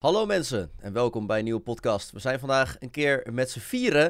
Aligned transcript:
Hallo 0.00 0.26
mensen 0.26 0.70
en 0.78 0.92
welkom 0.92 1.26
bij 1.26 1.38
een 1.38 1.44
nieuwe 1.44 1.60
podcast. 1.60 2.10
We 2.10 2.18
zijn 2.18 2.38
vandaag 2.38 2.76
een 2.78 2.90
keer 2.90 3.26
met 3.32 3.50
z'n 3.50 3.58
vieren, 3.58 4.02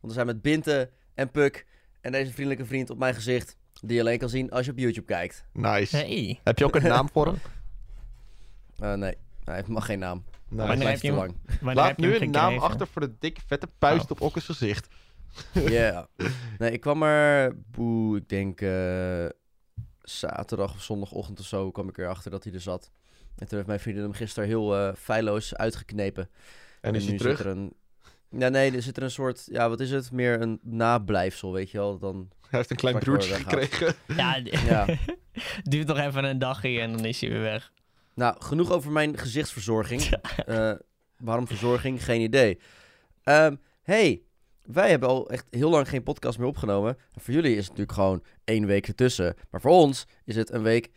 we 0.00 0.12
zijn 0.12 0.26
met 0.26 0.42
Binte 0.42 0.90
en 1.14 1.30
Puk 1.30 1.66
en 2.00 2.12
deze 2.12 2.32
vriendelijke 2.32 2.64
vriend 2.64 2.90
op 2.90 2.98
mijn 2.98 3.14
gezicht, 3.14 3.56
die 3.80 3.94
je 3.94 4.00
alleen 4.00 4.18
kan 4.18 4.28
zien 4.28 4.50
als 4.50 4.64
je 4.66 4.70
op 4.72 4.78
YouTube 4.78 5.06
kijkt. 5.06 5.44
Nice. 5.52 5.96
Hey. 5.96 6.40
Heb 6.44 6.58
je 6.58 6.64
ook 6.64 6.74
een 6.74 6.82
naam 6.96 7.08
voor 7.12 7.26
hem? 7.26 7.38
Uh, 8.80 8.92
nee, 8.94 9.14
hij 9.44 9.64
mag 9.66 9.86
geen 9.86 9.98
naam. 9.98 10.24
Hij 10.56 10.66
Wanneer 10.66 10.88
heb 10.88 10.98
te 10.98 11.06
je 11.06 11.12
hem- 11.12 11.20
lang. 11.20 11.36
Wanneer 11.46 11.74
Laat 11.74 11.86
heb 11.88 11.98
je 11.98 12.06
nu 12.06 12.12
hem 12.12 12.22
een 12.22 12.30
naam 12.30 12.42
gekregen? 12.44 12.68
achter 12.68 12.86
voor 12.86 13.00
de 13.02 13.14
dikke 13.18 13.40
vette 13.46 13.68
puist 13.78 14.04
Oh. 14.04 14.10
op 14.10 14.20
Okkes 14.20 14.44
gezicht. 14.44 14.88
Ja. 15.78 16.08
Nee, 16.58 16.70
ik 16.70 16.80
kwam 16.80 17.02
er, 17.02 17.56
boe, 17.70 18.16
ik 18.16 18.28
denk 18.28 18.60
eh, 18.60 19.26
zaterdag 20.02 20.74
of 20.74 20.82
zondagochtend 20.82 21.40
of 21.40 21.46
zo 21.46 21.70
kwam 21.70 21.88
ik 21.88 21.98
erachter 21.98 22.30
dat 22.30 22.44
hij 22.44 22.52
er 22.52 22.60
zat. 22.60 22.90
En 23.36 23.46
toen 23.46 23.56
heeft 23.56 23.66
mijn 23.66 23.80
vriendin 23.80 24.02
hem 24.02 24.12
gisteren 24.12 24.48
heel 24.48 24.76
eh 24.76 24.94
feilloos 24.94 25.54
uitgeknepen. 25.54 26.30
En 26.80 26.94
is 26.94 27.02
hij 27.02 27.12
nu 27.12 27.18
terug? 27.18 27.36
zit 27.36 27.46
er 27.46 27.52
een... 27.52 27.74
Ja, 28.30 28.48
nee, 28.48 28.72
er 28.72 28.82
zit 28.82 28.96
er 28.96 29.02
een 29.02 29.10
soort, 29.10 29.46
ja, 29.50 29.68
wat 29.68 29.80
is 29.80 29.90
het? 29.90 30.12
Meer 30.12 30.40
een 30.40 30.60
nablijfsel, 30.62 31.52
weet 31.52 31.70
je 31.70 31.78
wel. 31.78 31.98
Dan, 31.98 32.28
Hij 32.40 32.58
heeft 32.58 32.70
een 32.70 32.76
klein 32.76 32.98
broertje 32.98 33.34
gekregen. 33.34 33.94
Ja, 34.06 34.36
ja. 34.68 34.86
duurt 35.62 35.86
nog 35.86 35.98
even 35.98 36.24
een 36.24 36.38
dagje 36.38 36.80
en 36.80 36.92
dan 36.92 37.04
is 37.04 37.20
hij 37.20 37.30
weer 37.30 37.40
weg. 37.40 37.72
Nou, 38.14 38.36
genoeg 38.42 38.70
over 38.70 38.92
mijn 38.92 39.18
gezichtsverzorging. 39.18 40.02
Eh, 40.46 40.72
waarom 41.18 41.46
verzorging? 41.46 42.04
Geen 42.04 42.20
idee. 42.20 42.58
Ehm, 43.22 43.56
hey, 43.82 44.22
wij 44.62 44.90
hebben 44.90 45.08
al 45.08 45.30
echt 45.30 45.46
heel 45.50 45.70
lang 45.70 45.88
geen 45.88 46.02
podcast 46.02 46.38
meer 46.38 46.48
opgenomen. 46.48 46.96
En 47.12 47.20
voor 47.20 47.34
jullie 47.34 47.50
is 47.50 47.58
het 47.58 47.68
natuurlijk 47.68 47.92
gewoon 47.92 48.22
één 48.44 48.66
week 48.66 48.88
ertussen. 48.88 49.34
Maar 49.50 49.60
voor 49.60 49.70
ons 49.70 50.06
is 50.24 50.36
het 50.36 50.52
een 50.52 50.62
week 50.62 50.90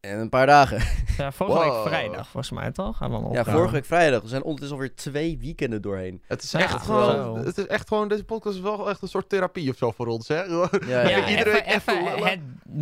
en 0.00 0.18
een 0.18 0.28
paar 0.28 0.46
dagen. 0.46 0.78
Ja, 1.16 1.32
vorige 1.32 1.58
Wow. 1.58 1.74
week 1.74 1.86
vrijdag, 1.86 2.28
volgens 2.28 2.50
mij 2.52 2.70
toch? 2.72 2.96
Gaan 2.96 3.22
we 3.28 3.32
Ja, 3.34 3.44
vorige 3.44 3.72
week 3.72 3.84
vrijdag. 3.84 4.22
We 4.22 4.28
zijn 4.28 4.42
ondertussen 4.42 4.76
alweer 4.76 4.94
twee 4.94 5.38
weekenden 5.38 5.82
doorheen. 5.82 6.22
Het 6.26 6.42
is 6.42 6.50
Ja, 6.50 6.58
echt 6.58 6.82
gewoon, 6.82 7.36
het 7.38 7.58
is 7.58 7.66
echt 7.66 7.88
gewoon, 7.88 8.08
deze 8.08 8.24
podcast 8.24 8.56
is 8.56 8.62
wel 8.62 8.88
echt 8.88 9.02
een 9.02 9.08
soort 9.08 9.28
therapie 9.28 9.70
of 9.70 9.76
zo 9.76 9.90
voor 9.90 10.06
ons, 10.06 10.28
hè? 10.28 10.42
Ja, 10.42 10.68
Ja, 10.86 11.08
ja. 11.08 11.28
Iedereen 11.28 11.54
even, 11.54 11.66
even 11.66 11.74
even 11.98 12.04
lullen. 12.04 12.28
het 12.28 12.40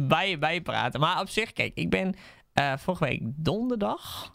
bij, 0.09 0.39
bijpraten. 0.39 1.01
Maar 1.01 1.21
op 1.21 1.29
zich, 1.29 1.53
kijk, 1.53 1.73
ik 1.75 1.91
ben 1.91 2.15
eh, 2.53 2.73
vorige 2.77 3.05
week 3.05 3.21
donderdag 3.25 4.35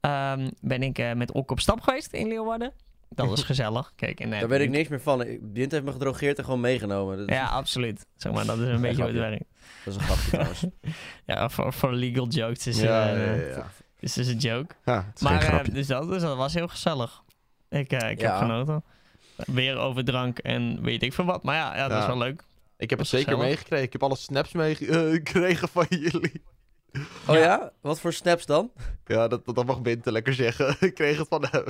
ehm, 0.00 0.50
ben 0.60 0.82
ik 0.82 0.98
eh, 0.98 1.12
met 1.12 1.32
Ok 1.32 1.50
op 1.50 1.60
stap 1.60 1.80
geweest 1.80 2.12
in 2.12 2.28
Leeuwarden. 2.28 2.72
Dat 3.08 3.26
was 3.28 3.42
gezellig. 3.52 3.92
Kijk, 3.96 4.20
en, 4.20 4.32
eh, 4.32 4.40
Daar 4.40 4.48
weet 4.48 4.60
ik 4.60 4.70
niks 4.70 4.88
meer 4.88 5.00
van. 5.00 5.26
Bint 5.40 5.72
heeft 5.72 5.84
me 5.84 5.92
gedrogeerd 5.92 6.38
en 6.38 6.44
gewoon 6.44 6.60
meegenomen. 6.60 7.16
Dat, 7.18 7.28
Ja, 7.28 7.46
absoluut. 7.46 8.06
Zeg 8.16 8.32
maar, 8.32 8.46
dat 8.46 8.58
is 8.58 8.66
een 8.68 8.80
beetje 8.86 8.96
hoe 9.02 9.10
het 9.10 9.20
werkt. 9.20 9.44
Dat 9.86 9.94
is 9.94 10.00
een 10.00 10.06
grapje 10.06 10.30
trouwens. 10.36 10.64
Ja, 11.26 11.48
voor, 11.48 11.72
voor 11.72 11.92
legal 11.92 12.26
jokes 12.28 12.66
is, 12.66 12.80
Ja, 12.80 13.08
eh, 13.10 13.16
ja, 13.26 13.32
ja, 13.34 13.46
ja. 13.56 13.66
is 14.00 14.12
dus 14.12 14.26
een 14.26 14.36
joke. 14.38 14.74
Ja, 14.84 15.04
het 15.06 15.14
is 15.16 15.20
Maar 15.22 15.40
geen 15.42 15.58
eh, 15.66 15.74
dus, 15.74 15.86
dat, 15.86 16.08
dus 16.08 16.22
dat 16.22 16.36
was 16.36 16.54
heel 16.54 16.68
gezellig. 16.68 17.22
Ik, 17.68 17.92
eh, 17.92 18.10
ik 18.10 18.20
Ja. 18.20 18.30
heb 18.30 18.38
genoten. 18.38 18.84
Weer 19.36 19.76
over 19.76 20.04
drank 20.04 20.38
en 20.38 20.82
weet 20.82 21.02
ik 21.02 21.12
veel 21.12 21.24
wat. 21.24 21.42
Maar 21.42 21.54
ja, 21.56 21.76
ja 21.76 21.88
dat 21.88 22.00
is 22.00 22.06
wel 22.06 22.18
leuk. 22.18 22.42
ik 22.76 22.90
heb 22.90 22.98
het 22.98 23.08
zeker 23.08 23.24
gezellig. 23.26 23.48
meegekregen. 23.48 23.84
Ik 23.86 23.92
heb 23.92 24.02
alle 24.02 24.16
snaps 24.16 24.52
meegekregen 24.52 25.68
van 25.68 25.86
jullie. 25.88 26.42
Oh 27.26 27.34
Ja. 27.34 27.40
ja? 27.40 27.72
Wat 27.80 28.00
voor 28.00 28.12
snaps 28.12 28.46
dan? 28.46 28.70
Ja, 29.06 29.28
dat, 29.28 29.44
dat 29.44 29.66
mag 29.66 29.82
Binte 29.82 30.12
lekker 30.12 30.34
zeggen. 30.34 30.76
ik 30.88 30.94
kreeg 30.94 31.18
het 31.18 31.28
van 31.28 31.44
hem. 31.50 31.64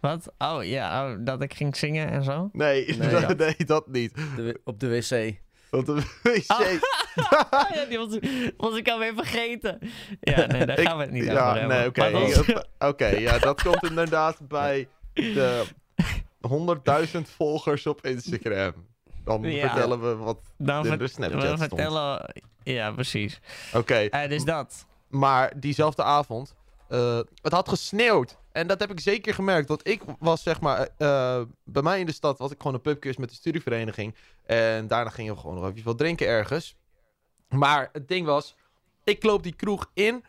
Wat? 0.00 0.32
Oh 0.38 0.64
ja, 0.64 1.10
oh, 1.12 1.16
dat 1.20 1.42
ik 1.42 1.54
ging 1.54 1.76
zingen 1.76 2.10
en 2.10 2.24
zo. 2.24 2.48
Nee, 2.52 2.96
Nee, 2.96 3.08
dat, 3.26 3.36
nee, 3.36 3.56
dat 3.66 3.86
niet. 3.88 4.14
De 4.36 4.60
op 4.64 4.80
de 4.80 4.88
wc. 4.88 5.42
Want 5.74 5.86
de 5.96 6.02
wc... 6.22 6.44
Ah, 6.46 6.60
ja, 7.74 7.84
die 7.88 7.98
was, 7.98 8.18
was 8.56 8.76
ik 8.76 8.88
alweer 8.88 9.14
vergeten. 9.14 9.78
Ja, 10.20 10.46
nee, 10.46 10.66
daar 10.66 10.78
gaan 10.78 10.96
we 10.96 11.02
het 11.02 11.12
niet 11.12 11.22
over 11.22 11.34
ja, 11.34 11.56
hebben. 11.58 11.76
nee, 11.76 11.86
oké. 11.86 12.62
Oké, 12.88 13.06
ja, 13.06 13.38
dat 13.38 13.62
komt 13.62 13.82
inderdaad 13.84 14.48
bij 14.48 14.88
de 15.12 15.64
100.000 17.16 17.20
volgers 17.36 17.86
op 17.86 18.06
Instagram. 18.06 18.72
Dan 19.24 19.42
Ja. 19.42 19.68
vertellen 19.68 20.00
we 20.08 20.16
wat 20.16 20.38
dan 20.58 20.86
in 20.86 20.98
de 20.98 21.08
Snapchat 21.08 21.40
we 21.40 21.46
stond. 21.46 21.58
vertellen... 21.58 22.34
Ja, 22.62 22.92
precies. 22.92 23.40
Oké, 23.74 23.94
Eh, 23.94 24.28
dus 24.28 24.44
dat. 24.44 24.86
maar 25.08 25.52
diezelfde 25.56 26.02
avond, 26.02 26.54
eh, 26.88 27.20
het 27.42 27.52
had 27.52 27.68
gesneeuwd. 27.68 28.36
En 28.54 28.66
dat 28.66 28.80
heb 28.80 28.90
ik 28.90 29.00
zeker 29.00 29.34
gemerkt. 29.34 29.68
Want 29.68 29.88
ik 29.88 30.02
was 30.18 30.42
zeg 30.42 30.60
maar, 30.60 30.88
eh, 30.98 31.40
bij 31.64 31.82
mij 31.82 32.00
in 32.00 32.06
de 32.06 32.12
stad 32.12 32.38
was 32.38 32.50
ik 32.50 32.56
gewoon 32.58 32.74
een 32.74 32.80
pubquiz 32.80 33.16
met 33.16 33.28
de 33.28 33.34
studievereniging. 33.34 34.14
En 34.46 34.86
daarna 34.86 35.10
gingen 35.10 35.34
we 35.34 35.40
gewoon 35.40 35.54
nog 35.60 35.70
even 35.70 35.84
wat 35.84 35.98
drinken 35.98 36.26
ergens. 36.26 36.76
Maar 37.48 37.88
het 37.92 38.08
ding 38.08 38.26
was, 38.26 38.54
ik 39.04 39.22
loop 39.22 39.42
die 39.42 39.54
kroeg 39.54 39.90
in. 39.94 40.24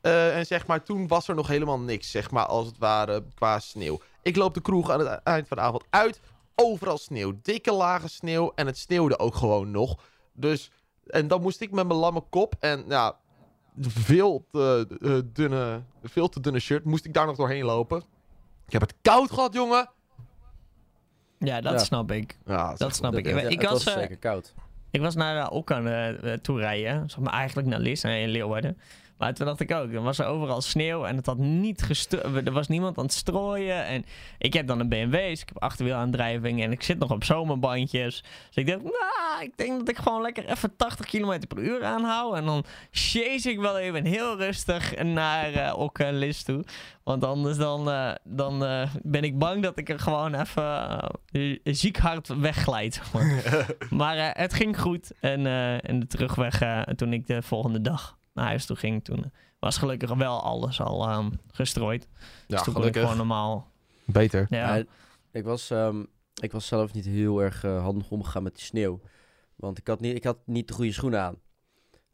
eh, 0.00 0.36
en 0.36 0.46
zeg 0.46 0.66
maar, 0.66 0.82
toen 0.82 1.08
was 1.08 1.28
er 1.28 1.34
nog 1.34 1.46
helemaal 1.48 1.78
niks, 1.80 2.10
zeg 2.10 2.30
maar, 2.30 2.46
als 2.46 2.66
het 2.66 2.78
ware, 2.78 3.24
qua 3.34 3.58
sneeuw. 3.58 4.00
Ik 4.22 4.36
loop 4.36 4.54
de 4.54 4.60
kroeg 4.62 4.90
aan 4.90 5.00
het 5.06 5.20
eind 5.22 5.48
van 5.48 5.56
de 5.56 5.62
avond 5.62 5.84
uit. 5.90 6.20
Overal 6.54 6.98
sneeuw. 6.98 7.32
Dikke 7.42 7.72
lage 7.72 8.08
sneeuw. 8.08 8.52
En 8.54 8.66
het 8.66 8.78
sneeuwde 8.78 9.18
ook 9.18 9.34
gewoon 9.34 9.70
nog. 9.70 9.96
Dus, 10.32 10.70
en 11.06 11.28
dan 11.28 11.42
moest 11.42 11.60
ik 11.60 11.70
met 11.70 11.86
mijn 11.86 11.98
lamme 11.98 12.20
kop 12.30 12.54
en 12.60 12.84
ja, 12.88 13.20
veel 13.80 14.46
te, 14.50 14.86
eh, 15.00 15.18
dunne, 15.32 15.82
veel 16.02 16.28
te 16.28 16.40
dunne 16.40 16.58
shirt, 16.58 16.84
moest 16.84 17.04
ik 17.04 17.14
daar 17.14 17.26
nog 17.26 17.36
doorheen 17.36 17.64
lopen. 17.64 18.02
Ik 18.66 18.72
heb 18.72 18.80
het 18.80 18.94
koud 19.02 19.30
gehad, 19.30 19.52
jongen. 19.54 19.90
Ja, 21.38 21.60
dat 21.60 21.72
Ja. 21.72 21.78
snap 21.78 22.12
ik. 22.12 22.38
Ja, 22.46 22.74
Dat 22.74 22.94
snap 22.94 23.14
ik. 23.14 23.26
Ja, 23.26 23.40
ik, 23.40 23.60
was, 23.62 23.70
was 23.70 23.86
eh, 23.86 24.00
zeker 24.00 24.16
koud. 24.16 24.54
ik 24.90 25.00
was 25.00 25.14
naar 25.14 25.52
uh, 25.52 26.32
eh, 26.32 26.40
toe 26.40 26.58
rijden. 26.58 27.10
Zeg 27.10 27.18
maar 27.20 27.32
eigenlijk 27.32 27.68
naar 27.68 27.78
Lis 27.80 28.04
in 28.04 28.28
Leeuwarden. 28.28 28.78
Maar 29.22 29.34
toen 29.34 29.46
dacht 29.46 29.60
ik 29.60 29.72
ook, 29.72 29.92
er 29.92 30.02
was 30.02 30.18
er 30.18 30.26
overal 30.26 30.60
sneeuw 30.60 31.04
en 31.04 31.16
het 31.16 31.26
had 31.26 31.38
niet 31.38 32.08
Er 32.44 32.52
was 32.52 32.68
niemand 32.68 32.98
aan 32.98 33.04
het 33.04 33.12
strooien. 33.12 33.84
En 33.84 34.04
ik 34.38 34.52
heb 34.52 34.66
dan 34.66 34.80
een 34.80 34.88
BMW, 34.88 35.12
dus 35.12 35.40
ik 35.40 35.48
heb 35.48 35.62
achterwielaandrijving 35.62 36.62
en 36.62 36.72
ik 36.72 36.82
zit 36.82 36.98
nog 36.98 37.10
op 37.10 37.24
zomerbandjes. 37.24 38.22
Dus 38.46 38.54
ik 38.54 38.66
dacht, 38.66 38.82
nou, 38.82 39.42
ik 39.42 39.56
denk 39.56 39.78
dat 39.78 39.88
ik 39.88 39.96
gewoon 39.96 40.22
lekker 40.22 40.44
even 40.50 40.76
80 40.76 41.06
km 41.06 41.40
per 41.48 41.58
uur 41.58 41.84
aanhoud. 41.84 42.34
En 42.34 42.44
dan 42.44 42.64
chase 42.90 43.50
ik 43.50 43.58
wel 43.60 43.78
even 43.78 44.04
heel 44.04 44.36
rustig 44.36 45.02
naar 45.02 45.76
Lis 46.12 46.42
toe. 46.42 46.64
Want 47.02 47.24
anders 47.24 47.56
dan, 47.56 47.90
eh, 47.90 48.12
dan 48.24 48.64
eh, 48.64 48.88
ben 49.02 49.22
ik 49.22 49.38
bang 49.38 49.62
dat 49.62 49.78
ik 49.78 49.88
er 49.88 49.98
gewoon 49.98 50.34
even 50.34 51.10
ziek 51.62 51.96
hard 51.96 52.28
wegglijd. 52.28 53.00
maar. 53.90 54.32
Het 54.42 54.54
ging 54.54 54.80
goed. 54.80 55.12
En, 55.20 55.46
en 55.82 56.00
de 56.00 56.06
terugweg, 56.06 56.84
toen 56.96 57.12
ik 57.12 57.26
de 57.26 57.42
volgende 57.42 57.80
dag 57.80 58.20
naar 58.32 58.46
huis 58.46 58.66
toe 58.66 58.76
ging, 58.76 59.04
toen 59.04 59.24
eh, 59.24 59.30
was 59.58 59.78
gelukkig 59.78 60.14
wel 60.14 60.42
alles 60.42 60.80
al 60.80 61.08
ehm, 61.08 61.30
gestrooid. 61.50 62.08
ja, 62.12 62.18
dus 62.46 62.62
toen 62.62 62.86
ik 62.86 62.96
gewoon 62.96 63.16
normaal. 63.16 63.70
Beter. 64.04 64.46
Ja, 64.50 64.74
Ja, 64.76 64.84
ik, 65.32 65.44
was, 65.44 65.70
ehm, 65.70 66.04
ik 66.42 66.52
was 66.52 66.66
zelf 66.66 66.92
niet 66.92 67.04
heel 67.04 67.42
erg 67.42 67.64
eh, 67.64 67.82
handig 67.82 68.10
omgegaan 68.10 68.42
met 68.42 68.54
die 68.54 68.64
sneeuw. 68.64 69.00
Want 69.56 69.78
ik 69.78 69.86
had 69.86 70.00
niet, 70.00 70.16
ik 70.16 70.24
had 70.24 70.38
niet 70.46 70.68
de 70.68 70.74
goede 70.74 70.92
schoenen 70.92 71.20
aan. 71.20 71.36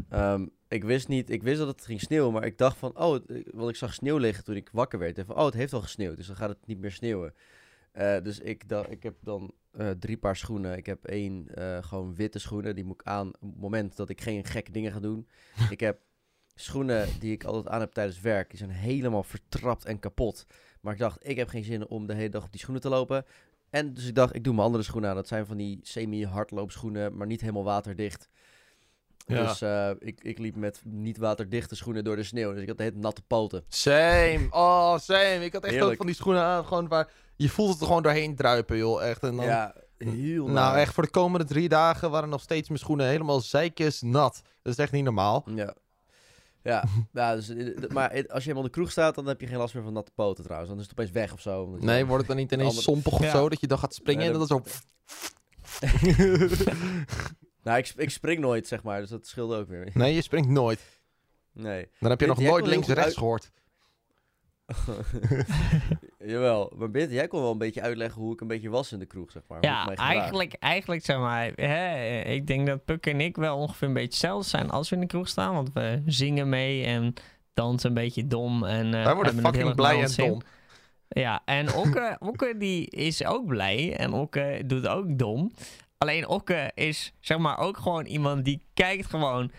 Ehm, 0.08 0.46
ik, 0.68 0.84
wist 0.84 1.08
niet, 1.08 1.30
ik 1.30 1.42
wist 1.42 1.58
dat 1.58 1.68
het 1.68 1.84
ging 1.84 2.00
sneeuwen, 2.00 2.32
maar 2.32 2.44
ik 2.44 2.58
dacht 2.58 2.76
van... 2.76 2.98
Oh, 2.98 3.12
het- 3.12 3.30
ik- 3.30 3.48
want 3.54 3.70
ik 3.70 3.76
zag 3.76 3.94
sneeuw 3.94 4.16
liggen 4.16 4.44
toen 4.44 4.56
ik 4.56 4.68
wakker 4.72 4.98
werd. 4.98 5.18
En 5.18 5.26
van, 5.26 5.36
oh, 5.36 5.44
het 5.44 5.54
heeft 5.54 5.72
al 5.72 5.80
gesneeuwd, 5.80 6.16
dus 6.16 6.26
dan 6.26 6.36
gaat 6.36 6.48
het 6.48 6.66
niet 6.66 6.78
meer 6.78 6.92
sneeuwen. 6.92 7.34
Eh, 7.92 8.22
dus 8.22 8.38
ik, 8.38 8.68
dacht, 8.68 8.90
ik 8.90 9.02
heb 9.02 9.14
dan 9.22 9.52
eh, 9.70 9.90
drie 9.90 10.16
paar 10.16 10.36
schoenen. 10.36 10.76
Ik 10.76 10.86
heb 10.86 11.04
één 11.04 11.54
eh, 11.54 11.78
gewoon 11.82 12.14
witte 12.14 12.38
schoenen. 12.38 12.74
Die 12.74 12.84
moet 12.84 13.00
ik 13.00 13.06
aan 13.06 13.28
op 13.28 13.50
het 13.50 13.60
moment 13.60 13.96
dat 13.96 14.08
ik 14.08 14.20
geen 14.20 14.44
gekke 14.44 14.70
dingen 14.70 14.92
ga 14.92 15.00
doen. 15.00 15.28
ik 15.70 15.80
heb 15.80 15.98
schoenen 16.60 17.08
die 17.18 17.32
ik 17.32 17.44
altijd 17.44 17.68
aan 17.68 17.80
heb 17.80 17.92
tijdens 17.92 18.20
werk. 18.20 18.48
Die 18.50 18.58
zijn 18.58 18.70
helemaal 18.70 19.22
vertrapt 19.22 19.84
en 19.84 19.98
kapot. 19.98 20.46
Maar 20.80 20.92
ik 20.92 20.98
dacht, 20.98 21.28
ik 21.28 21.36
heb 21.36 21.48
geen 21.48 21.64
zin 21.64 21.88
om 21.88 22.06
de 22.06 22.14
hele 22.14 22.28
dag 22.28 22.44
op 22.44 22.50
die 22.50 22.60
schoenen 22.60 22.82
te 22.82 22.88
lopen. 22.88 23.24
En 23.70 23.94
dus 23.94 24.06
ik 24.06 24.14
dacht, 24.14 24.34
ik 24.34 24.44
doe 24.44 24.52
mijn 24.54 24.66
andere 24.66 24.84
schoenen 24.84 25.10
aan. 25.10 25.16
Dat 25.16 25.28
zijn 25.28 25.46
van 25.46 25.56
die 25.56 25.78
semi-hardloopschoenen, 25.82 27.16
maar 27.16 27.26
niet 27.26 27.40
helemaal 27.40 27.64
waterdicht. 27.64 28.28
Ja. 29.26 29.46
Dus 29.46 29.60
eh, 29.60 29.90
ik, 29.98 30.22
ik 30.22 30.38
liep 30.38 30.56
met 30.56 30.80
niet 30.84 31.18
waterdichte 31.18 31.76
schoenen 31.76 32.04
door 32.04 32.16
de 32.16 32.22
sneeuw. 32.22 32.52
Dus 32.52 32.62
ik 32.62 32.68
had 32.68 32.76
de 32.76 32.82
hele 32.82 32.96
natte 32.96 33.22
poten. 33.22 33.64
Same. 33.68 34.46
Oh, 34.50 34.98
same. 34.98 35.44
Ik 35.44 35.52
had 35.52 35.62
echt 35.62 35.72
ook 35.72 35.78
Heerlijk. 35.78 35.96
van 35.96 36.06
die 36.06 36.14
schoenen 36.14 36.42
aan, 36.42 36.64
gewoon 36.64 36.88
waar... 36.88 37.10
Je 37.36 37.48
voelt 37.48 37.70
het 37.70 37.80
er 37.80 37.86
gewoon 37.86 38.02
doorheen 38.02 38.36
druipen, 38.36 38.76
joh. 38.76 39.04
Echt. 39.04 39.22
En 39.22 39.36
dan, 39.36 39.44
Ja, 39.44 39.74
heel 39.98 40.42
nou, 40.44 40.52
naar. 40.52 40.76
echt 40.76 40.94
voor 40.94 41.02
de 41.02 41.10
komende 41.10 41.46
drie 41.46 41.68
dagen 41.68 42.10
waren 42.10 42.28
nog 42.28 42.40
steeds 42.40 42.68
mijn 42.68 42.80
schoenen 42.80 43.06
helemaal 43.06 43.40
zeikjes 43.40 44.02
nat. 44.02 44.42
Dat 44.62 44.72
is 44.72 44.78
echt 44.78 44.92
niet 44.92 45.04
normaal. 45.04 45.44
Ja. 45.54 45.74
Ja, 46.62 46.84
ja 47.12 47.34
dus, 47.36 47.48
eh, 47.48 47.88
maar 47.88 48.08
als 48.10 48.18
je 48.18 48.26
helemaal 48.50 48.56
in 48.56 48.62
de 48.62 48.70
kroeg 48.70 48.90
staat, 48.90 49.14
dan 49.14 49.26
heb 49.26 49.40
je 49.40 49.46
geen 49.46 49.56
last 49.56 49.74
meer 49.74 49.82
van 49.82 49.92
natte 49.92 50.12
poten 50.14 50.44
trouwens. 50.44 50.70
Dan 50.70 50.78
is 50.80 50.84
het 50.88 50.92
opeens 50.98 51.10
weg 51.10 51.32
of 51.32 51.40
zo. 51.40 51.76
Nee, 51.80 52.04
wordt 52.04 52.18
het 52.18 52.26
dan 52.28 52.36
niet 52.36 52.52
ineens 52.52 52.82
sompig 52.82 53.12
of 53.12 53.22
Ja. 53.22 53.30
zo, 53.30 53.48
dat 53.48 53.60
je 53.60 53.66
dan 53.66 53.78
gaat 53.78 53.94
springen 53.94 54.24
Nee, 54.24 54.32
en 54.32 54.38
dat 54.38 54.48
dat- 54.48 54.66
is 54.66 54.72
zo... 54.72 54.86
Nou, 57.62 57.78
ik, 57.78 57.92
ik 57.96 58.10
spring 58.10 58.40
nooit, 58.40 58.66
zeg 58.66 58.82
maar. 58.82 59.00
Dus 59.00 59.10
dat 59.10 59.26
scheelde 59.26 59.56
ook 59.56 59.68
weer. 59.68 59.90
Nee, 59.94 60.14
je 60.14 60.22
springt 60.22 60.48
nooit. 60.48 60.80
Nee. 61.52 61.88
Dan 62.00 62.10
heb 62.10 62.20
je 62.20 62.26
nog 62.26 62.38
nooit 62.40 62.66
links-rechts 62.66 63.16
gehoord. 63.16 63.50
Jawel. 66.30 66.72
Maar 66.76 66.90
Bint, 66.90 67.10
jij 67.10 67.28
kon 67.28 67.40
wel 67.40 67.50
een 67.50 67.58
beetje 67.58 67.80
uitleggen 67.82 68.22
hoe 68.22 68.32
ik 68.32 68.40
een 68.40 68.46
beetje 68.46 68.68
was 68.68 68.92
in 68.92 68.98
de 68.98 69.06
kroeg, 69.06 69.30
zeg 69.30 69.42
maar. 69.48 69.58
ja 69.60 69.94
eigenlijk, 69.94 70.52
eigenlijk 70.52 71.04
zeg 71.04 71.18
maar, 71.18 71.52
hè, 71.54 72.20
ik 72.20 72.46
denk 72.46 72.66
dat 72.66 72.84
Puk 72.84 73.06
en 73.06 73.20
ik 73.20 73.36
wel 73.36 73.56
ongeveer 73.56 73.88
een 73.88 73.94
beetje 73.94 74.08
hetzelfde 74.08 74.48
zijn 74.48 74.70
als 74.70 74.88
we 74.88 74.94
in 74.94 75.00
de 75.00 75.06
kroeg 75.06 75.28
staan. 75.28 75.54
Want 75.54 75.72
we 75.72 76.02
zingen 76.06 76.48
mee 76.48 76.84
en 76.84 77.14
dansen 77.54 77.88
een 77.88 77.94
beetje 77.94 78.26
dom. 78.26 78.64
En, 78.64 78.94
eh 78.94 79.04
Wij 79.04 79.14
worden 79.14 79.40
fucking 79.40 79.74
blij 79.74 80.02
en 80.02 80.12
dom. 80.16 80.40
Ja, 81.08 81.42
en 81.44 81.74
Okke, 81.74 82.16
Okke 82.30 82.54
die 82.58 82.90
is 82.90 83.24
ook 83.24 83.46
blij 83.46 83.96
en 83.96 84.12
Okke 84.12 84.62
doet 84.66 84.86
ook 84.88 85.18
dom. 85.18 85.52
Alleen 85.98 86.28
Okke 86.28 86.70
is 86.74 87.12
zeg 87.20 87.38
maar 87.38 87.58
ook 87.58 87.76
gewoon 87.76 88.04
iemand 88.04 88.44
die 88.44 88.62
kijkt 88.74 89.06
gewoon 89.06 89.50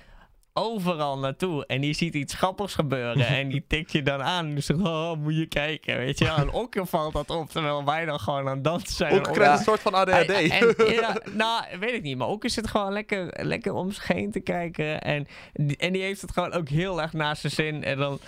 overal 0.59 1.17
naartoe. 1.17 1.65
En 1.65 1.81
die 1.81 1.93
ziet 1.93 2.13
iets 2.15 2.33
grappigs 2.33 2.73
gebeuren 2.73 3.27
en 3.27 3.49
die 3.49 3.63
tikt 3.67 3.91
je 3.91 4.01
dan 4.01 4.21
aan. 4.23 4.45
En 4.45 4.53
die 4.53 4.63
zegt, 4.63 4.79
oh, 4.81 5.13
moet 5.17 5.35
je 5.35 5.45
kijken, 5.45 5.97
weet 5.97 6.19
je 6.19 6.25
wel. 6.25 6.35
En 6.35 6.51
Okke 6.51 6.85
valt 6.85 7.13
dat 7.13 7.29
op, 7.29 7.49
terwijl 7.49 7.85
wij 7.85 8.05
dan 8.05 8.19
gewoon 8.19 8.47
aan 8.47 8.55
het 8.55 8.63
dansen 8.63 8.95
zijn. 8.95 9.11
Ook 9.13 9.27
En 9.27 9.33
krijgt 9.33 9.51
Ja. 9.51 9.57
een 9.57 9.63
soort 9.63 9.79
van 9.81 9.93
ADHD. 9.93 10.29
en, 10.29 10.49
en- 10.77 10.93
ja, 10.93 11.17
nou, 11.33 11.63
weet 11.79 11.93
ik 11.93 12.01
niet. 12.01 12.17
Maar 12.17 12.27
Okke 12.27 12.49
zit 12.49 12.67
gewoon 12.67 12.93
lekker, 12.93 13.45
lekker 13.45 13.73
om 13.73 13.91
zich 13.91 14.07
heen 14.07 14.31
te 14.31 14.39
kijken. 14.39 15.01
En, 15.01 15.27
die- 15.53 15.77
en 15.77 15.93
die 15.93 16.01
heeft 16.01 16.21
het 16.21 16.31
gewoon 16.31 16.53
ook 16.53 16.69
heel 16.69 17.01
erg 17.01 17.13
naast 17.13 17.41
zijn 17.41 17.53
zin. 17.53 17.83
En 17.83 17.97
dan, 17.97 18.19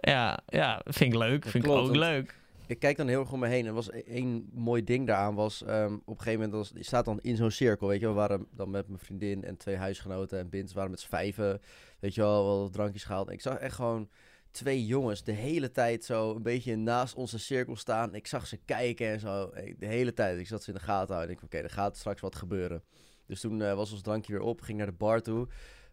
ja, 0.00 0.38
ja 0.48 0.80
vind 0.84 1.12
ik 1.12 1.18
leuk. 1.18 1.42
Dat 1.42 1.50
Vind 1.50 1.64
ik 1.64 1.70
ook 1.70 1.96
leuk. 1.96 2.38
Ik 2.70 2.78
kijk 2.78 2.96
dan 2.96 3.08
heel 3.08 3.20
erg 3.20 3.32
om 3.32 3.40
me 3.40 3.46
heen. 3.48 3.66
Er 3.66 3.72
was 3.72 3.90
e- 3.90 3.98
één 3.98 4.48
mooi 4.52 4.84
ding 4.84 5.06
daaraan 5.06 5.34
was, 5.34 5.62
ehm, 5.62 5.94
op 5.94 6.18
een 6.18 6.22
gegeven 6.22 6.40
moment, 6.40 6.52
was, 6.52 6.72
je 6.74 6.84
staat 6.84 7.04
dan 7.04 7.20
in 7.20 7.36
zo'n 7.36 7.50
cirkel, 7.50 7.88
weet 7.88 8.00
je. 8.00 8.06
We 8.06 8.12
waren 8.12 8.46
dan 8.54 8.70
met 8.70 8.86
mijn 8.88 8.98
vriendin 8.98 9.44
en 9.44 9.56
twee 9.56 9.76
huisgenoten 9.76 10.38
en 10.38 10.48
Bins 10.48 10.72
waren 10.72 10.90
met 10.90 11.00
z'n 11.00 11.08
vijven, 11.08 11.60
weet 12.00 12.14
je 12.14 12.20
wel, 12.20 12.44
wel 12.44 12.70
drankjes 12.70 13.04
gehaald. 13.04 13.28
En 13.28 13.32
ik 13.32 13.40
zag 13.40 13.56
echt 13.58 13.74
gewoon 13.74 14.08
twee 14.50 14.86
jongens 14.86 15.24
de 15.24 15.32
hele 15.32 15.70
tijd 15.70 16.04
zo 16.04 16.34
een 16.34 16.42
beetje 16.42 16.76
naast 16.76 17.14
onze 17.14 17.38
cirkel 17.38 17.76
staan. 17.76 18.14
Ik 18.14 18.26
zag 18.26 18.46
ze 18.46 18.56
kijken 18.64 19.08
en 19.08 19.20
zo, 19.20 19.48
eh, 19.48 19.74
de 19.78 19.86
hele 19.86 20.12
tijd. 20.12 20.38
Ik 20.38 20.46
zat 20.46 20.62
ze 20.62 20.68
in 20.70 20.76
de 20.76 20.82
gaten 20.82 21.14
houden. 21.14 21.34
Ik 21.34 21.40
dacht, 21.40 21.54
oké, 21.54 21.62
er 21.64 21.70
gaat 21.70 21.96
straks 21.96 22.20
wat 22.20 22.36
gebeuren. 22.36 22.82
Dus 23.26 23.40
toen 23.40 23.62
eh, 23.62 23.74
was 23.74 23.92
ons 23.92 24.02
drankje 24.02 24.32
weer 24.32 24.42
op, 24.42 24.60
ging 24.60 24.78
naar 24.78 24.86
de 24.86 24.92
bar 24.92 25.22
toe. 25.22 25.48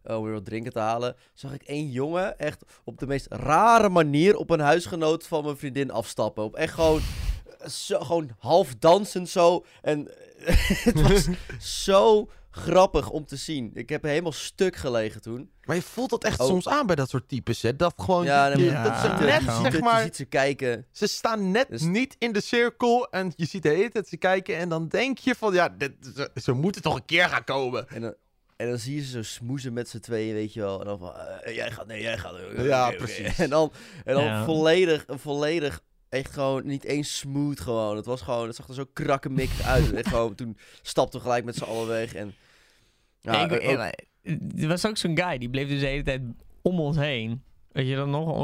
Eh, 0.08 0.18
om 0.18 0.24
weer 0.24 0.34
wat 0.34 0.46
drinken 0.46 0.72
te 0.74 0.80
halen. 0.80 1.16
Zag 1.34 1.54
ik 1.54 1.62
één 1.64 1.90
jongen 1.92 2.40
echt 2.40 2.64
op 2.84 2.98
de 3.00 3.08
meest 3.08 3.28
rare 3.30 3.90
manier 3.90 4.36
op 4.36 4.50
een 4.50 4.60
huisgenoot 4.60 5.28
van 5.28 5.44
mijn 5.44 5.58
vriendin 5.58 5.92
afstappen. 5.92 6.44
Op 6.44 6.56
echt 6.56 6.74
gewoon, 6.74 7.02
eh, 7.60 7.68
zo, 7.68 8.00
gewoon 8.00 8.30
half 8.40 8.76
dansend 8.80 9.30
zo. 9.30 9.66
En 9.82 10.12
het 10.84 11.02
was 11.02 11.28
zo 11.84 12.30
grappig 12.52 13.10
om 13.10 13.26
te 13.26 13.36
zien. 13.36 13.72
Ik 13.74 13.90
heb 13.90 14.04
helemaal 14.04 14.32
stuk 14.32 14.76
gelegen 14.76 15.22
toen. 15.22 15.50
Maar 15.64 15.76
je 15.76 15.82
voelt 15.82 16.10
dat 16.10 16.24
echt 16.24 16.40
Oh. 16.40 16.48
soms 16.48 16.68
aan 16.68 16.86
bij 16.86 16.96
dat 16.96 17.10
soort 17.10 17.30
types, 17.30 17.62
hè? 17.62 17.76
Dat 17.76 17.94
gewoon, 17.98 18.26
Ja, 18.26 18.48
nee, 18.48 18.72
dat 18.72 18.98
ze 18.98 19.08
net, 19.20 19.44
ja, 19.44 19.62
zeg 19.62 19.72
het, 19.72 19.82
maar, 19.82 19.98
je 20.00 20.04
ziet 20.06 20.16
ze 20.16 20.26
kijken. 20.26 20.86
ze 20.92 21.08
staan 21.08 21.52
net 21.52 21.68
Dus- 21.70 21.82
niet 21.82 22.16
in 22.20 22.32
de 22.32 22.42
cirkel 22.42 23.08
en 23.10 23.34
je 23.36 23.46
ziet 23.46 23.64
de 23.64 23.70
hele 23.70 23.90
tijd 23.90 24.08
ze 24.08 24.18
kijken 24.18 24.58
en 24.58 24.70
dan 24.70 24.88
denk 24.88 25.18
je 25.18 25.36
van, 25.36 25.54
ja, 25.54 25.70
dit, 25.70 25.92
ze, 26.16 26.30
ze 26.42 26.52
moeten 26.52 26.82
toch 26.82 26.96
een 26.96 27.06
keer 27.06 27.30
gaan 27.30 27.44
komen. 27.44 27.90
En 27.90 28.02
dan, 28.02 28.14
en 28.58 28.68
dan 28.70 28.78
zie 28.78 28.96
je 28.96 29.02
ze 29.02 29.10
zo 29.12 29.22
smoezen 29.24 29.74
met 29.74 29.90
z'n 29.90 30.00
tweeën, 30.00 30.34
weet 30.34 30.54
je 30.54 30.60
wel. 30.60 30.80
En 30.80 30.86
dan 30.86 31.00
van, 31.00 31.16
eh, 31.18 31.56
jij 31.56 31.72
gaat, 31.72 31.88
nee, 31.88 32.02
jij 32.02 32.18
gaat. 32.18 32.34
Oké, 32.34 32.62
Ja, 32.62 32.92
precies. 32.92 33.40
En 33.40 33.50
dan, 33.50 33.72
en 34.06 34.14
dan 34.14 34.24
Ja. 34.24 34.44
volledig, 34.46 35.06
volledig, 35.08 35.82
echt 36.10 36.34
gewoon, 36.34 36.66
niet 36.66 36.84
eens 36.84 37.18
smooth 37.18 37.60
gewoon. 37.60 37.96
Het 37.96 38.06
was 38.06 38.22
gewoon, 38.22 38.48
het 38.48 38.56
zag 38.56 38.68
er 38.68 38.74
zo 38.74 38.86
krakkemikkig 38.94 39.62
uit. 39.76 39.94
En 39.94 40.04
gewoon, 40.06 40.36
toen 40.36 40.58
stapten 40.82 41.20
we 41.20 41.26
gelijk 41.26 41.46
met 41.46 41.56
z'n 41.56 41.64
allen 41.64 41.88
weg. 41.88 42.14
En, 42.14 42.34
ja, 43.20 43.46
ik, 43.46 43.52
ook- 43.52 43.92
er 44.62 44.68
was 44.68 44.86
ook 44.86 44.98
zo'n 44.98 45.18
guy, 45.20 45.38
die 45.38 45.50
bleef 45.50 45.68
dus 45.68 45.80
de 45.80 45.86
hele 45.86 46.04
tijd 46.04 46.22
om 46.62 46.80
ons 46.80 46.98
heen. 46.98 47.44
Weet 47.72 47.88
je 47.88 47.96
dat 47.96 48.08
nog, 48.08 48.38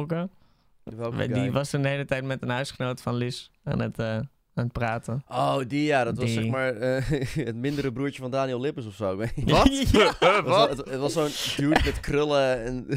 welke 0.83 1.27
Die 1.27 1.33
guy? 1.36 1.51
was 1.51 1.69
toen 1.69 1.81
de 1.81 1.88
hele 1.88 2.06
tijd 2.06 2.24
met 2.24 2.42
een 2.42 2.50
huisgenoot 2.50 3.01
van 3.01 3.15
Liz 3.15 3.48
aan 3.63 3.80
het, 3.81 4.00
eh, 4.00 4.19
aan 4.56 4.64
het 4.64 4.74
praten. 4.74 5.24
Oh, 5.28 5.58
die 5.68 5.84
ja, 5.84 6.04
dat 6.04 6.18
was 6.18 6.26
Die. 6.26 6.34
zeg 6.34 6.48
maar 6.48 6.76
eh, 6.76 7.06
het 7.46 7.56
mindere 7.56 7.92
broertje 7.92 8.22
van 8.22 8.32
Daniel 8.32 8.60
Lippens 8.60 8.88
of 8.88 8.96
zo. 8.96 9.16
Wat? 9.16 9.32
Ja. 9.46 9.64
Het 10.20 10.46
was, 10.46 10.68
wat? 10.68 10.70
het, 10.70 10.90
het 10.90 11.00
was 11.00 11.14
zo'n 11.14 11.56
dude 11.66 11.82
met 11.86 12.00
krullen 12.00 12.64
en, 12.64 12.88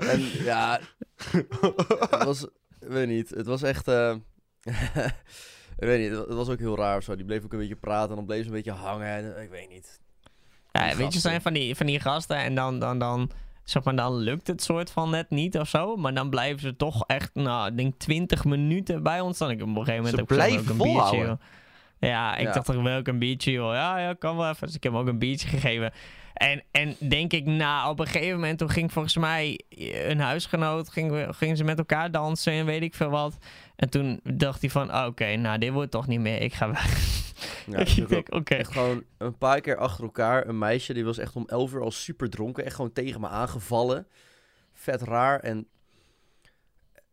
en 0.00 0.20
ja, 0.20 0.80
het 2.10 2.24
was, 2.24 2.42
ik 2.80 2.88
weet 2.88 3.08
niet, 3.08 3.30
het 3.30 3.46
was 3.46 3.62
echt, 3.62 3.88
eh, 3.88 4.14
ik 4.62 5.86
weet 5.88 6.10
niet, 6.10 6.18
het 6.18 6.34
was 6.34 6.48
ook 6.48 6.58
heel 6.58 6.76
raar 6.76 6.96
of 6.96 7.02
zo. 7.02 7.16
Die 7.16 7.24
bleef 7.24 7.44
ook 7.44 7.52
een 7.52 7.58
beetje 7.58 7.76
praten 7.76 8.10
en 8.10 8.16
dan 8.16 8.26
bleef 8.26 8.40
ze 8.40 8.46
een 8.46 8.54
beetje 8.54 8.72
hangen 8.72 9.06
en 9.08 9.42
ik 9.42 9.50
weet 9.50 9.68
niet. 9.68 10.00
Ja, 10.72 10.96
weet 10.96 11.12
je, 11.12 11.20
zijn 11.20 11.42
van 11.42 11.52
die, 11.52 11.74
van 11.74 11.86
die 11.86 12.00
gasten 12.00 12.36
en 12.36 12.54
dan, 12.54 12.78
dan, 12.78 12.98
dan, 12.98 13.30
zeg 13.64 13.84
maar, 13.84 13.96
dan 13.96 14.16
lukt 14.16 14.46
het 14.46 14.62
soort 14.62 14.90
van 14.90 15.10
net 15.10 15.30
niet 15.30 15.58
of 15.58 15.68
zo. 15.68 15.96
Maar 15.96 16.14
dan 16.14 16.30
blijven 16.30 16.60
ze 16.60 16.76
toch 16.76 17.04
echt, 17.06 17.30
nou, 17.34 17.70
ik 17.70 17.76
denk 17.76 17.94
20 17.98 18.44
minuten 18.44 19.02
bij 19.02 19.20
ons. 19.20 19.38
Dan 19.38 19.50
ik 19.50 19.62
op 19.62 19.66
een 19.68 19.74
gegeven 19.74 19.96
moment 19.96 20.14
Ze 20.14 20.20
ook 20.20 20.26
blijven 20.26 20.70
een 20.70 20.76
biertje. 20.92 21.38
Ja, 21.98 22.36
ik 22.36 22.46
Ja. 22.46 22.52
dacht 22.52 22.66
toch 22.66 22.82
wel 22.82 23.00
een 23.04 23.18
biertje, 23.18 23.50
joh. 23.52 23.72
Ja, 23.72 23.98
ja, 23.98 24.14
kan 24.14 24.36
wel 24.36 24.48
even. 24.48 24.66
Dus 24.66 24.76
ik 24.76 24.82
heb 24.82 24.92
hem 24.92 25.00
ook 25.00 25.08
een 25.08 25.18
biertje 25.18 25.48
gegeven. 25.48 25.92
En, 26.32 26.62
en 26.70 26.96
denk 26.98 27.32
ik, 27.32 27.44
nou, 27.44 27.90
op 27.90 27.98
een 28.00 28.06
gegeven 28.06 28.34
moment, 28.34 28.58
toen 28.58 28.70
ging 28.70 28.92
volgens 28.92 29.16
mij 29.16 29.60
een 30.06 30.20
huisgenoot, 30.20 30.88
gingen, 30.88 31.34
gingen 31.34 31.56
ze 31.56 31.64
met 31.64 31.78
elkaar 31.78 32.10
dansen 32.10 32.52
en 32.52 32.66
weet 32.66 32.82
ik 32.82 32.94
veel 32.94 33.10
wat. 33.10 33.36
En 33.82 33.90
toen 33.90 34.20
dacht 34.22 34.60
hij 34.60 34.70
van, 34.70 34.94
oh, 34.94 35.04
oké, 35.06 35.36
nou, 35.36 35.58
dit 35.58 35.72
wordt 35.72 35.90
toch 35.90 36.06
niet 36.06 36.20
meer, 36.20 36.40
ik 36.40 36.54
ga 36.54 36.70
weg. 36.70 37.22
Ja, 37.66 37.78
ik 38.02 38.08
denk, 38.08 38.34
oké. 38.34 38.54
Echt 38.54 38.72
gewoon 38.72 39.04
een 39.18 39.38
paar 39.38 39.60
keer 39.60 39.76
achter 39.76 40.04
elkaar. 40.04 40.46
Een 40.46 40.58
meisje, 40.58 40.94
die 40.94 41.04
was 41.04 41.18
echt 41.18 41.36
om 41.36 41.44
11 41.46 41.72
uur 41.72 41.82
al 41.82 41.90
super 41.90 42.30
dronken. 42.30 42.64
Echt 42.64 42.74
gewoon 42.74 42.92
tegen 42.92 43.20
me 43.20 43.28
aangevallen. 43.28 44.06
Vet 44.72 45.02
raar. 45.02 45.40
En 45.40 45.66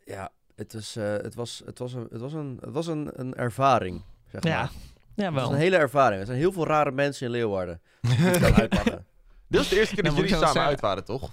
ja, 0.05 0.31
het, 0.55 0.73
is, 0.73 0.95
eh, 0.95 1.03
het 1.03 1.35
was, 1.35 1.61
het 1.65 1.79
was, 1.79 1.93
een, 1.93 2.07
het 2.11 2.21
was, 2.21 2.33
een, 2.33 2.57
het 2.61 2.73
was 2.73 2.87
een, 2.87 3.09
een 3.13 3.33
ervaring. 3.33 4.03
Zeg 4.31 4.43
maar. 4.43 4.51
Ja, 4.51 4.69
ja 5.15 5.25
Het 5.25 5.33
was 5.33 5.43
wel. 5.43 5.51
een 5.51 5.59
hele 5.59 5.77
ervaring. 5.77 6.19
Er 6.19 6.25
zijn 6.25 6.37
heel 6.37 6.51
veel 6.51 6.65
rare 6.65 6.91
mensen 6.91 7.25
in 7.25 7.31
Leeuwarden. 7.31 7.81
Die 8.01 8.15
het 8.15 8.39
kan 8.39 8.53
uitpakken. 8.53 9.05
Dit 9.47 9.61
is 9.61 9.69
de 9.69 9.79
eerste 9.79 9.95
keer 9.95 10.03
dat 10.03 10.15
jullie 10.15 10.29
samen 10.29 10.47
zeggen. 10.47 10.65
uit 10.65 10.79
waren, 10.79 11.05
toch? 11.05 11.31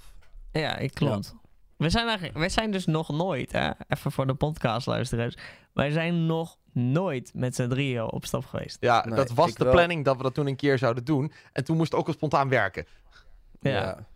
Ja, 0.52 0.76
ik 0.76 0.94
klopt. 0.94 1.34
We 1.76 1.90
zijn, 1.90 2.06
eigenlijk, 2.06 2.38
wij 2.38 2.48
zijn 2.48 2.70
dus 2.70 2.86
nog 2.86 3.08
nooit, 3.08 3.52
hè, 3.52 3.70
even 3.88 4.12
voor 4.12 4.26
de 4.26 4.34
podcastluisteraars. 4.34 5.34
Wij 5.72 5.90
zijn 5.90 6.26
nog 6.26 6.58
nooit 6.72 7.30
met 7.34 7.54
z'n 7.54 7.68
drieën 7.68 8.02
op 8.12 8.24
stap 8.26 8.44
geweest. 8.46 8.76
Ja, 8.80 9.04
Nee, 9.06 9.14
dat 9.16 9.30
was 9.30 9.54
de 9.54 9.64
wel. 9.64 9.72
planning 9.72 10.04
dat 10.04 10.16
we 10.16 10.22
dat 10.22 10.34
toen 10.34 10.46
een 10.46 10.56
keer 10.56 10.78
zouden 10.78 11.04
doen. 11.04 11.32
En 11.52 11.64
toen 11.64 11.76
moest 11.76 11.90
het 11.90 12.00
ook 12.00 12.06
wel 12.06 12.14
spontaan 12.14 12.48
werken. 12.48 12.86
Ja. 13.60 14.06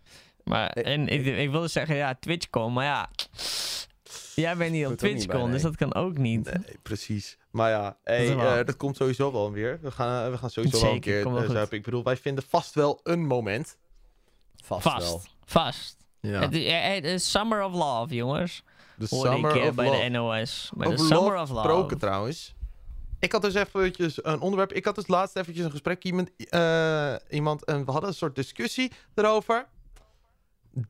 Maar, 0.43 0.69
en 0.69 1.07
ik, 1.07 1.25
ik 1.25 1.51
wilde 1.51 1.67
zeggen, 1.67 1.95
ja, 1.95 2.15
TwitchCon, 2.19 2.73
maar 2.73 2.85
ja, 2.85 3.09
jij 4.35 4.57
bent 4.57 4.71
niet 4.71 4.85
op 4.85 4.97
bij, 4.97 4.97
TwitchCon, 4.97 5.51
dus 5.51 5.61
dat 5.61 5.75
kan 5.75 5.93
ook 5.93 6.17
niet. 6.17 6.43
Nee, 6.43 6.77
precies. 6.81 7.37
Maar 7.51 7.69
ja, 7.69 7.97
hey, 8.03 8.35
wel- 8.35 8.57
eh, 8.57 8.65
dat 8.65 8.77
komt 8.77 8.95
sowieso 8.95 9.31
wel 9.31 9.51
weer. 9.51 9.79
We 9.81 9.91
gaan, 9.91 10.25
eh, 10.25 10.31
we 10.31 10.37
gaan 10.37 10.49
sowieso 10.49 10.79
wel 10.81 10.87
een 10.89 10.93
Zeker, 11.03 11.23
keer 11.23 11.33
wel 11.33 11.55
eh. 11.55 11.65
Ik 11.69 11.83
bedoel, 11.83 12.03
wij 12.03 12.17
vinden 12.17 12.43
vast 12.47 12.73
wel 12.75 12.99
een 13.03 13.25
moment. 13.27 13.77
Vast, 14.63 14.83
wel. 14.83 14.93
Vast, 14.93 15.35
vast. 15.45 15.97
Ja. 16.21 16.39
Het, 16.41 16.53
is- 16.55 16.65
eh, 17.11 17.17
Summer 17.17 17.63
of 17.63 17.73
Love, 17.73 18.15
jongens. 18.15 18.63
De 18.95 19.05
Hoorde 19.09 19.29
Summer 19.31 19.55
ik 19.55 19.61
eh, 19.61 19.67
of 19.67 19.75
bij 19.75 19.85
Love. 19.89 20.01
de 20.03 20.09
NOS. 20.09 20.71
Bij 20.75 20.89
de 20.89 20.97
Summer 20.97 21.17
love 21.17 21.41
of 21.41 21.49
Love. 21.49 21.61
gesproken 21.61 21.97
trouwens. 21.97 22.55
Ik 23.19 23.31
had 23.31 23.41
dus 23.41 23.53
eventjes 23.53 24.23
een 24.25 24.39
onderwerp. 24.39 24.73
Ik 24.73 24.85
had 24.85 24.95
dus 24.95 25.07
laatst 25.07 25.35
eventjes 25.35 25.65
een 25.65 25.71
gesprek 25.71 26.03
iemand, 26.03 26.29
eh, 26.49 27.15
iemand 27.29 27.65
en 27.65 27.85
we 27.85 27.91
hadden 27.91 28.09
een 28.09 28.15
soort 28.15 28.35
discussie 28.35 28.91
erover. 29.15 29.67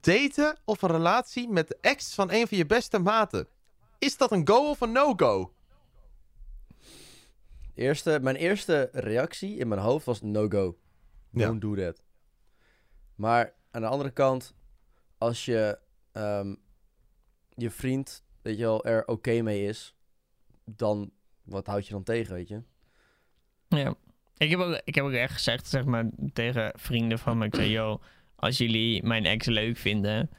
Daten 0.01 0.57
of 0.65 0.81
een 0.81 0.89
relatie 0.91 1.49
met 1.49 1.67
de 1.67 1.77
ex 1.81 2.13
van 2.13 2.31
een 2.31 2.47
van 2.47 2.57
je 2.57 2.65
beste 2.65 2.99
maten. 2.99 3.47
Is 3.99 4.17
dat 4.17 4.31
een 4.31 4.47
go 4.47 4.69
of 4.69 4.81
een 4.81 4.91
no-go? 4.91 5.53
Eerste, 7.75 8.19
mijn 8.21 8.35
eerste 8.35 8.89
reactie 8.91 9.57
in 9.57 9.67
mijn 9.67 9.81
hoofd 9.81 10.05
was 10.05 10.21
no-go. 10.21 10.77
Ja. 11.29 11.45
Don't 11.47 11.61
do 11.61 11.75
that. 11.75 12.01
Maar 13.15 13.53
aan 13.71 13.81
de 13.81 13.87
andere 13.87 14.09
kant, 14.11 14.53
als 15.21 15.45
je 15.45 15.79
ehm, 16.11 16.55
je 17.55 17.69
vriend, 17.69 18.23
weet 18.41 18.57
je 18.57 18.63
wel, 18.63 18.85
er 18.85 19.07
oké 19.07 19.41
mee 19.41 19.65
is, 19.65 19.95
dan 20.65 21.11
wat 21.43 21.67
houd 21.67 21.85
je 21.87 21.93
dan 21.93 22.03
tegen, 22.03 22.33
weet 22.33 22.47
je? 22.47 22.61
Ja. 23.67 23.93
Ik 24.37 24.49
heb, 24.49 24.59
ook, 24.59 24.81
ik 24.83 24.95
heb 24.95 25.03
ook 25.03 25.11
echt 25.11 25.33
gezegd, 25.33 25.67
zeg 25.67 25.85
maar, 25.85 26.09
tegen 26.33 26.73
vrienden 26.75 27.19
van 27.19 27.37
me. 27.37 27.45
Ik 27.45 27.55
zei, 27.55 27.69
yo, 27.69 28.01
als 28.35 28.57
jullie 28.57 29.03
mijn 29.03 29.25
ex 29.25 29.45
leuk 29.45 29.77
vinden, 29.77 30.29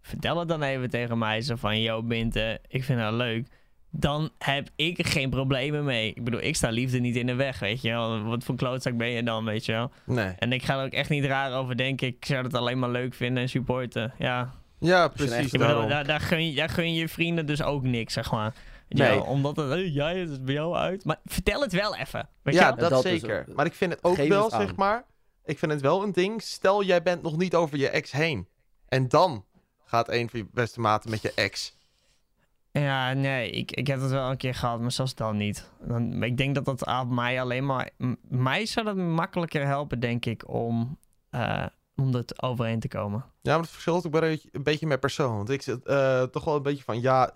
vertel 0.00 0.38
het 0.38 0.48
dan 0.48 0.62
even 0.62 0.90
tegen 0.90 1.18
mij. 1.18 1.40
Zo 1.40 1.56
van, 1.56 1.80
yo, 1.80 2.02
Binte, 2.02 2.60
ik 2.66 2.84
vind 2.84 2.98
haar 2.98 3.12
leuk. 3.12 3.48
Dan 3.90 4.30
heb 4.38 4.68
ik 4.76 4.98
er 4.98 5.04
geen 5.04 5.30
problemen 5.30 5.84
mee. 5.84 6.12
Ik 6.14 6.24
bedoel, 6.24 6.40
ik 6.42 6.56
sta 6.56 6.68
liefde 6.70 6.98
niet 6.98 7.16
in 7.16 7.26
de 7.26 7.34
weg, 7.34 7.58
weet 7.58 7.82
je 7.82 7.88
wel. 7.90 8.22
Wat 8.22 8.44
voor 8.44 8.54
klootzak 8.56 8.96
ben 8.96 9.08
je 9.08 9.22
dan, 9.22 9.44
weet 9.44 9.64
je 9.64 9.72
wel. 9.72 9.90
Nee. 10.04 10.32
En 10.38 10.52
ik 10.52 10.62
ga 10.62 10.78
er 10.78 10.84
ook 10.84 10.92
echt 10.92 11.10
niet 11.10 11.24
raar 11.24 11.52
over 11.52 11.76
denken. 11.76 12.06
Ik 12.06 12.24
zou 12.24 12.44
het 12.44 12.54
alleen 12.54 12.78
maar 12.78 12.90
leuk 12.90 13.14
vinden 13.14 13.42
en 13.42 13.48
supporten. 13.48 14.12
Ja, 14.18 14.52
Ja, 14.78 15.02
je 15.02 15.08
precies. 15.10 15.52
ik 15.52 15.60
bedoel, 15.60 15.88
daar, 15.88 16.04
daar, 16.06 16.20
gun 16.20 16.48
je, 16.48 16.54
daar 16.54 16.68
gun 16.68 16.92
je 16.94 17.00
je 17.00 17.08
vrienden 17.08 17.46
dus 17.46 17.62
ook 17.62 17.82
niks, 17.82 18.12
zeg 18.12 18.30
maar. 18.30 18.52
Weet 18.88 18.98
je 18.98 19.04
Nee. 19.04 19.14
wel, 19.14 19.22
omdat 19.24 19.56
het, 19.56 19.68
hey, 19.68 19.88
jij, 19.88 20.18
het 20.18 20.30
is 20.30 20.40
bij 20.40 20.54
jou 20.54 20.74
uit. 20.76 21.04
Maar 21.04 21.20
vertel 21.24 21.60
het 21.60 21.72
wel 21.72 21.96
even. 21.96 22.28
Weet 22.42 22.54
je 22.54 22.60
ja, 22.60 22.66
wel? 22.66 22.76
dat, 22.76 22.90
Dat 22.90 23.04
is 23.04 23.20
zeker. 23.20 23.44
maar 23.54 23.66
ik 23.66 23.74
vind 23.74 23.92
het 23.92 24.04
ook 24.04 24.14
geef 24.14 24.28
wel, 24.28 24.50
zeg 24.50 24.76
maar... 24.76 25.04
Ik 25.44 25.58
vind 25.58 25.72
het 25.72 25.80
wel 25.80 26.02
een 26.02 26.12
ding. 26.12 26.42
Stel, 26.42 26.82
jij 26.82 27.02
bent 27.02 27.22
nog 27.22 27.36
niet 27.36 27.54
over 27.54 27.78
je 27.78 27.88
ex 27.88 28.10
heen. 28.12 28.48
En 28.88 29.08
dan 29.08 29.44
gaat 29.84 30.08
een 30.08 30.30
van 30.30 30.38
je 30.38 30.46
beste 30.52 30.80
maten 30.80 31.10
met 31.10 31.22
je 31.22 31.32
ex. 31.34 31.76
Ja, 32.78 33.12
nee, 33.12 33.50
ik, 33.50 33.70
ik 33.70 33.86
heb 33.86 34.00
dat 34.00 34.10
wel 34.10 34.30
een 34.30 34.36
keer 34.36 34.54
gehad, 34.54 34.80
maar 34.80 34.92
zelfs 34.92 35.14
dan 35.14 35.36
niet. 35.36 35.70
Dan, 35.86 36.22
ik 36.22 36.36
denk 36.36 36.54
dat 36.54 36.64
dat 36.64 36.84
aan 36.84 37.14
mij 37.14 37.40
alleen 37.40 37.66
maar... 37.66 37.90
mij 38.28 38.66
zou 38.66 38.86
dat 38.86 38.96
makkelijker 38.96 39.66
helpen, 39.66 40.00
denk 40.00 40.24
ik, 40.24 40.48
om... 40.48 40.98
eh, 41.30 41.66
om 41.96 42.14
het 42.14 42.42
overeen 42.42 42.80
te 42.80 42.88
komen. 42.88 43.24
Ja, 43.42 43.52
maar 43.52 43.60
het 43.62 43.70
verschilt 43.70 44.06
ook 44.06 44.22
een 44.22 44.62
beetje 44.62 44.86
met 44.86 45.00
persoon. 45.00 45.36
Want 45.36 45.50
ik 45.50 45.62
zit 45.62 45.84
eh, 45.84 46.22
toch 46.22 46.44
wel 46.44 46.56
een 46.56 46.62
beetje 46.62 46.84
van, 46.84 47.00
ja... 47.00 47.32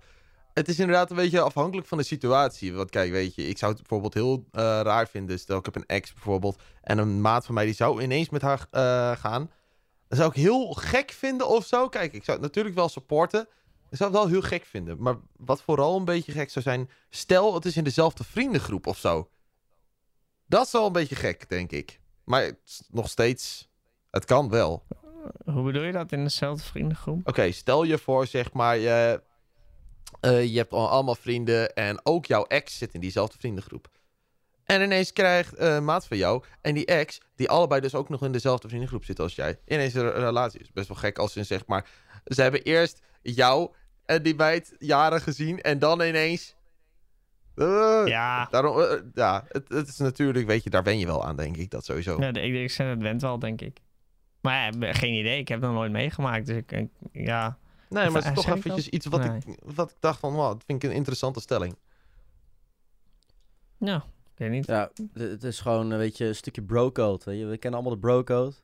Het 0.52 0.68
is 0.68 0.78
inderdaad 0.78 1.11
een 1.11 1.16
beetje 1.16 1.40
afhankelijk 1.40 1.87
van 1.87 1.99
de 1.99 2.04
situatie. 2.04 2.75
Want 2.75 2.90
kijk, 2.90 3.11
weet 3.11 3.34
je, 3.34 3.49
ik 3.49 3.58
zou 3.58 3.72
het 3.72 3.80
bijvoorbeeld 3.80 4.14
heel 4.14 4.44
eh, 4.52 4.62
raar 4.82 5.08
vinden. 5.08 5.38
Stel, 5.38 5.58
ik 5.58 5.64
heb 5.64 5.76
een 5.76 5.87
ex 5.87 6.12
bijvoorbeeld. 6.12 6.62
En 6.82 6.99
een 6.99 7.20
maat 7.20 7.46
van 7.46 7.54
mij 7.54 7.64
die 7.64 7.75
zou 7.75 8.02
ineens 8.02 8.28
met 8.28 8.42
haar 8.42 8.66
gaan. 9.16 9.50
Dan 10.08 10.18
zou 10.18 10.30
ik 10.30 10.37
heel 10.37 10.72
gek 10.72 11.11
vinden 11.11 11.49
of 11.49 11.66
zo. 11.66 11.88
Kijk, 11.88 12.12
ik 12.12 12.25
zou 12.25 12.37
het 12.37 12.46
natuurlijk 12.46 12.75
wel 12.75 12.88
supporten. 12.88 13.49
Ik 13.92 13.99
zou 13.99 14.11
het 14.11 14.18
wel 14.18 14.28
heel 14.28 14.42
gek 14.42 14.64
vinden. 14.64 15.02
Maar 15.02 15.16
wat 15.37 15.62
vooral 15.62 15.96
een 15.96 16.04
beetje 16.04 16.32
gek 16.32 16.50
zou 16.50 16.64
zijn... 16.64 16.90
Stel, 17.11 17.54
het 17.54 17.64
is 17.64 17.76
in 17.76 17.84
dezelfde 17.84 18.25
vriendengroep 18.25 18.87
of 18.87 18.99
zo. 18.99 19.30
Dat 20.46 20.66
is 20.66 20.72
wel 20.72 20.87
een 20.87 20.92
beetje 20.92 21.14
gek, 21.14 21.49
denk 21.49 21.72
ik. 21.72 22.00
Maar 22.25 22.42
het 22.42 22.82
nog 22.90 23.08
steeds... 23.08 23.68
Het 24.11 24.25
kan 24.25 24.49
wel. 24.49 24.87
Hoe 25.44 25.62
bedoel 25.64 25.82
je 25.82 25.92
dat 25.92 26.12
in 26.12 26.25
dezelfde 26.25 26.64
vriendengroep? 26.64 27.28
Oké, 27.28 27.50
stel 27.50 27.82
je 27.82 27.99
voor, 27.99 28.26
zeg 28.26 28.52
maar, 28.52 28.76
je, 28.76 29.22
eh, 30.20 30.44
je 30.44 30.56
hebt 30.56 30.72
al 30.72 30.88
allemaal 30.88 31.14
vrienden 31.14 31.75
en 31.75 32.00
ook 32.06 32.26
jouw 32.26 32.44
ex 32.44 32.78
zit 32.78 32.94
in 32.94 33.00
diezelfde 33.00 33.38
vriendengroep. 33.38 33.88
En 34.64 34.82
ineens 34.82 35.12
krijgt 35.12 35.58
een 35.58 35.84
maat 35.84 36.06
van 36.06 36.16
jou 36.16 36.44
en 36.61 36.75
die 36.75 36.87
ex, 36.87 37.20
die 37.34 37.49
allebei 37.49 37.80
dus 37.80 37.94
ook 37.94 38.08
nog 38.08 38.25
in 38.25 38.32
dezelfde 38.32 38.68
vriendengroep 38.68 39.04
zitten 39.04 39.25
als 39.25 39.34
jij, 39.34 39.58
ineens 39.66 39.94
een 39.94 40.12
relatie. 40.12 40.61
is 40.61 40.72
best 40.72 40.88
wel 40.88 40.96
gek 40.96 41.18
als 41.18 41.32
ze 41.32 41.44
zeg 41.44 41.66
maar, 41.66 41.88
ze 42.25 42.42
hebben 42.42 42.62
eerst 42.62 43.00
jou 43.22 43.70
en 44.04 44.23
die 44.23 44.35
meid 44.35 44.75
jaren 44.78 45.21
gezien 45.21 45.61
en 45.61 45.78
dan 45.78 46.00
ineens... 46.02 46.54
Eh, 47.54 48.02
Ja, 48.06 48.47
Daarom, 48.50 48.80
eh, 48.80 49.00
ja, 49.14 49.44
het, 49.49 49.68
het 49.68 49.88
is 49.88 49.97
natuurlijk, 49.99 50.47
weet 50.47 50.62
je, 50.64 50.71
daar 50.71 50.82
ben 50.82 50.99
je 50.99 51.06
wel 51.06 51.25
aan, 51.25 51.37
denk 51.37 51.56
ik, 51.56 51.71
dat 51.71 51.85
sowieso. 51.85 52.21
ja 52.21 52.28
ik, 52.32 52.54
ik 52.54 52.71
zeg 52.71 52.87
het 52.88 53.02
went 53.02 53.23
wel, 53.23 53.38
denk 53.38 53.61
ik. 53.61 53.80
Maar 54.40 54.73
ja, 54.78 54.92
geen 54.92 55.14
idee, 55.14 55.38
ik 55.38 55.49
heb 55.49 55.61
dat 55.61 55.73
nooit 55.73 55.92
meegemaakt. 55.92 56.47
Dus 56.47 56.56
ik, 56.56 56.73
ik- 56.73 56.90
ja, 57.12 57.59
Nee, 57.88 58.11
maar 58.11 58.23
het 58.25 58.37
is 58.38 58.44
toch 58.44 58.54
eventjes 58.56 58.85
dat? 58.85 58.94
iets 58.94 59.06
wat, 59.06 59.21
Nee. 59.28 59.38
ik, 59.47 59.59
wat 59.64 59.90
ik 59.90 59.97
dacht 60.00 60.18
van, 60.21 60.32
wow, 60.32 60.49
dat 60.49 60.62
vind 60.66 60.82
ik 60.82 60.90
een 60.90 60.97
interessante 60.97 61.40
stelling. 61.40 61.76
ja, 63.78 63.97
ik 64.32 64.38
weet 64.38 64.50
niet. 64.50 64.66
Ja, 64.66 64.90
het 65.14 65.44
is 65.44 65.61
gewoon 65.61 65.90
een 65.90 65.99
beetje 65.99 66.26
een 66.26 66.35
stukje 66.35 66.62
bro-code. 66.62 67.23
weet 67.25 67.38
je. 67.38 67.44
We 67.47 67.56
kennen 67.56 67.80
allemaal 67.80 67.99
de 68.00 68.06
bro-code. 68.06 68.54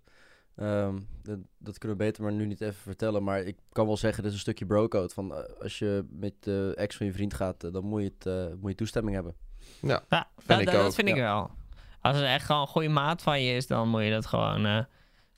Ehm, 0.58 0.94
dat, 1.22 1.38
dat 1.58 1.78
kunnen 1.78 1.98
we 1.98 2.04
beter 2.04 2.22
maar 2.22 2.32
nu 2.32 2.46
niet 2.46 2.60
even 2.60 2.74
vertellen. 2.82 3.22
Maar 3.24 3.40
ik 3.42 3.56
kan 3.72 3.86
wel 3.86 3.96
zeggen, 3.96 4.22
dit 4.22 4.30
is 4.32 4.36
een 4.36 4.42
stukje 4.42 4.66
bro-code. 4.66 5.14
Van, 5.14 5.34
eh, 5.34 5.62
als 5.62 5.78
je 5.78 6.04
met 6.10 6.32
de 6.40 6.72
ex 6.76 6.96
van 6.96 7.06
je 7.06 7.12
vriend 7.12 7.34
gaat, 7.34 7.64
eh, 7.64 7.72
dan 7.72 7.84
moet 7.84 8.02
je, 8.02 8.12
het, 8.18 8.26
eh, 8.26 8.54
moet 8.60 8.70
je 8.70 8.76
toestemming 8.76 9.14
hebben. 9.14 9.34
Ja, 9.80 10.02
Vind 10.08 10.24
dat, 10.46 10.60
ik 10.60 10.66
dat, 10.66 10.74
ook, 10.74 10.82
dat 10.82 10.94
vind 10.94 11.08
ik 11.08 11.14
wel. 11.14 11.50
Als 12.00 12.16
het 12.16 12.24
echt 12.24 12.46
gewoon 12.46 12.60
een 12.60 12.66
goede 12.66 12.88
maat 12.88 13.22
van 13.22 13.42
je 13.42 13.54
is, 13.56 13.66
dan 13.66 13.88
moet 13.88 14.02
je 14.04 14.10
dat 14.10 14.26
gewoon... 14.26 14.66
eh, 14.66 14.74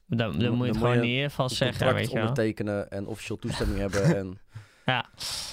dan, 0.06 0.18
dan, 0.30 0.38
Dan 0.38 0.54
moet 0.54 0.58
je 0.58 0.72
het 0.72 0.74
je 0.74 0.80
gewoon 0.80 0.96
een- 0.96 1.02
in 1.02 1.08
ieder 1.08 1.28
geval 1.30 1.48
zeggen, 1.48 1.94
weet 1.94 2.06
je 2.08 2.12
wel. 2.14 2.20
ondertekenen 2.28 2.90
en 2.90 3.06
officieel 3.06 3.38
toestemming 3.38 3.78
hebben. 3.78 4.16
En 4.16 4.38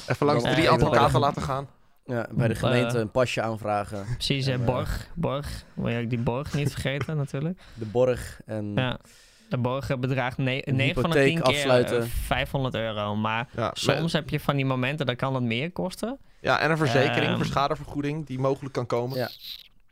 Even 0.07 0.25
langs 0.25 0.43
Dan- 0.43 0.53
drie 0.53 0.69
advocaten 0.69 1.19
laten 1.19 1.41
gaan. 1.41 1.67
ja, 2.05 2.27
bij 2.31 2.47
de 2.47 2.55
gemeente 2.55 2.97
een 2.99 3.11
pasje 3.11 3.41
aanvragen. 3.41 4.05
Precies, 4.13 4.47
En, 4.47 4.59
eh, 4.59 4.65
borg, 4.65 5.09
borg. 5.15 5.63
Moet 5.73 5.91
je 5.91 5.99
ook 6.03 6.09
die 6.09 6.19
borg 6.19 6.53
niet 6.53 6.71
vergeten, 6.71 7.17
natuurlijk. 7.23 7.59
De 7.73 7.85
borg 7.85 8.41
en 8.45 8.73
Ja. 8.75 8.99
De 9.49 9.57
borg 9.57 9.99
bedraagt 9.99 10.37
ne- 10.37 10.61
Een 10.67 10.75
9 10.75 11.01
van 11.01 11.09
de 11.11 11.19
hypotheek 11.19 11.43
10 11.43 11.43
keer 11.43 11.53
afsluiten. 11.55 12.01
eh, 12.01 12.07
500 12.25 12.75
euro. 12.75 13.15
Maar 13.15 13.47
Ja, 13.55 13.71
soms 13.73 14.13
heb 14.13 14.29
je 14.29 14.39
van 14.39 14.55
die 14.55 14.65
momenten, 14.65 15.05
dan 15.05 15.15
kan 15.15 15.33
het 15.35 15.43
meer 15.43 15.71
kosten. 15.71 16.17
ja, 16.41 16.59
en 16.59 16.71
een 16.71 16.77
verzekering 16.77 17.25
Ehm. 17.27 17.35
voor 17.35 17.45
schadevergoeding 17.45 18.25
die 18.25 18.39
mogelijk 18.39 18.73
kan 18.73 18.85
komen. 18.85 19.17
Ja. 19.17 19.29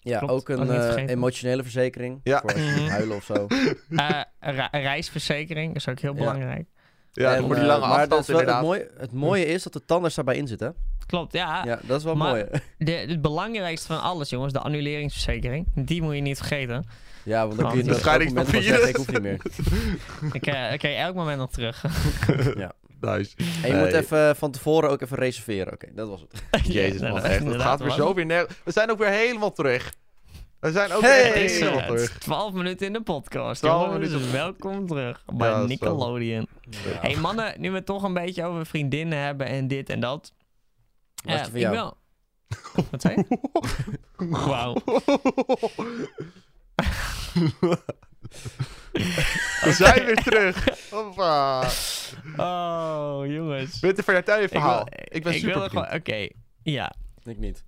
ja, 0.01 0.17
klopt, 0.17 0.33
ook 0.33 0.49
een 0.49 0.59
niet 0.59 0.69
eh, 0.95 1.07
emotionele 1.09 1.61
verzekering. 1.63 2.19
Ja. 2.23 2.39
Voor 2.39 2.53
als 2.53 2.61
je 2.61 2.71
Mhm. 2.81 2.87
huilen 2.89 3.15
of 3.15 3.23
zo. 3.23 3.47
Eh, 3.89 4.19
re- 4.39 4.67
reisverzekering 4.71 5.75
is 5.75 5.87
ook 5.89 5.99
heel 5.99 6.13
belangrijk. 6.13 6.65
Ja, 7.11 7.35
En, 7.35 7.43
voor 7.45 7.55
die 7.55 7.63
lange 7.63 7.87
maar 7.87 7.89
dat 7.89 8.17
afstand 8.17 8.21
is 8.21 8.27
wel 8.27 8.39
inderdaad. 8.39 8.61
Het 8.61 8.69
mooie, 8.71 8.89
het 8.97 9.11
mooie 9.11 9.45
is 9.45 9.63
dat 9.63 9.73
de 9.73 9.85
tandarts 9.85 10.15
daarbij 10.15 10.35
in 10.37 10.47
zit, 10.47 10.59
hè? 10.59 10.69
Klopt, 11.05 11.33
ja. 11.33 11.61
Ja, 11.65 11.79
dat 11.83 11.97
is 11.97 12.03
wel 12.03 12.15
Maar- 12.15 12.29
mooi. 12.29 12.45
De, 12.77 12.91
het 12.91 13.21
belangrijkste 13.21 13.87
van 13.87 14.01
alles, 14.01 14.29
jongens, 14.29 14.53
de 14.53 14.59
annuleringsverzekering. 14.59 15.67
Die 15.75 16.01
moet 16.01 16.15
je 16.15 16.21
niet 16.21 16.37
vergeten. 16.37 16.85
Ja, 17.25 17.47
want 17.47 17.59
dan 17.59 17.69
kun 17.71 17.77
je 17.77 17.93
moment 18.27 18.49
zeggen, 18.63 18.89
ik 18.89 18.95
hoef 18.95 19.11
niet 19.11 19.21
meer. 19.21 19.41
Ik, 20.31 20.47
eh, 20.47 20.73
ik 20.73 20.79
krijg 20.79 20.97
elk 20.97 21.15
moment 21.15 21.37
nog 21.37 21.51
terug. 21.51 21.83
Nice. 23.01 23.33
En 23.37 23.67
je 23.67 23.73
Nee. 23.73 23.83
moet 23.83 23.93
even 23.93 24.35
van 24.35 24.51
tevoren 24.51 24.89
ook 24.89 25.01
even 25.01 25.17
reserveren. 25.17 25.73
Oké, 25.73 25.87
dat 25.93 26.07
was 26.07 26.21
het. 26.21 26.43
Jezus 26.73 27.01
Ja, 27.01 27.07
man, 27.07 27.21
dat- 27.21 27.29
echt. 27.31 27.43
Het 27.45 27.61
gaat 27.61 27.79
weer 27.79 27.87
man. 27.87 27.97
zo 27.97 28.13
weer 28.13 28.25
nergens. 28.25 28.57
We 28.63 28.71
zijn 28.71 28.91
ook 28.91 28.97
weer 28.97 29.09
helemaal 29.09 29.51
terug. 29.51 29.93
We 30.59 30.71
zijn 30.71 30.91
ook 30.91 31.01
Hey! 31.01 31.43
is, 31.43 31.59
helemaal 31.59 31.79
eh, 31.79 31.87
het 31.87 31.95
terug. 31.97 32.17
12 32.17 32.53
minuten 32.53 32.87
in 32.87 32.93
de 32.93 33.01
podcast. 33.01 33.61
12 33.61 33.81
jongens. 33.85 33.99
minuten. 33.99 34.21
Dus 34.21 34.31
welkom 34.31 34.87
terug 34.87 35.23
bij 35.35 35.49
Ja. 35.49 35.65
Nickelodeon. 35.65 36.47
hey, 36.85 37.15
mannen, 37.15 37.53
nu 37.57 37.69
we 37.69 37.75
het 37.75 37.85
toch 37.85 38.03
een 38.03 38.13
beetje 38.13 38.43
over 38.43 38.65
vriendinnen 38.65 39.19
hebben 39.19 39.47
en 39.47 39.67
dit 39.67 39.89
en 39.89 39.99
dat. 39.99 40.33
Eh, 41.25 41.35
van 41.43 41.49
ik 41.53 41.59
jou? 41.61 41.73
wil... 41.73 41.97
Wat 42.91 43.01
zei 43.01 43.15
je? 43.15 43.37
Wauw. 44.47 44.75
We 49.61 49.71
zijn 49.73 50.05
weer 50.05 50.15
terug. 50.15 50.89
Hoppa. 50.89 51.69
Oh, 52.37 53.21
jongens. 53.27 53.79
Witte 53.79 54.03
van 54.03 54.13
jouw 54.13 54.23
verhaal. 54.49 54.83
wil- 54.83 54.99
Ik 55.03 55.23
ben 55.23 55.33
ik 55.33 55.39
super 55.39 55.53
er. 55.53 55.93
Oké, 55.93 56.27
ja. 56.63 56.93
Ik 57.23 57.37
niet. 57.37 57.63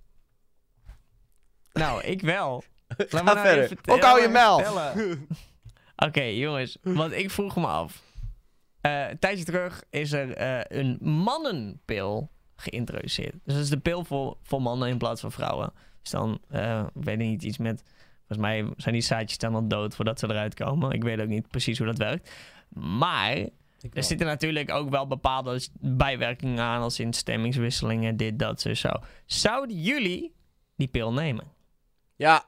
Nou, 1.72 2.02
ik 2.02 2.20
wel. 2.20 2.62
Laat 2.96 3.10
me 3.10 3.16
Ga 3.18 3.22
nou 3.22 3.38
verder. 3.38 3.64
even 3.64 3.78
Ook 3.86 4.02
hou 4.02 4.20
je 4.20 4.30
vertellen- 4.30 4.96
mel. 4.96 5.16
Oké, 6.08 6.22
jongens. 6.22 6.78
Want 6.82 7.12
ik 7.12 7.30
vroeg 7.30 7.56
me 7.56 7.66
af. 7.66 8.02
Eh, 8.80 9.08
een 9.08 9.18
tijdje 9.18 9.44
terug 9.44 9.82
is 9.90 10.12
er 10.12 10.32
eh, 10.34 10.78
een 10.78 10.98
mannenpil 11.00 12.30
geïntroduceerd. 12.56 13.32
Dus 13.44 13.54
dat 13.54 13.62
is 13.62 13.70
de 13.70 13.78
pil 13.78 14.04
voor, 14.04 14.36
voor 14.42 14.62
mannen 14.62 14.88
in 14.88 14.98
plaats 14.98 15.20
van 15.20 15.32
vrouwen. 15.32 15.72
Dus 16.02 16.10
dan, 16.10 16.40
eh, 16.50 16.84
ik 16.94 17.04
weet 17.04 17.18
niet, 17.18 17.42
iets 17.42 17.58
met... 17.58 17.82
Volgens 18.28 18.48
mij 18.48 18.72
zijn 18.76 18.94
die 18.94 19.02
zaadjes 19.02 19.38
dan 19.38 19.54
al 19.54 19.68
dood 19.68 19.94
voordat 19.94 20.18
ze 20.18 20.28
eruit 20.28 20.54
komen. 20.54 20.90
Ik 20.90 21.02
weet 21.02 21.20
ook 21.20 21.28
niet 21.28 21.48
precies 21.48 21.78
hoe 21.78 21.86
dat 21.86 21.98
werkt. 21.98 22.32
Maar 22.74 23.36
er 23.92 24.02
zitten 24.02 24.26
natuurlijk 24.26 24.70
ook 24.70 24.90
wel 24.90 25.06
bepaalde 25.06 25.60
bijwerkingen 25.80 26.64
aan... 26.64 26.82
als 26.82 27.00
in 27.00 27.12
stemmingswisselingen, 27.12 28.16
dit, 28.16 28.38
dat, 28.38 28.60
zo, 28.60 28.74
zo. 28.74 28.90
Zouden 29.26 29.80
jullie 29.80 30.34
die 30.76 30.88
pil 30.88 31.12
nemen? 31.12 31.44
Ja, 32.16 32.44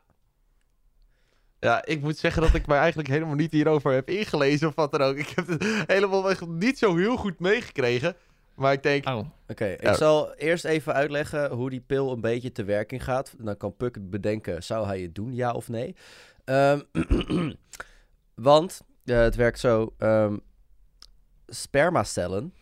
Ja, 1.60 1.84
ik 1.84 2.00
moet 2.02 2.16
zeggen 2.18 2.42
dat 2.42 2.54
ik 2.54 2.66
mij 2.66 2.78
eigenlijk 2.78 3.08
helemaal 3.08 3.34
niet 3.34 3.52
hierover 3.52 3.92
heb 3.92 4.08
ingelezen 4.08 4.68
of 4.68 4.74
wat 4.74 4.92
dan 4.92 5.02
ook. 5.02 5.16
Ik 5.16 5.28
heb 5.28 5.46
het 5.46 5.84
helemaal 5.86 6.30
echt 6.30 6.46
niet 6.46 6.78
zo 6.78 6.96
heel 6.96 7.16
goed 7.16 7.40
meegekregen. 7.40 8.16
Maar 8.60 8.72
ik 8.72 8.82
denk, 8.82 9.06
Oh, 9.08 9.26
oké. 9.48 9.64
Ik 9.64 9.82
Ja. 9.82 9.94
zal 9.94 10.34
eerst 10.34 10.64
even 10.64 10.94
uitleggen 10.94 11.50
hoe 11.50 11.70
die 11.70 11.80
pil 11.80 12.12
een 12.12 12.20
beetje 12.20 12.52
te 12.52 12.64
werking 12.64 13.04
gaat. 13.04 13.34
Dan 13.38 13.56
kan 13.56 13.76
Puk 13.76 14.10
bedenken, 14.10 14.62
zou 14.62 14.86
hij 14.86 15.00
het 15.00 15.14
doen, 15.14 15.34
ja 15.34 15.52
of 15.52 15.68
nee? 15.68 15.94
Ehm, 16.44 16.80
want 18.34 18.80
eh, 19.04 19.18
het 19.18 19.34
werkt 19.34 19.58
zo. 19.60 19.94
ehm, 19.98 20.36
spermacellen 21.46 22.54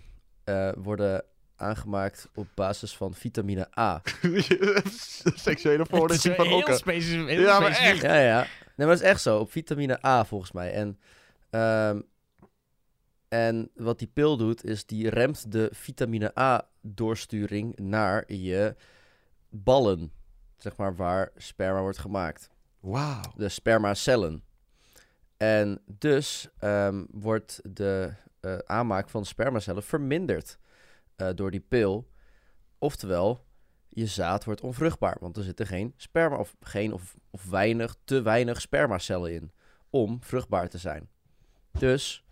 eh, 0.45 0.71
worden 0.76 1.25
aangemaakt 1.57 2.28
op 2.35 2.47
basis 2.55 2.97
van 2.97 3.14
vitamine 3.14 3.69
A. 3.78 4.02
seksuele 5.35 5.87
voorlichting 5.90 6.35
van 6.35 6.47
heel 6.47 6.57
Okke. 6.57 6.75
specifiek. 6.75 7.28
heel 7.28 7.40
Ja, 7.40 7.61
maar 7.61 7.71
echt. 7.71 8.02
Ja, 8.02 8.19
ja. 8.21 8.38
Nee, 8.38 8.87
maar 8.87 8.97
dat 8.97 9.05
is 9.05 9.11
echt 9.11 9.21
zo. 9.23 9.38
Op 9.38 9.50
vitamine 9.50 10.07
A 10.07 10.25
volgens 10.25 10.52
mij. 10.52 10.73
En, 10.73 10.99
ehm, 11.50 12.00
en 13.28 13.70
wat 13.75 13.99
die 13.99 14.11
pil 14.12 14.37
doet, 14.37 14.64
is 14.64 14.87
die 14.87 15.08
remt 15.08 15.52
de 15.52 15.68
vitamine 15.73 16.38
A-doorsturing 16.38 17.78
naar 17.78 18.32
je 18.32 18.76
ballen. 19.49 20.12
Zeg 20.56 20.76
maar 20.76 20.97
waar 20.97 21.30
sperma 21.37 21.80
wordt 21.80 21.99
gemaakt. 21.99 22.50
Wauw. 22.80 23.32
De 23.37 23.49
spermacellen. 23.49 24.44
En 25.37 25.80
dus 25.87 26.49
ehm, 26.58 27.04
wordt 27.11 27.61
de 27.62 28.12
eh, 28.40 28.58
aanmaak 28.58 29.08
van 29.08 29.25
spermacellen 29.25 29.82
verminderd 29.82 30.58
eh, 31.16 31.28
door 31.35 31.50
die 31.50 31.61
pil. 31.61 32.11
Oftewel, 32.78 33.47
je 33.88 34.06
zaad 34.06 34.44
wordt 34.44 34.61
onvruchtbaar, 34.61 35.16
want 35.20 35.37
er 35.37 35.42
zitten 35.42 35.66
geen 35.66 35.94
sperma 35.97 36.37
of 36.37 36.56
geen 36.61 36.92
of, 36.92 37.16
of 37.30 37.44
weinig, 37.44 37.97
te 38.04 38.23
weinig 38.23 38.61
spermacellen 38.61 39.32
in 39.32 39.52
om 39.90 40.23
vruchtbaar 40.23 40.68
te 40.68 40.78
zijn. 40.78 41.08
Dus 41.70 42.25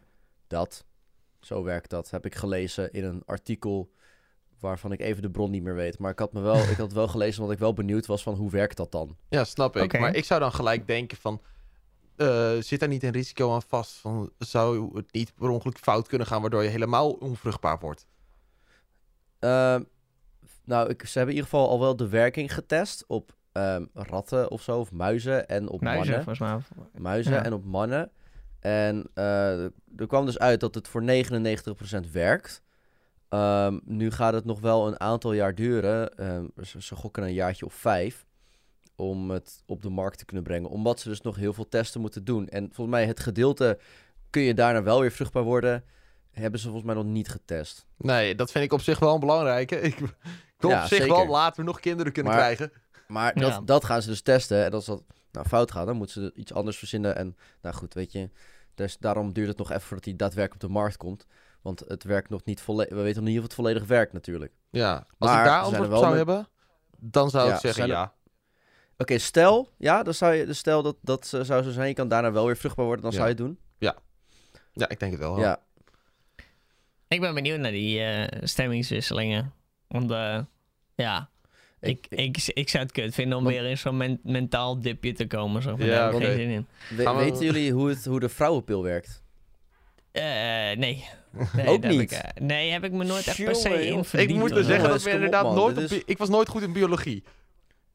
dat, 0.47 0.85
zo 1.41 1.63
werkt 1.63 1.91
dat, 1.91 2.11
heb 2.11 2.27
ik 2.27 2.35
gelezen 2.35 2.93
in 2.93 3.05
een 3.05 3.23
artikel 3.27 3.93
waarvan 4.61 4.93
ik 4.93 5.01
even 5.01 5.23
de 5.23 5.31
bron 5.31 5.51
niet 5.51 5.63
meer 5.63 5.75
weet. 5.75 5.99
Maar 5.99 6.11
ik 6.11 6.19
had, 6.19 6.33
me 6.33 6.41
wel, 6.41 6.57
ik 6.57 6.67
had 6.69 6.77
het 6.77 6.93
wel 6.93 7.09
gelezen 7.09 7.39
omdat 7.41 7.55
ik 7.55 7.61
wel 7.63 7.73
benieuwd 7.73 8.07
was 8.07 8.23
van 8.23 8.35
hoe 8.35 8.51
werkt 8.51 8.77
dat 8.77 8.93
dan? 8.93 9.17
Ja, 9.29 9.45
snap 9.45 9.77
ik. 9.77 9.99
Maar 9.99 10.15
ik 10.15 10.25
zou 10.25 10.41
dan 10.41 10.53
gelijk 10.53 10.87
denken 10.87 11.17
van... 11.17 11.41
eh, 12.17 12.53
zit 12.61 12.81
daar 12.81 12.89
niet 12.89 13.03
een 13.03 13.11
risico 13.13 13.53
aan 13.55 13.63
vast? 13.63 13.93
Van, 13.95 14.31
zou 14.39 14.97
het 14.97 15.13
niet 15.13 15.35
per 15.35 15.49
ongeluk 15.49 15.79
fout 15.79 16.09
kunnen 16.09 16.27
gaan... 16.27 16.41
waardoor 16.41 16.63
je 16.63 16.69
helemaal 16.69 17.11
onvruchtbaar 17.13 17.79
wordt? 17.79 18.07
Ehm, 19.39 19.83
nou, 20.65 20.89
ik, 20.91 21.01
ze 21.07 21.19
hebben 21.19 21.35
in 21.37 21.41
ieder 21.41 21.51
geval 21.51 21.69
al 21.69 21.81
wel 21.81 21.97
de 21.97 22.09
werking 22.09 22.55
getest 22.55 23.05
op 23.07 23.35
ehm, 23.53 23.85
ratten 23.93 24.51
of 24.51 24.63
zo, 24.63 24.79
of 24.79 24.93
muizen 24.93 25.49
en 25.49 25.69
op 25.69 25.81
Muizen, 25.81 26.15
mannen. 26.15 26.37
volgens 26.37 26.69
mij. 26.93 27.01
Muizen 27.03 27.33
Ja. 27.33 27.45
en 27.45 27.53
op 27.53 27.65
mannen. 27.65 28.11
En 28.67 29.07
eh, 29.15 29.65
er 29.97 30.07
kwam 30.07 30.27
dus 30.27 30.39
uit 30.39 30.61
dat 30.61 30.75
het 30.75 30.89
voor 30.89 31.03
99% 31.03 32.11
werkt. 32.13 32.63
Ehm, 33.29 33.79
nu 33.85 34.11
gaat 34.11 34.33
het 34.33 34.45
nog 34.45 34.61
wel 34.61 34.87
een 34.87 35.01
aantal 35.01 35.33
jaar 35.33 35.55
duren. 35.55 36.15
ehm, 36.19 36.47
ze, 36.65 36.83
ze 36.83 36.95
gokken 36.97 37.23
een 37.23 37.33
jaartje 37.33 37.65
of 37.67 37.75
vijf. 37.75 38.27
Om 38.97 39.31
het 39.31 39.63
op 39.67 39.83
de 39.83 39.89
markt 39.91 40.19
te 40.19 40.25
kunnen 40.25 40.45
brengen. 40.45 40.71
Omdat 40.71 41.01
ze 41.01 41.09
dus 41.09 41.21
nog 41.21 41.37
heel 41.37 41.53
veel 41.53 41.69
testen 41.69 42.01
moeten 42.01 42.25
doen. 42.25 42.49
En 42.49 42.65
volgens 42.65 42.97
mij 42.97 43.07
het 43.07 43.21
gedeelte 43.21 43.79
kun 44.31 44.43
je 44.43 44.55
daarna 44.55 44.83
wel 44.83 45.01
weer 45.01 45.13
vruchtbaar 45.13 45.43
worden. 45.43 45.85
Hebben 46.31 46.61
ze 46.61 46.67
volgens 46.67 46.87
mij 46.87 46.95
nog 46.95 47.05
niet 47.05 47.29
getest. 47.29 47.87
Nee, 47.97 48.35
dat 48.35 48.51
vind 48.51 48.65
ik 48.65 48.73
op 48.73 48.81
zich 48.81 48.99
wel 48.99 49.15
een 49.15 49.21
belangrijke. 49.21 49.81
Ik, 49.91 49.99
ik 50.01 50.17
wil 50.59 50.71
Ja, 50.71 50.83
op 50.83 50.89
zich 50.89 50.99
zeker. 50.99 51.15
wel 51.17 51.27
later 51.27 51.65
nog 51.65 51.81
kinderen 51.81 52.13
kunnen 52.13 52.33
Maar- 52.33 52.41
krijgen. 52.43 52.73
Maar 53.09 53.39
Ja. 53.39 53.51
dat, 53.51 53.67
dat 53.67 53.85
gaan 53.85 54.03
ze 54.03 54.09
dus 54.09 54.23
testen. 54.23 54.65
En 54.65 54.73
als 54.73 54.85
dat 54.87 55.03
nou, 55.33 55.47
fout 55.47 55.71
gaat, 55.71 55.87
dan 55.87 55.97
moeten 55.97 56.23
ze 56.23 56.33
iets 56.35 56.53
anders 56.53 56.79
verzinnen. 56.79 57.17
En 57.17 57.37
nou 57.63 57.75
goed, 57.75 57.95
weet 57.95 58.13
je. 58.13 58.31
Dus 58.77 58.97
daarom 58.99 59.33
duurt 59.33 59.49
het 59.49 59.59
nog 59.59 59.71
even 59.71 59.83
voordat 59.83 60.05
hij 60.05 60.17
daadwerkelijk 60.17 60.63
op 60.63 60.69
de 60.69 60.75
markt 60.75 60.97
komt. 60.97 61.27
Want 61.63 61.81
het 61.89 62.05
werkt 62.05 62.29
nog 62.31 62.45
niet 62.45 62.61
volledig. 62.61 62.95
We 62.97 63.03
weten 63.03 63.21
nog 63.21 63.29
niet 63.31 63.39
of 63.39 63.45
het 63.45 63.55
volledig 63.55 63.85
werkt 63.85 64.13
natuurlijk. 64.13 64.53
Ja, 64.71 64.93
als 65.19 65.31
Maar 65.31 65.39
ik 65.39 65.45
daar 65.45 65.61
antwoord 65.63 65.85
op 65.85 65.89
wel 65.91 65.99
zou 65.99 66.09
mee- 66.11 66.17
hebben, 66.25 66.49
dan 66.99 67.31
zou 67.31 67.49
Ja, 67.49 67.55
ik 67.55 67.61
zeggen 67.61 67.83
er- 67.83 67.89
ja. 67.89 68.15
Oké, 68.99 69.19
stel, 69.19 69.73
ja, 69.79 70.03
dan 70.03 70.15
zou 70.15 70.35
je, 70.35 70.47
dus 70.47 70.59
stel 70.59 70.83
dat 70.83 70.97
dat 71.01 71.33
eh, 71.35 71.41
zou 71.43 71.63
zo 71.63 71.71
zijn. 71.71 71.89
Je 71.89 71.95
kan 71.95 72.09
daarna 72.09 72.33
wel 72.33 72.47
weer 72.47 72.57
vruchtbaar 72.57 72.85
worden, 72.87 73.03
dan 73.05 73.13
Ja. 73.13 73.17
zou 73.19 73.29
je 73.31 73.35
het 73.35 73.45
doen. 73.45 73.59
Ja, 74.79 74.89
ik 74.89 74.99
denk 75.01 75.13
het 75.13 75.21
wel. 75.21 75.39
Ja, 75.39 75.61
Ik 77.09 77.21
ben 77.21 77.35
benieuwd 77.35 77.59
naar 77.61 77.71
die 77.71 78.01
eh, 78.01 78.43
stemmingswisselingen. 78.43 79.53
Want 79.89 80.11
eh, 80.11 80.43
ja, 80.95 81.31
ik, 81.81 82.07
ik, 82.09 82.19
ik, 82.37 82.47
ik, 82.53 82.69
zou 82.69 82.83
het 82.83 82.93
kut 82.93 83.15
vinden 83.15 83.39
om 83.39 83.45
Want- 83.45 83.57
weer 83.57 83.65
in 83.67 83.79
zo'n 83.79 83.97
men- 83.97 84.21
mentaal 84.23 84.81
dipje 84.81 85.13
te 85.13 85.27
komen. 85.27 85.63
Zo. 85.63 85.77
van, 85.77 85.87
Ja, 85.87 85.93
daar 85.93 86.13
heb 86.13 86.21
ik 86.21 86.27
geen 86.27 86.37
zin 86.37 86.51
in. 86.51 86.67
we- 86.97 87.15
weten 87.15 87.45
jullie 87.45 87.73
hoe, 87.73 87.89
het, 87.89 88.05
hoe 88.05 88.21
de 88.21 88.29
vrouwenpil 88.29 88.83
werkt? 88.83 89.23
Eh, 90.13 90.23
nee. 90.23 90.77
nee 90.77 91.07
Ook 91.37 91.55
daar 91.57 91.67
heb 91.67 91.85
niet? 92.01 92.01
ik, 92.01 92.11
eh, 92.11 92.43
nee, 92.43 92.71
heb 92.71 92.85
ik 92.85 92.93
me 92.93 93.05
nooit 93.05 93.27
echt 93.27 93.45
per 93.45 93.55
se 93.55 93.87
in 93.87 93.93
joh. 93.95 94.05
verdiept. 94.05 94.33
ik 94.33 94.39
moet 94.39 94.51
er 94.51 94.55
hoor. 94.57 94.65
zeggen 94.65 94.89
dat 94.89 95.03
we 95.03 95.09
op, 95.09 95.15
inderdaad 95.15 95.55
nooit 95.55 95.77
op 95.77 95.83
is- 95.83 96.03
Ik 96.07 96.19
was 96.19 96.29
nooit 96.29 96.49
goed 96.49 96.63
in 96.63 96.73
biologie. 96.73 97.25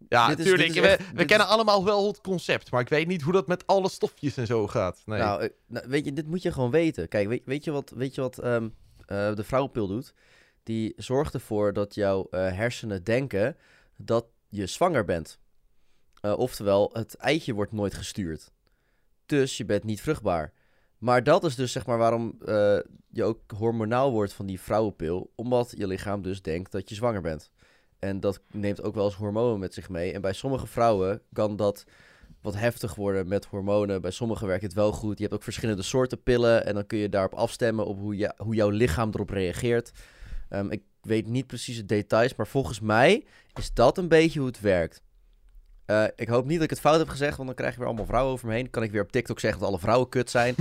Ja, 0.10 0.28
Dit 0.28 0.40
is- 0.40 0.46
tuurlijk. 0.46 0.68
dit 0.68 0.76
is 0.76 0.82
we 0.82 0.88
echt- 0.88 1.12
we 1.14 1.26
kennen 1.26 1.48
is- 1.48 1.54
allemaal 1.54 1.86
wel 1.86 2.08
het 2.08 2.22
concept, 2.22 2.72
maar 2.72 2.82
ik 2.82 2.90
weet 2.90 3.08
niet 3.08 3.22
hoe 3.22 3.34
dat 3.34 3.48
met 3.48 3.68
alle 3.68 3.90
stofjes 3.90 4.38
en 4.38 4.46
zo 4.48 4.68
gaat. 4.68 5.02
Nee. 5.06 5.20
Nou, 5.20 5.44
ik- 5.44 5.54
nou, 5.68 5.86
weet 5.90 6.06
je, 6.06 6.14
dit 6.14 6.28
moet 6.28 6.42
je 6.42 6.52
gewoon 6.52 6.72
weten. 6.72 7.08
Kijk, 7.08 7.28
weet, 7.28 7.42
weet 7.46 7.64
je 7.64 7.72
wat, 7.72 7.94
weet 7.96 8.16
je 8.16 8.22
wat 8.22 8.38
ehm, 8.38 8.68
eh, 9.06 9.36
de 9.36 9.44
vrouwenpil 9.44 9.88
doet? 9.88 10.14
Die 10.64 10.94
zorgt 10.98 11.34
ervoor 11.34 11.74
dat 11.74 11.96
jouw 11.96 12.28
eh, 12.30 12.40
hersenen 12.40 13.04
denken 13.04 13.58
dat 13.96 14.26
je 14.50 14.66
zwanger 14.66 15.06
bent. 15.06 15.40
Eh, 16.22 16.38
oftewel, 16.38 16.90
het 16.94 17.16
eitje 17.16 17.54
wordt 17.54 17.72
nooit 17.72 17.94
gestuurd. 17.94 18.52
Dus 19.26 19.58
je 19.58 19.66
bent 19.66 19.84
niet 19.84 20.02
vruchtbaar. 20.02 20.54
Maar 20.98 21.24
dat 21.24 21.44
is 21.44 21.56
dus 21.56 21.72
zeg 21.72 21.86
maar 21.86 21.98
waarom 21.98 22.36
eh, 22.46 22.80
je 23.10 23.24
ook 23.24 23.52
hormonaal 23.58 24.12
wordt 24.12 24.34
van 24.34 24.46
die 24.46 24.60
vrouwenpil. 24.60 25.32
Omdat 25.36 25.74
je 25.78 25.88
lichaam 25.88 26.22
dus 26.22 26.42
denkt 26.42 26.72
dat 26.72 26.90
je 26.90 26.96
zwanger 26.96 27.22
bent. 27.22 27.52
En 28.00 28.20
dat 28.20 28.42
neemt 28.52 28.82
ook 28.82 28.96
wel 28.96 29.06
eens 29.06 29.16
hormonen 29.16 29.60
met 29.60 29.74
zich 29.74 29.90
mee. 29.90 30.14
En 30.14 30.22
bij 30.22 30.34
sommige 30.34 30.68
vrouwen 30.68 31.22
kan 31.34 31.56
dat 31.56 31.86
wat 32.42 32.56
heftig 32.56 32.96
worden 32.96 33.28
met 33.28 33.46
hormonen. 33.46 34.02
Bij 34.02 34.12
sommigen 34.12 34.48
werkt 34.48 34.64
het 34.64 34.74
wel 34.74 34.92
goed. 34.92 35.18
Je 35.18 35.24
hebt 35.24 35.36
ook 35.36 35.44
verschillende 35.44 35.82
soorten 35.82 36.24
pillen. 36.24 36.66
En 36.66 36.74
dan 36.74 36.86
kun 36.86 36.98
je 36.98 37.10
daarop 37.10 37.34
afstemmen 37.34 37.86
op 37.86 38.00
hoe, 38.00 38.18
je, 38.18 38.34
hoe 38.38 38.56
jouw 38.56 38.70
lichaam 38.70 39.10
erop 39.14 39.30
reageert. 39.30 39.92
Ehm, 40.52 40.70
ik 40.72 40.82
weet 41.02 41.28
niet 41.28 41.48
precies 41.48 41.76
de 41.78 41.86
details. 41.86 42.36
Maar 42.36 42.48
volgens 42.48 42.80
mij 42.80 43.26
is 43.54 43.74
dat 43.74 43.98
een 43.98 44.08
beetje 44.08 44.40
hoe 44.40 44.48
het 44.48 44.60
werkt. 44.60 45.02
Eh, 45.86 46.04
ik 46.16 46.28
hoop 46.28 46.46
niet 46.46 46.54
dat 46.54 46.64
ik 46.64 46.70
het 46.70 46.80
fout 46.80 46.98
heb 47.00 47.10
gezegd. 47.10 47.36
Want 47.36 47.48
dan 47.48 47.56
krijg 47.58 47.72
je 47.74 47.78
weer 47.80 47.88
allemaal 47.88 48.06
vrouwen 48.06 48.34
over 48.34 48.48
me 48.48 48.54
heen. 48.54 48.70
kan 48.70 48.84
ik 48.84 48.92
weer 48.92 49.02
op 49.02 49.12
TikTok 49.12 49.40
zeggen 49.40 49.60
dat 49.60 49.70
alle 49.70 49.80
vrouwen 49.80 50.10
kut 50.10 50.30
zijn. 50.30 50.56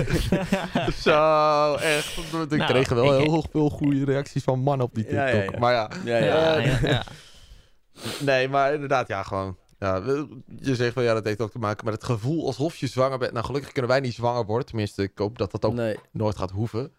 Zo, 1.04 1.74
echt. 1.74 2.16
Ik 2.16 2.32
Nou, 2.32 2.64
kreeg 2.64 2.88
wel 2.88 3.14
ik- 3.20 3.26
heel 3.30 3.44
veel 3.50 3.70
goede 3.70 4.04
reacties 4.04 4.42
van 4.44 4.58
mannen 4.60 4.86
op 4.86 4.94
die 4.94 5.04
TikTok. 5.04 5.28
ja, 5.28 5.42
ja. 5.42 5.58
Maar 5.58 5.72
ja, 5.72 5.90
Ja, 6.04 6.16
Ja, 6.16 6.58
ja. 6.58 6.58
ja, 6.58 6.78
ja. 6.88 7.04
nee, 8.20 8.48
maar 8.48 8.74
inderdaad, 8.74 9.08
ja, 9.08 9.22
gewoon. 9.22 9.56
Ja, 9.78 9.96
je 10.58 10.74
zegt 10.74 10.92
van 10.92 11.02
ja, 11.02 11.14
dat 11.14 11.24
heeft 11.24 11.40
ook 11.40 11.50
te 11.50 11.58
maken 11.58 11.84
met 11.84 11.94
het 11.94 12.04
gevoel 12.04 12.46
alsof 12.46 12.76
je 12.76 12.86
zwanger 12.86 13.18
bent. 13.18 13.32
Nou, 13.32 13.44
gelukkig 13.44 13.72
kunnen 13.72 13.90
wij 13.90 14.00
niet 14.00 14.14
zwanger 14.14 14.44
worden. 14.44 14.66
Tenminste, 14.66 15.02
ik 15.02 15.18
hoop 15.18 15.38
dat 15.38 15.50
dat 15.50 15.64
ook 15.64 15.74
Nee. 15.74 15.96
nooit 16.12 16.36
gaat 16.36 16.50
hoeven. 16.50 16.92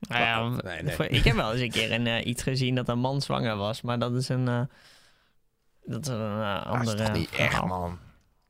Nou 0.00 0.22
ja, 0.22 0.48
Nee, 0.70 0.82
nee. 0.82 0.94
voor- 0.94 1.04
Ik 1.04 1.24
heb 1.24 1.36
wel 1.36 1.52
eens 1.52 1.60
een 1.60 1.70
keer 1.70 1.92
een, 1.92 2.06
eh, 2.06 2.26
iets 2.26 2.42
gezien 2.42 2.74
dat 2.74 2.88
een 2.88 2.98
man 2.98 3.22
zwanger 3.22 3.56
was, 3.56 3.82
maar 3.82 3.98
dat 3.98 4.12
is 4.14 4.28
een. 4.28 4.48
eh, 4.48 4.60
dat 5.84 6.00
is 6.06 6.08
een 6.12 6.20
uh, 6.20 6.66
Ah, 6.66 6.80
is 6.82 6.88
andere. 6.88 7.04
toch 7.06 7.16
niet 7.16 7.30
echt, 7.30 7.54
verhaal. 7.54 7.66
man. 7.66 7.98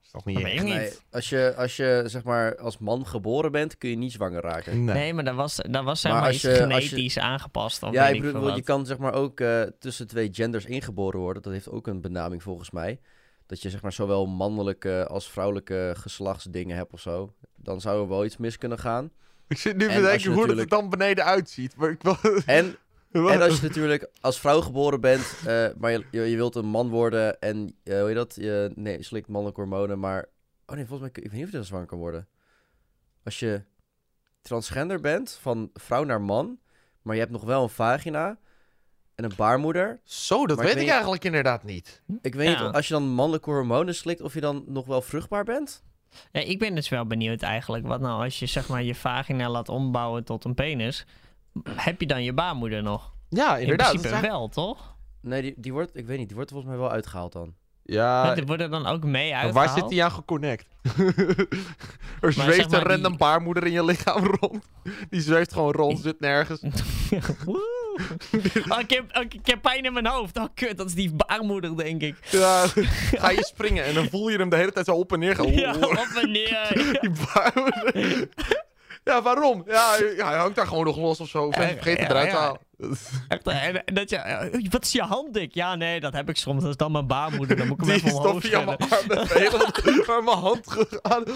Is 0.02 0.10
toch 0.10 0.24
niet 0.24 0.36
Dat 0.36 0.44
echt? 0.46 0.62
Nee, 0.64 0.78
niet. 0.80 1.02
als 1.10 1.28
je, 1.28 1.54
als 1.56 1.76
je 1.76 2.02
zeg 2.06 2.24
maar 2.24 2.56
als 2.56 2.78
man 2.78 3.06
geboren 3.06 3.52
bent, 3.52 3.78
kun 3.78 3.90
je 3.90 3.96
niet 3.96 4.12
zwanger 4.12 4.42
raken. 4.42 4.84
Nee. 4.84 4.94
Nee, 4.94 5.14
maar 5.14 5.24
dat 5.24 5.34
was, 5.34 5.56
dat 5.70 5.84
was 5.84 6.00
zeg 6.00 6.12
Maar 6.12 6.32
iets 6.32 6.42
je- 6.42 6.48
als 6.48 6.58
je- 6.58 6.62
genetisch 6.62 7.18
aangepast. 7.18 7.82
Of 7.82 7.92
ja, 7.92 8.04
weet 8.06 8.14
ik 8.14 8.22
bedoel, 8.22 8.54
je 8.54 8.62
kan 8.62 8.86
zeg 8.86 8.98
maar 8.98 9.14
ook 9.14 9.40
eh, 9.40 9.62
tussen 9.78 10.06
twee 10.06 10.28
genders 10.32 10.64
ingeboren 10.64 11.20
worden. 11.20 11.42
Dat 11.42 11.52
heeft 11.52 11.70
ook 11.70 11.86
een 11.86 12.00
benaming 12.00 12.42
volgens 12.42 12.70
mij. 12.70 13.00
Dat 13.46 13.62
je 13.62 13.70
zeg 13.70 13.82
maar 13.82 13.92
zowel 13.92 14.26
mannelijke 14.26 15.06
als 15.10 15.30
vrouwelijke 15.30 15.94
geslachtsdingen 15.98 16.76
hebt 16.76 16.92
of 16.92 17.00
zo. 17.00 17.32
Dan 17.56 17.80
zou 17.80 18.02
er 18.02 18.08
wel 18.08 18.24
iets 18.24 18.36
mis 18.36 18.58
kunnen 18.58 18.78
gaan. 18.78 19.10
Ik 19.54 19.58
zit 19.58 19.76
nu 19.76 19.88
te 19.88 20.00
denken 20.00 20.32
hoe 20.32 20.46
dat 20.46 20.58
er 20.58 20.68
dan 20.68 20.88
beneden 20.90 21.24
uitziet. 21.24 21.76
Maar 21.76 21.90
ik 21.90 22.02
wil... 22.02 22.16
En, 22.46 22.76
en 23.12 23.42
als 23.42 23.60
je 23.60 23.66
natuurlijk 23.66 24.08
als 24.20 24.40
vrouw 24.40 24.60
geboren 24.60 25.00
bent, 25.00 25.34
eh, 25.46 25.68
maar 25.78 25.90
je, 25.90 26.04
je, 26.10 26.20
je 26.20 26.36
wilt 26.36 26.54
een 26.54 26.66
man 26.66 26.88
worden 26.88 27.40
en 27.40 27.76
eh, 27.84 27.98
hoe 28.00 28.08
je 28.08 28.14
dat? 28.14 28.34
Je, 28.34 28.72
nee, 28.74 28.96
je 28.96 29.02
slikt 29.04 29.28
mannelijke 29.28 29.60
hormonen, 29.60 29.98
maar... 29.98 30.26
Oh 30.66 30.76
nee, 30.76 30.86
volgens 30.86 31.00
mij, 31.00 31.24
ik 31.24 31.30
weet 31.30 31.32
niet 31.32 31.44
of 31.44 31.50
je 31.50 31.56
dan 31.56 31.66
zwanger 31.66 31.86
kan 31.86 31.98
worden. 31.98 32.28
Als 33.24 33.38
je 33.38 33.62
transgender 34.42 35.00
bent, 35.00 35.38
van 35.40 35.70
vrouw 35.74 36.04
naar 36.04 36.20
man, 36.20 36.58
maar 37.02 37.14
je 37.14 37.20
hebt 37.20 37.32
nog 37.32 37.44
wel 37.44 37.62
een 37.62 37.68
vagina 37.68 38.38
en 39.14 39.24
een 39.24 39.32
baarmoeder... 39.36 40.00
Zo, 40.04 40.46
dat 40.46 40.58
ik 40.58 40.64
weet 40.64 40.76
ik 40.82 40.88
eigenlijk 40.88 41.24
inderdaad 41.24 41.62
niet. 41.64 42.02
Ik 42.20 42.34
weet 42.34 42.48
Ja. 42.48 42.64
niet, 42.66 42.74
als 42.74 42.88
je 42.88 42.94
dan 42.94 43.08
mannelijke 43.08 43.50
hormonen 43.50 43.94
slikt, 43.94 44.20
of 44.20 44.34
je 44.34 44.40
dan 44.40 44.64
nog 44.66 44.86
wel 44.86 45.02
vruchtbaar 45.02 45.44
bent? 45.44 45.82
Ja, 46.32 46.40
ik 46.40 46.58
ben 46.58 46.74
dus 46.74 46.88
wel 46.88 47.06
benieuwd 47.06 47.42
eigenlijk. 47.42 47.86
Wat 47.86 48.00
nou 48.00 48.24
als 48.24 48.38
je 48.38 48.46
zeg 48.46 48.68
maar 48.68 48.82
je 48.82 48.94
vagina 48.94 49.48
laat 49.48 49.68
ombouwen 49.68 50.24
tot 50.24 50.44
een 50.44 50.54
penis? 50.54 51.06
Heb 51.70 52.00
je 52.00 52.06
dan 52.06 52.22
je 52.24 52.32
baarmoeder 52.32 52.82
nog? 52.82 53.12
Ja, 53.28 53.54
In 53.56 53.60
inderdaad. 53.62 53.86
principe 53.88 54.14
dat 54.14 54.22
is 54.22 54.28
wel, 54.28 54.48
toch? 54.48 54.96
Nee, 55.20 55.42
die, 55.42 55.54
die 55.56 55.72
wordt, 55.72 55.96
ik 55.96 56.06
weet 56.06 56.18
niet, 56.18 56.26
die 56.26 56.36
wordt 56.36 56.50
volgens 56.50 56.70
mij 56.72 56.80
wel 56.80 56.90
uitgehaald 56.90 57.32
dan. 57.32 57.54
Ja, 57.92 58.34
Die 58.34 58.46
worden 58.46 58.70
dan 58.70 58.86
ook 58.86 59.04
mee 59.04 59.34
uitgehaald? 59.34 59.54
waar 59.54 59.68
zit 59.78 59.88
die 59.88 60.04
aan 60.04 60.10
geconnect? 60.10 60.66
er 62.20 62.32
zeg 62.32 62.44
zweeft 62.44 62.70
maar 62.70 62.80
een 62.80 62.86
random 62.86 63.10
die- 63.10 63.18
baarmoeder 63.18 63.66
in 63.66 63.72
je 63.72 63.84
lichaam 63.84 64.26
rond. 64.40 64.64
Die 65.10 65.20
zweeft 65.20 65.52
gewoon 65.52 65.72
rond, 65.72 65.98
zit 66.00 66.20
nergens. 66.20 66.60
Woe. 67.44 67.76
Oh, 68.68 68.80
ik, 68.80 68.90
heb, 68.90 69.04
oh, 69.16 69.22
ik 69.22 69.46
heb 69.46 69.62
pijn 69.62 69.84
in 69.84 69.92
mijn 69.92 70.06
hoofd. 70.06 70.36
Oh, 70.38 70.44
kut, 70.54 70.76
dat 70.76 70.86
is 70.86 70.94
die 70.94 71.12
baarmoeder, 71.16 71.76
denk 71.76 72.02
ik. 72.02 72.16
Ja, 72.30 72.64
ga 73.16 73.30
je 73.30 73.44
springen 73.44 73.84
en 73.84 73.94
dan 73.94 74.08
voel 74.08 74.28
je 74.28 74.38
hem 74.38 74.48
de 74.48 74.56
hele 74.56 74.72
tijd 74.72 74.86
zo 74.86 74.94
op 74.94 75.12
en 75.12 75.18
neer 75.18 75.34
gaan. 75.34 75.52
Ja, 75.52 75.74
op 75.74 76.12
en 76.22 76.30
neer. 76.30 76.68
Die 77.00 77.10
baarmoeder. 77.34 78.28
Ja, 79.04 79.22
waarom? 79.22 79.64
Ja, 79.66 79.94
hij 80.16 80.36
hangt 80.36 80.56
daar 80.56 80.66
gewoon 80.66 80.84
nog 80.84 80.96
los 80.96 81.20
of 81.20 81.28
zo. 81.28 81.50
Vergeet 81.50 81.98
het 81.98 81.98
Ja, 81.98 82.08
eruit 82.08 82.30
te 82.30 82.36
halen. 82.36 82.58
Echt, 83.28 83.46
en, 83.46 83.84
en 83.86 83.94
dat 83.94 84.10
je, 84.10 84.16
eh, 84.16 84.70
wat 84.70 84.84
is 84.84 84.92
je 84.92 85.02
hand 85.02 85.34
dik? 85.34 85.54
Ja, 85.54 85.74
nee, 85.74 86.00
dat 86.00 86.12
heb 86.12 86.28
ik 86.28 86.36
soms. 86.36 86.60
Dat 86.62 86.70
is 86.70 86.76
dan 86.76 86.92
mijn 86.92 87.06
baarmoeder. 87.06 87.56
Dan 87.56 87.66
moet 87.66 87.80
ik 87.80 87.86
hem 87.86 87.94
Die 87.98 88.04
even 88.06 88.18
omhoog 88.18 88.42
mijn 88.50 88.80
even 88.80 89.38
helemaal 89.74 90.04
naar 90.06 90.22
mijn 90.24 90.36
hand 90.36 90.70
gegaan. 90.70 91.24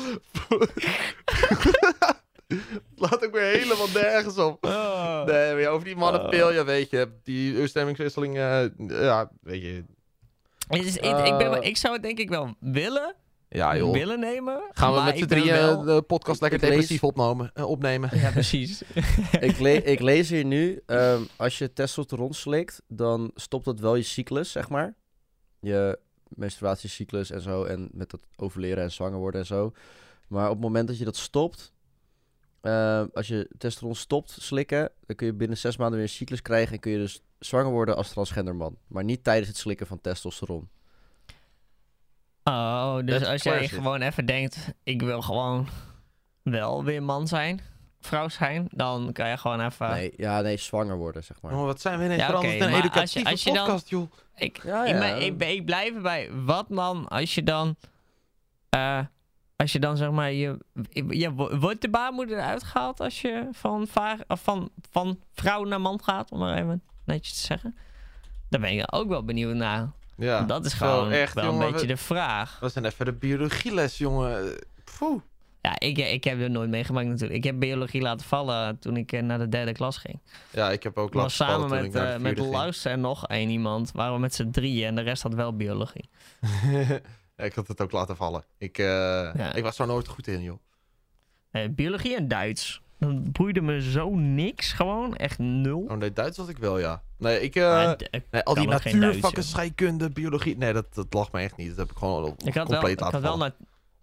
Laat 2.96 3.24
ook 3.24 3.32
weer 3.32 3.58
helemaal 3.58 3.88
nergens 3.94 4.38
op. 4.38 4.64
Oh. 4.66 5.24
Nee, 5.24 5.54
maar 5.54 5.66
over 5.72 5.84
die 5.84 5.96
mannenpil, 5.96 6.52
ja, 6.52 6.64
weet 6.64 6.90
je, 6.90 7.08
die 7.22 7.66
stemmingswisseling, 7.66 8.36
eh, 8.38 8.64
ja, 8.88 9.30
weet 9.42 9.62
je. 9.62 9.84
Is- 10.68 10.96
ik, 10.96 11.18
ik, 11.26 11.36
ben, 11.38 11.54
Eh. 11.62 11.68
ik 11.68 11.76
zou 11.76 11.92
het 11.94 12.02
denk 12.02 12.18
ik 12.18 12.28
wel 12.28 12.54
willen, 12.60 13.14
Ja, 13.52 13.76
joh. 13.76 13.92
willen 13.92 14.20
nemen. 14.20 14.62
Gaan 14.72 14.94
we 14.94 15.00
met 15.00 15.14
z'n 15.18 15.26
ben 15.26 15.28
drieën 15.38 15.54
wel- 15.54 15.82
de 15.82 16.02
podcast 16.02 16.40
lekker 16.40 16.58
Ik 16.58 16.64
lees- 16.64 16.72
depressief 16.72 17.04
opnemen, 17.04 17.50
eh, 17.54 17.68
opnemen? 17.68 18.10
Ja, 18.18 18.30
precies. 18.30 18.82
ik, 19.40 19.58
le- 19.58 19.70
ik 19.72 20.00
lees 20.00 20.28
hier 20.28 20.44
nu, 20.44 20.80
ehm, 20.86 21.22
als 21.36 21.58
je 21.58 21.72
testosteron 21.72 22.34
slikt, 22.34 22.82
dan 22.88 23.30
stopt 23.34 23.64
dat 23.64 23.80
wel 23.80 23.94
je 23.94 24.02
cyclus, 24.02 24.52
zeg 24.52 24.68
maar. 24.68 24.94
Je 25.60 25.98
menstruatiecyclus 26.28 27.30
en 27.30 27.40
zo, 27.40 27.64
en 27.64 27.88
met 27.92 28.10
dat 28.10 28.20
overleren 28.36 28.82
en 28.82 28.90
zwanger 28.92 29.18
worden 29.18 29.40
en 29.40 29.46
zo. 29.46 29.72
Maar 30.28 30.46
op 30.46 30.52
het 30.54 30.62
moment 30.62 30.88
dat 30.88 30.98
je 30.98 31.04
dat 31.04 31.16
stopt, 31.16 31.72
ehm, 32.60 33.06
als 33.14 33.28
je 33.28 33.48
testosteron 33.58 33.94
stopt 33.94 34.30
slikken, 34.40 34.90
dan 35.06 35.16
kun 35.16 35.26
je 35.26 35.34
binnen 35.34 35.56
zes 35.58 35.76
maanden 35.76 35.96
weer 35.98 36.08
een 36.08 36.14
cyclus 36.14 36.42
krijgen 36.42 36.74
en 36.74 36.80
kun 36.80 36.90
je 36.92 36.98
dus 36.98 37.22
zwanger 37.38 37.70
worden 37.70 37.96
als 37.96 38.08
transgender 38.08 38.54
man. 38.56 38.76
Maar 38.86 39.04
niet 39.04 39.24
tijdens 39.24 39.48
het 39.48 39.56
slikken 39.56 39.86
van 39.86 40.00
testosteron. 40.00 40.68
Oh, 42.44 42.96
dus 43.04 43.18
That's 43.18 43.30
als 43.30 43.42
jij 43.42 43.68
gewoon 43.68 44.00
even 44.02 44.26
denkt, 44.26 44.72
ik 44.82 45.02
wil 45.02 45.22
gewoon 45.22 45.68
wel 46.42 46.84
weer 46.84 47.02
man 47.02 47.26
zijn, 47.28 47.60
vrouw 48.00 48.28
zijn, 48.28 48.66
dan 48.70 49.12
kan 49.12 49.28
je 49.28 49.36
gewoon 49.36 49.60
even... 49.60 49.90
Nee, 49.90 50.12
ja, 50.16 50.40
nee, 50.40 50.56
zwanger 50.56 50.96
worden, 50.96 51.24
zeg 51.24 51.40
maar. 51.40 51.52
Oh, 51.52 51.64
wat 51.64 51.80
zijn 51.80 51.98
we 51.98 52.04
ineens 52.04 52.20
Ja, 52.20 52.26
veranderd 52.26 52.54
oké, 52.54 52.64
in 52.64 52.72
een 52.72 52.80
maar 52.80 52.90
als 53.00 53.12
je- 53.12 53.18
educatieve 53.18 53.30
als 53.30 53.42
je 53.42 53.52
dan- 53.52 53.64
podcast, 53.64 53.88
joh. 53.88 54.10
Ik, 54.36 54.60
Ja, 54.64 54.84
ik, 54.84 54.92
ja. 54.92 54.98
ben- 54.98 55.22
ik, 55.22 55.38
ben- 55.38 55.50
ik 55.50 55.64
blijf 55.64 55.94
erbij. 55.94 56.30
Wat 56.44 56.66
dan 56.68 57.08
als 57.08 57.34
je 57.34 57.42
dan... 57.42 57.76
eh, 58.68 58.98
als 59.56 59.72
je 59.72 59.78
dan 59.78 59.96
zeg 59.96 60.10
maar, 60.10 60.32
je, 60.32 60.58
je, 61.08 61.32
wo- 61.34 61.56
wordt 61.58 61.80
de 61.80 61.90
baarmoeder 61.90 62.36
eruit 62.38 62.62
gehaald 62.64 63.00
als 63.00 63.20
je 63.20 63.48
van, 63.52 63.86
vaar, 63.86 64.18
van, 64.28 64.70
van 64.90 65.18
vrouw 65.32 65.64
naar 65.64 65.80
man 65.80 66.00
gaat, 66.04 66.30
om 66.30 66.38
maar 66.38 66.58
even 66.58 66.82
netjes 67.04 67.40
te 67.40 67.46
zeggen? 67.46 67.76
Daar 68.48 68.60
ben 68.60 68.78
ik 68.78 68.94
ook 68.94 69.08
wel 69.08 69.24
benieuwd 69.24 69.54
naar. 69.54 69.90
Ja. 70.22 70.42
dat 70.42 70.64
is 70.64 70.72
gewoon 70.72 71.10
echt, 71.10 71.34
wel 71.34 71.44
jongen, 71.44 71.66
een 71.66 71.72
beetje 71.72 71.86
we- 71.86 71.92
de 71.92 71.98
vraag. 71.98 72.58
Dat 72.60 72.72
zijn 72.72 72.84
even 72.84 73.04
de 73.04 73.12
biologieles, 73.12 73.98
jongen. 73.98 74.58
Poeh. 74.98 75.20
Ja, 75.60 75.78
ik, 75.78 75.98
ik 75.98 76.24
heb 76.24 76.40
er 76.40 76.50
nooit 76.50 76.70
meegemaakt 76.70 77.06
natuurlijk. 77.06 77.34
Ik 77.38 77.44
heb 77.44 77.58
biologie 77.58 78.00
laten 78.00 78.26
vallen 78.26 78.78
toen 78.78 78.96
ik 78.96 79.12
eh, 79.12 79.22
naar 79.22 79.38
de 79.38 79.48
derde 79.48 79.72
klas 79.72 79.96
ging. 79.96 80.18
Ja, 80.50 80.70
ik 80.70 80.82
heb 80.82 80.98
ook 80.98 81.12
was 81.12 81.38
laten 81.38 81.54
vallen 81.54 81.68
samen 81.68 81.92
met, 81.92 82.14
eh, 82.14 82.18
met. 82.18 82.38
Lars 82.38 82.84
en 82.84 83.00
nog 83.00 83.26
één 83.26 83.50
iemand. 83.50 83.92
Waren 83.92 84.14
we 84.14 84.20
met 84.20 84.34
z'n 84.34 84.50
drieën 84.50 84.86
en 84.86 84.94
de 84.94 85.00
rest 85.00 85.22
had 85.22 85.34
wel 85.34 85.56
biologie. 85.56 86.08
ja, 87.36 87.44
ik 87.44 87.54
had 87.54 87.68
het 87.68 87.80
ook 87.80 87.92
laten 87.92 88.16
vallen. 88.16 88.44
Ik, 88.58 88.78
eh, 88.78 89.50
ik 89.54 89.62
was 89.62 89.78
er 89.78 89.86
nooit 89.86 90.08
goed 90.08 90.26
in, 90.26 90.42
joh. 90.42 90.58
Biologie 91.70 92.16
en 92.16 92.28
Duits. 92.28 92.81
Dat 93.02 93.32
boeide 93.32 93.60
me 93.60 93.82
zo 93.90 94.14
niks. 94.14 94.72
Gewoon 94.72 95.16
echt 95.16 95.38
nul. 95.38 95.80
Oh 95.88 95.96
nee, 95.96 96.12
Duits 96.12 96.36
had 96.36 96.48
ik 96.48 96.58
wel, 96.58 96.78
ja. 96.78 97.02
Nee, 97.18 97.40
ik... 97.40 97.54
eh, 97.54 97.92
ik 98.10 98.22
nee, 98.30 98.42
al 98.42 98.54
die 98.54 98.68
natuurvakken, 98.68 99.44
scheikunde, 99.44 100.10
biologie... 100.10 100.56
Nee, 100.56 100.72
dat, 100.72 100.94
dat 100.94 101.06
lag 101.10 101.32
me 101.32 101.40
echt 101.40 101.56
niet. 101.56 101.68
Dat 101.68 101.76
heb 101.76 101.90
ik 101.90 101.96
gewoon 101.96 102.24
al 102.24 102.34
Ik 102.44 102.54
had 102.54 102.68
wel, 102.68 102.80
compleet 102.80 103.00
ik 103.00 103.12
had 103.12 103.20
wel, 103.20 103.50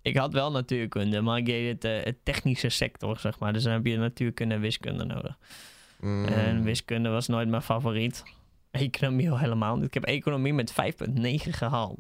ik 0.02 0.18
had 0.18 0.34
wel 0.34 0.52
natuurkunde, 0.52 1.22
maar 1.22 1.38
ik 1.38 1.46
deed 1.46 1.68
het, 1.68 1.84
eh, 1.84 2.04
het 2.06 2.26
technische 2.26 2.70
sector, 2.70 3.20
zeg 3.20 3.40
maar. 3.40 3.54
Dus 3.54 3.64
dan 3.64 3.74
heb 3.74 3.86
je 3.86 3.98
natuurkunde 3.98 4.56
en 4.56 4.62
wiskunde 4.62 5.06
nodig. 5.06 5.38
Mm. 6.00 6.26
En 6.26 6.64
wiskunde 6.64 7.10
was 7.10 7.28
nooit 7.28 7.50
mijn 7.50 7.62
favoriet. 7.62 8.24
Economie 8.72 9.32
al 9.32 9.40
helemaal 9.40 9.76
niet. 9.76 9.86
Ik 9.86 9.94
heb 9.94 10.04
economie 10.04 10.54
met 10.54 10.74
5,9 10.74 11.50
gehaald. 11.50 12.00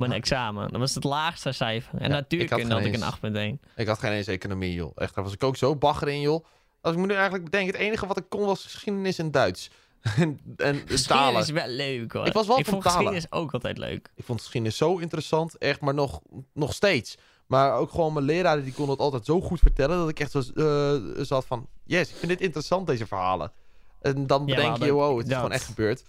Op 0.00 0.08
mijn 0.08 0.20
examen. 0.20 0.70
Dat 0.70 0.80
was 0.80 0.94
het 0.94 1.04
laagste 1.04 1.52
cijfer. 1.52 1.98
En 1.98 2.08
Ja, 2.08 2.14
natuurkunde 2.14 2.74
had 2.74 2.84
ik 2.84 2.92
eens- 2.94 3.02
een 3.02 3.58
8,1. 3.58 3.60
Ik 3.76 3.86
had 3.86 3.98
geen 3.98 4.12
eens 4.12 4.26
economie, 4.26 4.72
joh. 4.74 4.92
Echt, 4.94 5.14
daar 5.14 5.24
was 5.24 5.32
ik 5.32 5.42
ook 5.44 5.56
zo 5.56 5.76
bagger 5.76 6.08
in, 6.08 6.20
joh. 6.20 6.44
Als 6.80 6.92
ik 6.92 6.98
moet 6.98 7.08
nu 7.08 7.14
eigenlijk 7.14 7.44
bedenken, 7.44 7.72
het 7.74 7.82
enige 7.82 8.06
wat 8.06 8.16
ik 8.18 8.24
kon 8.28 8.44
was 8.46 8.62
geschiedenis 8.64 9.18
en 9.18 9.30
Duits. 9.30 9.70
en 10.02 10.12
en 10.16 10.74
Geschiedenis 10.74 11.06
talen. 11.06 11.40
is 11.40 11.50
wel 11.50 11.68
leuk 11.68 12.12
hoor. 12.12 12.26
Ik 12.26 12.32
was 12.32 12.46
wel 12.46 12.58
ik 12.58 12.64
van 12.64 12.72
vond 12.72 12.84
talen. 12.84 12.98
geschiedenis 13.12 13.32
ook 13.44 13.52
altijd 13.52 13.78
leuk. 13.78 14.10
Ik 14.14 14.24
vond 14.24 14.40
geschiedenis 14.40 14.76
zo 14.76 14.96
interessant, 14.98 15.58
echt, 15.58 15.80
maar 15.80 15.94
nog, 15.94 16.20
nog 16.52 16.72
steeds. 16.74 17.16
Maar 17.46 17.74
ook 17.74 17.90
gewoon 17.90 18.12
mijn 18.12 18.24
leraren, 18.24 18.64
die 18.64 18.72
konden 18.72 18.92
het 18.94 19.02
altijd 19.02 19.24
zo 19.24 19.40
goed 19.40 19.58
vertellen, 19.60 19.98
dat 19.98 20.08
ik 20.08 20.20
echt 20.20 20.30
zo 20.30 20.40
eh, 20.54 21.22
zat 21.24 21.46
van, 21.46 21.68
yes, 21.84 22.10
ik 22.10 22.16
vind 22.16 22.30
dit 22.30 22.40
interessant, 22.40 22.86
deze 22.86 23.06
verhalen. 23.06 23.52
En 24.00 24.26
dan 24.26 24.44
we 24.44 24.54
bedenk 24.54 24.76
je, 24.76 24.92
wow, 24.92 25.12
het 25.16 25.22
is 25.26 25.28
dat. 25.32 25.36
gewoon 25.40 25.52
echt 25.54 25.64
gebeurd. 25.64 26.02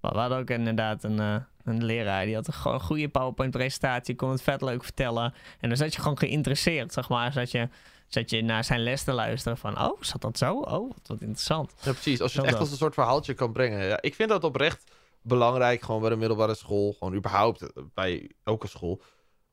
Maar 0.00 0.12
we 0.12 0.18
hadden 0.18 0.38
ook 0.38 0.50
inderdaad 0.50 1.04
een, 1.04 1.18
eh, 1.20 1.36
een 1.68 1.84
leraar. 1.84 2.24
Die 2.24 2.34
had 2.34 2.46
een, 2.46 2.52
gewoon 2.52 2.76
een 2.76 2.82
goede 2.82 3.08
PowerPoint-presentatie. 3.08 4.14
Kon 4.16 4.30
het 4.30 4.42
vet 4.42 4.62
leuk 4.62 4.84
vertellen. 4.84 5.34
En 5.60 5.68
dan 5.68 5.78
zat 5.78 5.94
je 5.94 6.00
gewoon 6.00 6.18
geïnteresseerd, 6.18 6.92
zeg 6.92 7.08
maar. 7.08 7.32
Zat 7.32 7.50
je, 7.50 7.68
zat 8.06 8.30
je 8.30 8.42
naar 8.42 8.64
zijn 8.64 8.82
les 8.82 9.02
te 9.02 9.12
luisteren 9.12 9.58
van... 9.58 9.80
Oh, 9.80 10.02
zat 10.02 10.20
dat 10.20 10.38
zo? 10.38 10.54
Oh, 10.54 10.88
wat, 10.88 11.00
wat 11.06 11.20
interessant. 11.20 11.72
Ja, 11.82 11.92
precies. 11.92 12.20
Als 12.20 12.32
je 12.32 12.38
het 12.38 12.48
echt 12.48 12.58
als 12.58 12.70
een 12.70 12.76
soort 12.76 12.94
verhaaltje 12.94 13.34
kan 13.34 13.52
brengen. 13.52 13.86
Ja, 13.86 13.98
ik 14.00 14.14
vind 14.14 14.28
dat 14.28 14.44
oprecht 14.44 14.92
belangrijk, 15.22 15.82
gewoon 15.82 16.00
bij 16.00 16.10
de 16.10 16.16
middelbare 16.16 16.54
school. 16.54 16.92
Gewoon 16.98 17.14
überhaupt 17.14 17.60
eh, 17.62 17.82
bij 17.94 18.30
elke 18.44 18.66
school. 18.68 19.02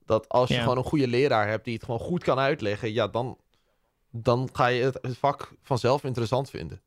Dat 0.05 0.29
als 0.29 0.47
je 0.49 0.55
Ja. 0.55 0.61
gewoon 0.61 0.77
een 0.77 0.83
goede 0.83 1.07
leraar 1.07 1.47
hebt 1.47 1.65
die 1.65 1.73
het 1.73 1.83
gewoon 1.83 1.99
goed 1.99 2.23
kan 2.23 2.39
uitleggen, 2.39 2.93
ja, 2.93 3.07
dan, 3.07 3.37
dan 4.11 4.49
ga 4.53 4.67
je 4.67 4.83
het 4.83 5.17
vak 5.17 5.51
vanzelf 5.61 6.03
interessant 6.03 6.49
vinden. 6.49 6.81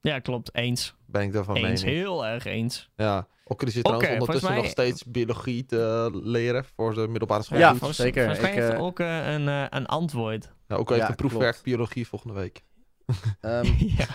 Ja, 0.00 0.18
klopt. 0.18 0.54
Eens. 0.54 0.94
Ben 1.06 1.22
ik 1.22 1.32
daarvan 1.32 1.56
eens. 1.56 1.82
mening. 1.82 1.98
Heel 1.98 2.26
erg 2.26 2.44
eens. 2.44 2.90
Ja, 2.96 3.26
ook 3.44 3.62
is 3.62 3.76
Oké, 3.76 3.82
trouwens 3.82 4.12
ondertussen 4.12 4.54
nog 4.54 4.66
steeds 4.66 5.04
biologie 5.04 5.66
te 5.66 6.10
leren 6.22 6.64
voor 6.64 6.94
de 6.94 7.08
middelbare 7.08 7.42
school. 7.42 7.58
Ja, 7.58 7.74
volgens, 7.74 7.98
zeker. 7.98 8.24
Volgens 8.24 8.40
mij 8.40 8.50
Ik, 8.50 8.56
heeft 8.56 8.70
eh, 8.70 8.74
er 8.74 8.82
ook 8.82 9.00
eh, 9.00 9.32
een, 9.32 9.48
eh, 9.48 9.64
een 9.70 9.86
antwoord. 9.86 10.52
Ja, 10.68 10.76
ook 10.76 10.88
al 10.88 10.94
heeft 10.94 11.06
Ja, 11.06 11.10
een 11.10 11.16
proefwerk 11.16 11.50
klopt. 11.50 11.62
biologie 11.64 12.06
volgende 12.06 12.34
week. 12.34 12.64
Ehm, 13.40 13.66
ja. 13.98 14.06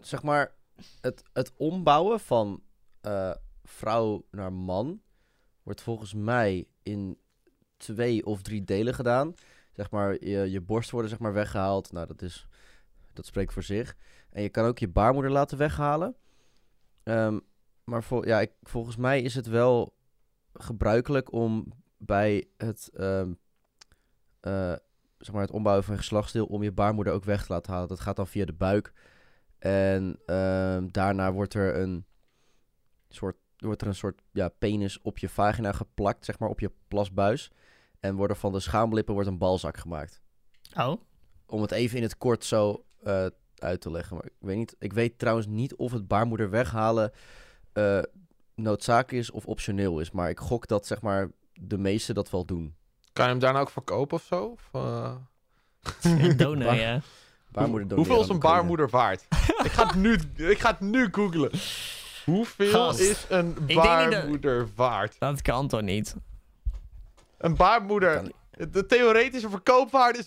zeg 0.00 0.22
maar, 0.22 0.54
het, 1.00 1.22
het 1.32 1.52
ombouwen 1.56 2.20
van 2.20 2.62
eh, 3.00 3.30
vrouw 3.64 4.24
naar 4.30 4.52
man 4.52 5.00
wordt 5.62 5.82
volgens 5.82 6.14
mij 6.14 6.66
in 6.82 7.18
twee 7.76 8.26
of 8.26 8.42
drie 8.42 8.64
delen 8.64 8.94
gedaan. 8.94 9.34
Zeg 9.72 9.90
maar, 9.90 10.24
je, 10.24 10.50
je 10.50 10.60
borst 10.60 10.90
worden 10.90 11.10
zeg 11.10 11.18
maar 11.18 11.32
weggehaald. 11.32 11.92
Nou, 11.92 12.06
dat 12.06 12.22
is, 12.22 12.46
dat 13.16 13.26
spreekt 13.26 13.52
voor 13.52 13.62
zich. 13.62 13.96
En 14.30 14.42
je 14.42 14.48
kan 14.48 14.64
ook 14.64 14.78
je 14.78 14.88
baarmoeder 14.88 15.30
laten 15.30 15.58
weghalen. 15.58 16.16
Ehm, 17.02 17.38
maar 17.84 18.02
vol, 18.02 18.26
ja, 18.26 18.40
ik, 18.40 18.52
volgens 18.62 18.96
mij 18.96 19.22
is 19.22 19.34
het 19.34 19.46
wel 19.46 19.96
gebruikelijk 20.52 21.32
om 21.32 21.72
bij 21.98 22.48
het, 22.56 22.90
eh, 22.94 24.72
zeg 25.18 25.32
maar 25.32 25.42
het 25.42 25.50
ombouwen 25.50 25.84
van 25.84 25.94
je 25.94 26.00
geslachtsdeel 26.00 26.46
om 26.46 26.62
je 26.62 26.72
baarmoeder 26.72 27.12
ook 27.12 27.24
weg 27.24 27.46
te 27.46 27.52
laten 27.52 27.72
halen. 27.72 27.88
Dat 27.88 28.00
gaat 28.00 28.16
dan 28.16 28.26
via 28.26 28.44
de 28.44 28.52
buik. 28.52 28.92
En 29.58 30.18
ehm, 30.26 30.88
daarna 30.90 31.32
wordt 31.32 31.54
er 31.54 31.76
een 31.76 32.04
soort, 33.08 33.36
wordt 33.56 33.80
er 33.82 33.88
een 33.88 33.94
soort 33.94 34.22
ja, 34.32 34.48
penis 34.48 35.00
op 35.00 35.18
je 35.18 35.28
vagina 35.28 35.72
geplakt, 35.72 36.24
zeg 36.24 36.38
maar, 36.38 36.48
op 36.48 36.60
je 36.60 36.72
plasbuis. 36.88 37.50
En 38.00 38.16
worden 38.16 38.36
van 38.36 38.52
de 38.52 38.60
schaamlippen 38.60 39.14
wordt 39.14 39.28
een 39.28 39.38
balzak 39.38 39.76
gemaakt. 39.76 40.22
Oh, 40.76 41.00
Om 41.46 41.62
het 41.62 41.70
even 41.70 41.96
in 41.96 42.02
het 42.02 42.16
kort 42.16 42.44
zo 42.44 42.84
eh, 43.06 43.26
uit 43.58 43.80
te 43.80 43.90
leggen. 43.90 44.16
Maar 44.16 44.24
ik 44.24 44.32
weet, 44.38 44.56
niet, 44.56 44.74
ik 44.78 44.92
weet 44.92 45.18
trouwens 45.18 45.46
niet 45.46 45.74
of 45.74 45.92
het 45.92 46.08
baarmoeder 46.08 46.50
weghalen 46.50 47.12
eh, 47.72 47.98
noodzakelijk 48.54 49.12
is 49.24 49.30
of 49.30 49.46
optioneel 49.46 50.00
is. 50.00 50.10
Maar 50.10 50.28
ik 50.30 50.38
gok 50.38 50.66
dat 50.66 50.86
zeg 50.86 51.00
maar 51.02 51.30
de 51.54 51.78
meesten 51.78 52.14
dat 52.14 52.30
wel 52.30 52.44
doen. 52.44 52.74
Kan 53.12 53.24
je 53.24 53.30
hem 53.30 53.40
daarna 53.40 53.60
ook 53.60 53.70
verkopen 53.70 54.16
of 54.16 54.22
zo? 54.22 54.44
Of, 54.44 54.68
eh, 54.72 55.14
donor, 56.36 56.74
ja. 56.74 57.00
Baarmoeder 57.50 57.88
doneren 57.88 57.96
Hoeveel 57.96 58.20
is 58.22 58.28
een 58.28 58.38
baarmoeder 58.40 58.88
waard? 58.88 59.26
ik, 59.64 59.70
ga 59.72 59.86
het 59.86 59.94
nu, 59.94 60.18
ik 60.36 60.58
ga 60.58 60.70
het 60.70 60.80
nu 60.80 61.08
googlen. 61.12 61.50
Hoeveel 62.24 62.70
Gast, 62.70 62.98
is 63.00 63.26
een 63.28 63.46
niet 63.66 63.76
dat- 63.76 63.84
baarmoeder 63.84 64.68
waard? 64.74 65.16
Dat 65.18 65.42
kan 65.42 65.68
toch 65.68 65.82
niet? 65.82 66.16
Een 67.38 67.56
baarmoeder, 67.56 68.30
de 68.70 68.86
theoretische 68.86 69.50
verkoopwaarde 69.50 70.18
is 70.18 70.26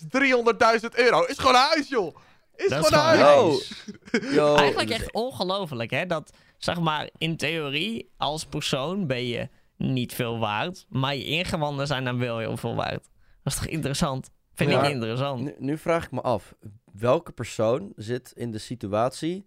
300.000 0.82 0.88
euro. 0.94 1.22
Is 1.24 1.38
gewoon 1.38 1.54
een 1.54 1.60
huis, 1.60 1.88
joh. 1.88 2.16
Is 2.56 2.68
Dat 2.68 2.86
gewoon 2.86 3.02
een 3.02 3.16
gewoon 3.18 3.50
huis. 3.50 3.84
Yo, 4.10 4.32
Yo, 4.32 4.54
Eigenlijk 4.54 4.90
echt 4.90 5.12
ongelooflijk, 5.12 5.90
hè? 5.90 6.06
Dat, 6.06 6.32
zeg 6.58 6.80
maar, 6.80 7.10
in 7.18 7.36
theorie, 7.36 8.10
als 8.16 8.44
persoon 8.44 9.06
ben 9.06 9.26
je 9.26 9.48
niet 9.76 10.14
veel 10.14 10.38
waard. 10.38 10.86
Maar 10.88 11.16
je 11.16 11.24
ingewanden 11.24 11.86
zijn 11.86 12.04
dan 12.04 12.18
wel 12.18 12.38
heel 12.38 12.56
veel 12.56 12.74
waard. 12.74 13.08
Dat 13.42 13.52
is 13.52 13.54
toch 13.58 13.66
interessant? 13.66 14.30
Vind 14.54 14.70
Ja. 14.70 14.82
ik 14.84 14.90
interessant. 14.90 15.40
Nu, 15.40 15.54
nu 15.58 15.78
vraag 15.78 16.04
ik 16.04 16.10
me 16.10 16.20
af, 16.20 16.54
welke 16.92 17.32
persoon 17.32 17.92
zit 17.96 18.32
in 18.34 18.50
de 18.50 18.58
situatie 18.58 19.46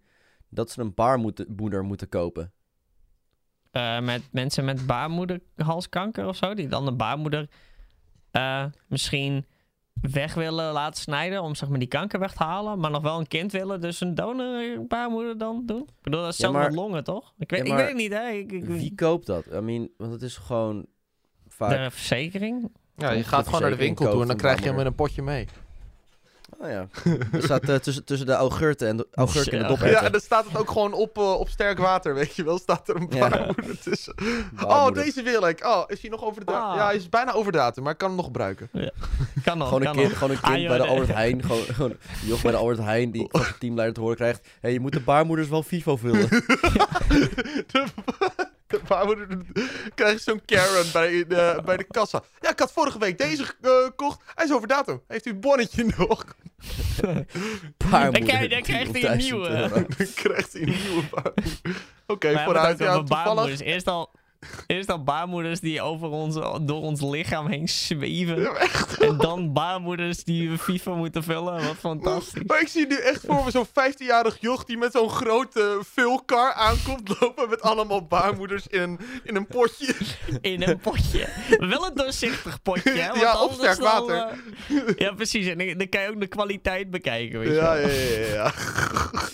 dat 0.50 0.72
ze 0.72 0.82
een 0.82 0.94
baarmoeder 0.94 1.84
moeten 1.84 2.10
kopen? 2.10 2.54
Eh, 3.72 4.00
met 4.00 4.22
mensen 4.32 4.66
met 4.66 4.86
baarmoederhalskanker 4.86 6.28
of 6.28 6.36
zo, 6.36 6.54
die 6.54 6.68
dan 6.68 6.86
de 6.86 6.94
baarmoeder 6.94 7.50
eh, 8.32 8.66
misschien 8.88 9.46
weg 10.02 10.34
willen 10.34 10.74
laten 10.74 11.02
snijden 11.02 11.42
om 11.42 11.56
zeg 11.56 11.70
maar 11.70 11.80
die 11.80 11.88
kanker 11.88 12.20
weg 12.20 12.34
te 12.34 12.44
halen, 12.44 12.80
maar 12.80 12.92
nog 12.92 13.02
wel 13.02 13.20
een 13.20 13.28
kind 13.28 13.52
willen, 13.52 13.82
dus 13.82 14.02
een 14.02 14.16
donorbaarmoeder 14.16 15.38
dan 15.38 15.64
doen? 15.66 15.82
Ik 15.82 16.02
bedoel, 16.02 16.22
dat 16.22 16.34
is 16.34 16.38
Ja, 16.38 16.52
maar- 16.52 16.64
met 16.64 16.76
longen, 16.76 17.04
toch? 17.04 17.34
Ik 17.38 17.50
weet, 17.50 17.68
Ja, 17.68 17.74
ik 17.74 17.80
weet 17.80 17.88
het 17.88 17.98
niet, 17.98 18.14
hè? 18.14 18.30
Ik, 18.30 18.52
ik, 18.52 18.66
Wie 18.66 18.96
koopt 18.96 19.26
dat? 19.26 19.46
I 19.54 19.60
mean, 19.60 19.90
want 19.98 20.12
het 20.12 20.22
is 20.22 20.38
gewoon 20.38 20.86
vaak... 21.48 21.70
de 21.70 21.92
verzekering? 21.92 22.72
Ja, 22.96 23.12
je 23.12 23.24
gaat 23.24 23.46
gewoon 23.46 23.62
naar 23.62 23.70
de 23.70 23.76
winkel 23.76 24.12
toe 24.12 24.22
en 24.22 24.28
dan 24.28 24.38
krijg 24.38 24.60
je 24.60 24.66
hem 24.70 24.80
in 24.80 24.86
een 24.86 24.96
potje 24.96 25.22
mee. 25.22 25.48
Oh 26.63 26.69
ja. 26.69 26.88
Er 27.32 27.43
staat 27.43 27.69
eh, 27.69 27.76
tussen, 27.76 28.04
tussen 28.04 28.28
de 28.28 28.34
augurten 28.34 28.88
en 28.88 28.97
de 28.97 29.08
augurk 29.13 29.47
en 29.47 29.60
de 29.60 29.65
doperwten. 29.67 29.89
Ja, 29.99 30.04
en 30.04 30.12
dan 30.12 30.21
staat 30.21 30.45
het 30.45 30.58
ook 30.58 30.71
gewoon 30.71 30.93
op, 30.93 31.17
eh, 31.17 31.39
op 31.39 31.49
sterk 31.49 31.78
water, 31.78 32.13
weet 32.15 32.36
je 32.36 32.43
wel. 32.43 32.58
Staat 32.58 32.89
er 32.89 32.95
een 32.95 33.08
Ja. 33.10 33.30
baarmoeder 33.30 33.80
tussen. 33.80 34.15
Oh, 34.63 34.91
deze 34.91 35.21
wil 35.23 35.47
ik. 35.47 35.65
Oh, 35.65 35.84
is 35.88 36.02
hij 36.02 36.10
nog 36.10 36.23
over 36.23 36.39
de 36.45 36.52
datum? 36.52 36.69
Ah. 36.69 36.76
Ja, 36.76 36.86
hij 36.86 36.95
is 36.95 37.10
bijna 37.10 37.32
over 37.34 37.52
de 37.52 37.58
datum, 37.58 37.84
maar 37.84 37.91
ik 37.91 37.97
kan 37.97 38.08
hem 38.08 38.17
nog 38.17 38.26
gebruiken. 38.26 38.69
Kan 39.43 39.58
nog, 39.58 39.67
Gewoon 39.67 39.86
een 39.86 39.91
kind, 39.93 40.10
nog. 40.10 40.17
gewoon 40.17 40.30
een 40.36 40.41
kind 40.41 40.54
Ah, 40.54 40.60
joh, 40.60 40.67
bij 40.69 40.78
de. 40.78 40.86
Albert 40.86 41.13
Heijn. 41.13 41.43
Gewoon, 41.43 41.62
gewoon 41.63 41.91
een 41.91 41.97
joch 42.28 42.41
bij 42.41 42.52
de 42.52 42.58
Albert 42.58 42.80
Heijn 42.80 43.12
die 43.12 43.28
van 43.32 43.41
zijn 43.41 43.56
teamleider 43.60 43.95
te 43.95 44.02
horen 44.02 44.15
krijgt. 44.15 44.41
Hé, 44.43 44.49
hey, 44.62 44.73
je 44.73 44.80
moet 44.80 44.91
de 44.93 44.99
baarmoeders 44.99 45.47
wel 45.49 45.63
FIFO 45.63 45.95
vullen. 45.97 46.30
de, 47.71 47.86
baarmoeder 48.88 49.28
krijg 49.96 50.14
je 50.14 50.20
zo'n 50.20 50.42
Karen 50.46 50.86
bij 50.94 51.26
de, 51.28 51.62
bij 51.66 51.78
de 51.78 51.84
kassa. 51.84 52.24
Ja, 52.40 52.50
ik 52.50 52.60
had 52.60 52.72
vorige 52.72 53.00
week 53.00 53.18
deze 53.18 53.44
eh, 53.62 53.72
gekocht. 53.84 54.22
Hij 54.36 54.46
is 54.46 54.54
over 54.54 54.68
datum. 54.68 55.02
Heeft 55.08 55.26
u 55.26 55.30
het 55.30 55.40
bonnetje 55.40 55.94
nog? 55.98 56.26
Dan 57.02 57.26
krijg- 58.12 58.50
dan 58.50 58.62
krijgt 58.62 58.92
hij 58.92 59.06
een 59.12 59.20
10.000 59.22 59.24
nieuwe. 59.24 59.50
Dan 59.74 59.86
krijgt 60.16 60.54
hij 60.54 60.62
een 60.62 60.76
nieuwe. 60.90 61.34
Oké, 62.08 62.40
vooruit. 62.44 62.80
Ja, 62.80 62.94
toevallig. 63.04 63.60
Eerst 63.62 63.88
al, 63.88 64.12
Eerst 64.68 64.88
dan 64.88 65.04
baarmoeders 65.04 65.60
die 65.60 65.82
over 65.82 66.10
ons, 66.10 66.36
door 66.62 66.82
ons 66.82 67.02
lichaam 67.02 67.48
heen 67.48 67.70
zweven. 67.70 68.42
Ja, 68.42 68.50
echt. 68.54 68.98
En 68.98 69.18
dan 69.18 69.54
baarmoeders 69.54 70.24
die 70.24 70.50
we 70.50 70.58
FIFA 70.58 70.92
moeten 70.94 71.24
vullen. 71.24 71.54
Wat 71.66 71.76
fantastisch. 71.80 72.44
Maar 72.48 72.62
ik 72.62 72.68
zie 72.68 72.88
nu 72.88 72.96
echt 72.96 73.24
voor 73.28 73.44
me 73.44 73.52
zo'n 73.52 73.68
15-jarig 73.68 74.38
joch 74.40 74.64
die 74.64 74.78
met 74.78 74.92
zo'n 74.92 75.10
grote 75.10 75.80
vulkar 75.94 76.54
aankomt 76.54 77.20
lopen 77.20 77.50
met 77.50 77.62
allemaal 77.62 78.06
baarmoeders 78.08 78.68
in 78.68 78.82
een, 78.82 79.00
in 79.24 79.36
een 79.36 79.48
potje. 79.48 79.94
In 80.42 80.64
een 80.64 80.78
potje. 80.80 81.28
Wel 81.58 81.86
een 81.86 81.96
doorzichtig 81.96 82.62
potje. 82.62 82.92
Hè? 82.92 83.08
want 83.14 83.20
Ja, 83.20 83.32
of 83.34 83.40
anders 83.40 83.58
sterk 83.58 83.78
dan, 83.80 84.08
water. 84.08 84.40
eh, 84.70 84.96
ja, 84.98 85.12
precies. 85.14 85.48
En 85.48 85.58
dan, 85.78 85.90
kan 85.90 86.02
je 86.02 86.10
ook 86.10 86.20
de 86.20 86.28
kwaliteit 86.28 86.90
bekijken. 86.92 87.40
Weet 87.40 87.48
je 87.48 87.54
Ja, 87.54 87.74
wel. 87.74 87.88
ja, 87.88 87.94
ja, 88.28 88.34
ja. 88.34 88.52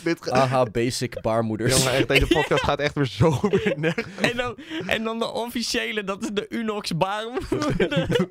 Dit 0.04 0.32
Aha, 0.40 0.64
basic 0.64 1.22
baarmoeders. 1.22 1.78
Jongen, 1.78 1.94
echt, 1.94 2.08
deze 2.08 2.28
podcast 2.28 2.64
gaat 2.64 2.80
echt 2.80 2.96
weer 2.96 3.06
zo 3.06 3.40
weer 3.42 3.74
nergens. 3.76 4.06
En, 4.22 4.38
dan, 4.38 4.56
en 4.86 4.99
dan 5.04 5.20
de 5.20 5.32
officiële, 5.32 6.04
dat 6.04 6.24
is 6.24 6.30
de 6.34 6.46
Unox 6.50 6.98
baarmoeder. 6.98 8.08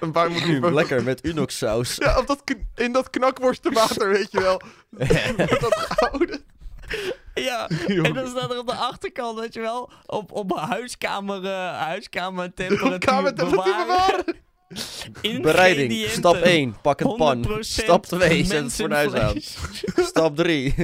Een 0.00 0.12
baarmoeder. 0.12 0.60
Mm, 0.60 0.74
Lekker 0.74 1.02
met 1.02 1.26
Unox 1.26 1.58
saus. 1.58 1.96
Ja, 1.96 2.18
op 2.18 2.26
dat, 2.26 2.42
in 2.74 2.92
dat 2.92 3.10
knakworstenwater, 3.10 4.08
weet 4.16 4.30
je 4.30 4.40
wel. 4.40 4.60
dat 5.60 5.74
gouden. 5.88 6.44
ja, 7.34 7.68
en 7.86 8.14
dan 8.14 8.28
staat 8.28 8.50
er 8.50 8.58
op 8.58 8.66
de 8.66 8.74
achterkant, 8.74 9.38
weet 9.38 9.54
je 9.54 9.60
wel, 9.60 9.90
op, 10.06 10.32
op 10.32 10.56
huiskamer, 10.56 11.44
eh 11.44 11.78
huiskamer 11.78 12.54
temperatuur 12.54 13.34
bewaren. 13.34 14.24
Bereiding. 15.42 16.08
Stap 16.08 16.34
1. 16.34 16.76
Pak 16.82 17.00
een 17.00 17.16
pan. 17.16 17.46
100% 17.48 17.58
Stap 17.58 18.06
2. 18.06 18.44
Zet 18.44 18.62
het 18.62 18.72
fornuis 18.72 19.12
aan. 19.12 19.40
Stap 19.96 20.36
3. 20.36 20.74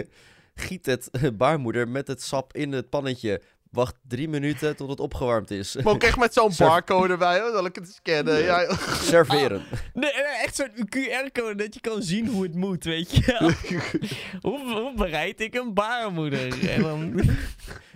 Giet 0.54 0.86
het 0.86 1.10
eh, 1.10 1.28
baarmoeder 1.32 1.88
met 1.88 2.08
het 2.08 2.22
sap 2.22 2.56
in 2.56 2.72
het 2.72 2.90
pannetje. 2.90 3.42
Wacht 3.76 3.94
drie 4.08 4.28
minuten 4.28 4.76
tot 4.76 4.88
het 4.88 5.00
opgewarmd 5.00 5.50
is. 5.50 5.74
Maar 5.74 5.92
ook 5.92 6.02
echt 6.02 6.16
met 6.18 6.32
zo'n 6.32 6.52
Zo. 6.52 6.66
barcode 6.66 7.12
erbij, 7.12 7.40
hoor. 7.40 7.50
Zal 7.50 7.64
ik 7.64 7.74
het 7.74 7.92
scannen? 7.94 8.42
Ja. 8.42 8.76
Serveren. 9.02 9.62
Nee, 9.94 10.12
nee, 10.12 10.22
echt 10.44 10.56
zo'n 10.56 10.70
QR-code 10.88 11.54
dat 11.54 11.74
je 11.74 11.80
kan 11.80 12.02
zien 12.02 12.26
hoe 12.26 12.42
het 12.42 12.54
moet, 12.54 12.84
weet 12.84 13.10
je 13.10 13.54
hoe, 14.42 14.58
hoe 14.58 14.92
bereid 14.96 15.40
ik 15.40 15.54
een 15.54 15.74
baarmoeder? 15.74 16.64
En 16.74 16.82
dan... 16.82 17.20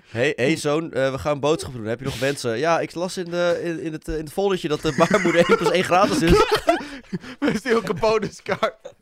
Hey, 0.08 0.32
hey 0.36 0.56
zoon, 0.56 0.92
eh, 0.92 1.10
we 1.10 1.18
gaan 1.18 1.40
boodschappen 1.40 1.80
doen. 1.80 1.88
Heb 1.88 1.98
je 1.98 2.04
nog 2.04 2.18
wensen? 2.18 2.58
Ja, 2.58 2.80
ik 2.80 2.94
las 2.94 3.16
in, 3.16 3.24
de, 3.24 3.60
in, 3.64 3.80
in 3.80 3.92
het, 3.92 4.08
eh, 4.08 4.14
in 4.14 4.24
het 4.24 4.32
foldertje 4.32 4.68
dat 4.68 4.80
de 4.80 4.94
baarmoeder 4.96 5.48
1 5.48 5.56
plus 5.56 5.70
1 5.70 5.84
gratis 5.84 6.22
is. 6.22 6.44
Met 7.40 7.62
die 7.62 7.76
ook 7.76 7.88
een 7.88 7.98
bonuskaart. 8.00 8.94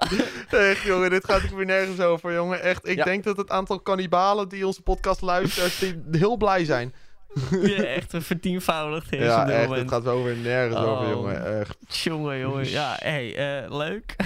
Echt, 0.50 0.82
jongen, 0.82 1.10
dit 1.10 1.24
gaat 1.24 1.42
ook 1.44 1.56
weer 1.56 1.66
nergens 1.66 2.00
over, 2.00 2.32
jongen. 2.34 2.62
Echt, 2.62 2.88
ik 2.88 2.96
Ja. 2.96 3.04
denk 3.04 3.24
dat 3.24 3.36
het 3.36 3.50
aantal 3.50 3.80
kannibalen 3.80 4.48
die 4.48 4.66
onze 4.66 4.82
podcast 4.82 5.20
luistert, 5.20 5.80
die 5.80 5.96
heel 6.18 6.36
blij 6.36 6.64
zijn. 6.64 6.92
Ja, 7.50 7.82
echt 7.82 8.12
een 8.12 8.22
vertienvoudigd 8.22 9.12
is 9.12 9.24
Ja, 9.24 9.40
op 9.40 9.46
dit 9.46 9.54
echt, 9.56 9.68
moment. 9.68 9.82
het 9.90 9.92
gaat 9.92 10.04
zo 10.04 10.22
weer 10.24 10.36
nergens 10.36 10.76
Oh. 10.80 10.90
over, 10.90 11.08
jongen. 11.10 11.58
Echt. 11.60 11.76
Jongen, 12.02 12.38
jongen. 12.38 12.68
Ja, 12.68 12.96
hey, 12.98 13.36
eh, 13.64 13.76
leuk. 13.76 14.16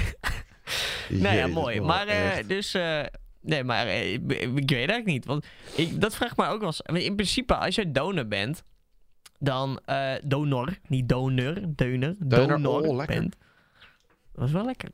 nou 1.09 1.37
ja, 1.37 1.47
mooi. 1.47 1.81
Maar 1.81 2.07
eh, 2.07 2.31
dus... 2.47 2.75
eh, 2.75 3.01
nee, 3.41 3.65
maar 3.65 3.87
ik, 3.89 4.33
ik 4.33 4.71
weet 4.71 4.71
eigenlijk 4.71 5.07
niet. 5.07 5.25
Want 5.25 5.47
ik, 5.75 6.01
dat 6.01 6.15
vraagt 6.15 6.37
me 6.37 6.47
ook 6.47 6.59
wel 6.61 6.67
eens... 6.67 7.05
In 7.05 7.15
principe, 7.15 7.55
als 7.55 7.75
je 7.75 7.91
donor 7.93 8.27
bent... 8.29 8.63
Dan... 9.39 9.81
donor. 10.25 10.79
Niet 10.89 11.09
donor. 11.09 11.55
Deuner. 11.69 12.15
Deuner, 12.19 12.63
donor 12.63 12.89
oh, 12.89 12.97
lekker. 12.97 13.17
bent. 13.17 13.37
Dat 14.33 14.43
was 14.45 14.53
wel 14.53 14.65
lekker. 14.65 14.89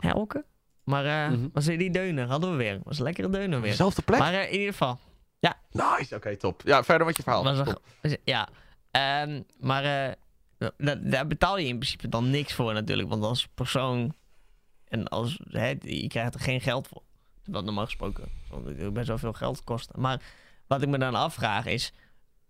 Hè, 0.00 0.10
Elke? 0.10 0.44
Maar 0.84 1.30
was 1.52 1.66
er 1.66 1.78
die 1.78 1.90
deuner? 1.90 2.26
Hadden 2.28 2.50
we 2.50 2.56
weer. 2.56 2.80
Was 2.84 2.98
een 2.98 3.04
lekkere 3.04 3.28
deuner 3.30 3.60
weer. 3.60 3.70
Dezelfde 3.70 4.02
plek? 4.02 4.18
Maar 4.18 4.32
eh, 4.34 4.46
in 4.52 4.58
ieder 4.58 4.72
geval... 4.72 4.98
Nice, 5.72 6.14
oké, 6.14 6.36
top. 6.36 6.62
Ja, 6.64 6.84
verder 6.84 7.06
met 7.06 7.16
je 7.16 7.22
verhaal. 7.22 7.44
Was 7.44 8.14
Ja, 8.24 8.48
Ehm, 8.90 9.42
maar 9.60 9.84
eh, 9.84 10.14
da- 10.76 10.94
daar 10.94 11.26
betaal 11.26 11.58
je 11.58 11.66
in 11.66 11.78
principe 11.78 12.08
dan 12.08 12.30
niks 12.30 12.52
voor 12.52 12.72
natuurlijk. 12.72 13.08
Want 13.08 13.24
als 13.24 13.46
persoon 13.54 14.14
en 14.88 15.08
als, 15.08 15.40
hè, 15.48 15.74
je 15.80 16.06
krijgt 16.08 16.34
er 16.34 16.40
geen 16.40 16.60
geld 16.60 16.88
voor. 16.88 17.02
Wat 17.44 17.64
normaal 17.64 17.84
gesproken 17.84 18.28
want 18.50 18.66
het 18.66 18.92
best 18.92 19.08
wel 19.08 19.18
veel 19.18 19.32
geld 19.32 19.64
kost. 19.64 19.90
Maar 19.96 20.22
wat 20.66 20.82
ik 20.82 20.88
me 20.88 20.98
dan 20.98 21.14
afvraag 21.14 21.66
is, 21.66 21.92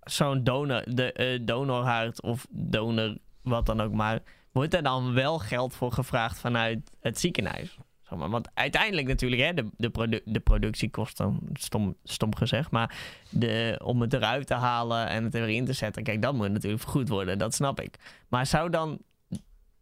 zo'n 0.00 0.44
donor, 0.44 0.82
de, 0.94 1.12
eh, 1.12 1.38
donorhart 1.42 2.22
of 2.22 2.46
donor, 2.50 3.16
wat 3.42 3.66
dan 3.66 3.80
ook 3.80 3.92
maar, 3.92 4.22
wordt 4.52 4.74
er 4.74 4.82
dan 4.82 5.14
wel 5.14 5.38
geld 5.38 5.74
voor 5.74 5.92
gevraagd 5.92 6.38
vanuit 6.38 6.90
het 7.00 7.18
ziekenhuis? 7.20 7.78
Zeg 8.02 8.18
maar. 8.18 8.28
Want 8.28 8.48
uiteindelijk 8.54 9.06
natuurlijk, 9.06 9.42
hè, 9.42 9.54
de, 9.54 9.68
de, 9.76 9.90
produ- 9.90 10.20
de 10.24 10.40
productiekosten, 10.40 11.38
stom, 11.52 11.96
stom 12.04 12.36
gezegd, 12.36 12.70
maar 12.70 12.96
de, 13.30 13.80
om 13.84 14.00
het 14.00 14.12
eruit 14.12 14.46
te 14.46 14.54
halen 14.54 15.08
en 15.08 15.24
het 15.24 15.34
erin 15.34 15.64
te 15.64 15.72
zetten, 15.72 16.02
kijk, 16.02 16.22
dat 16.22 16.34
moet 16.34 16.50
natuurlijk 16.50 16.82
vergoed 16.82 17.08
worden, 17.08 17.38
dat 17.38 17.54
snap 17.54 17.80
ik. 17.80 17.96
Maar 18.28 18.46
zou 18.46 18.70
dan, 18.70 18.98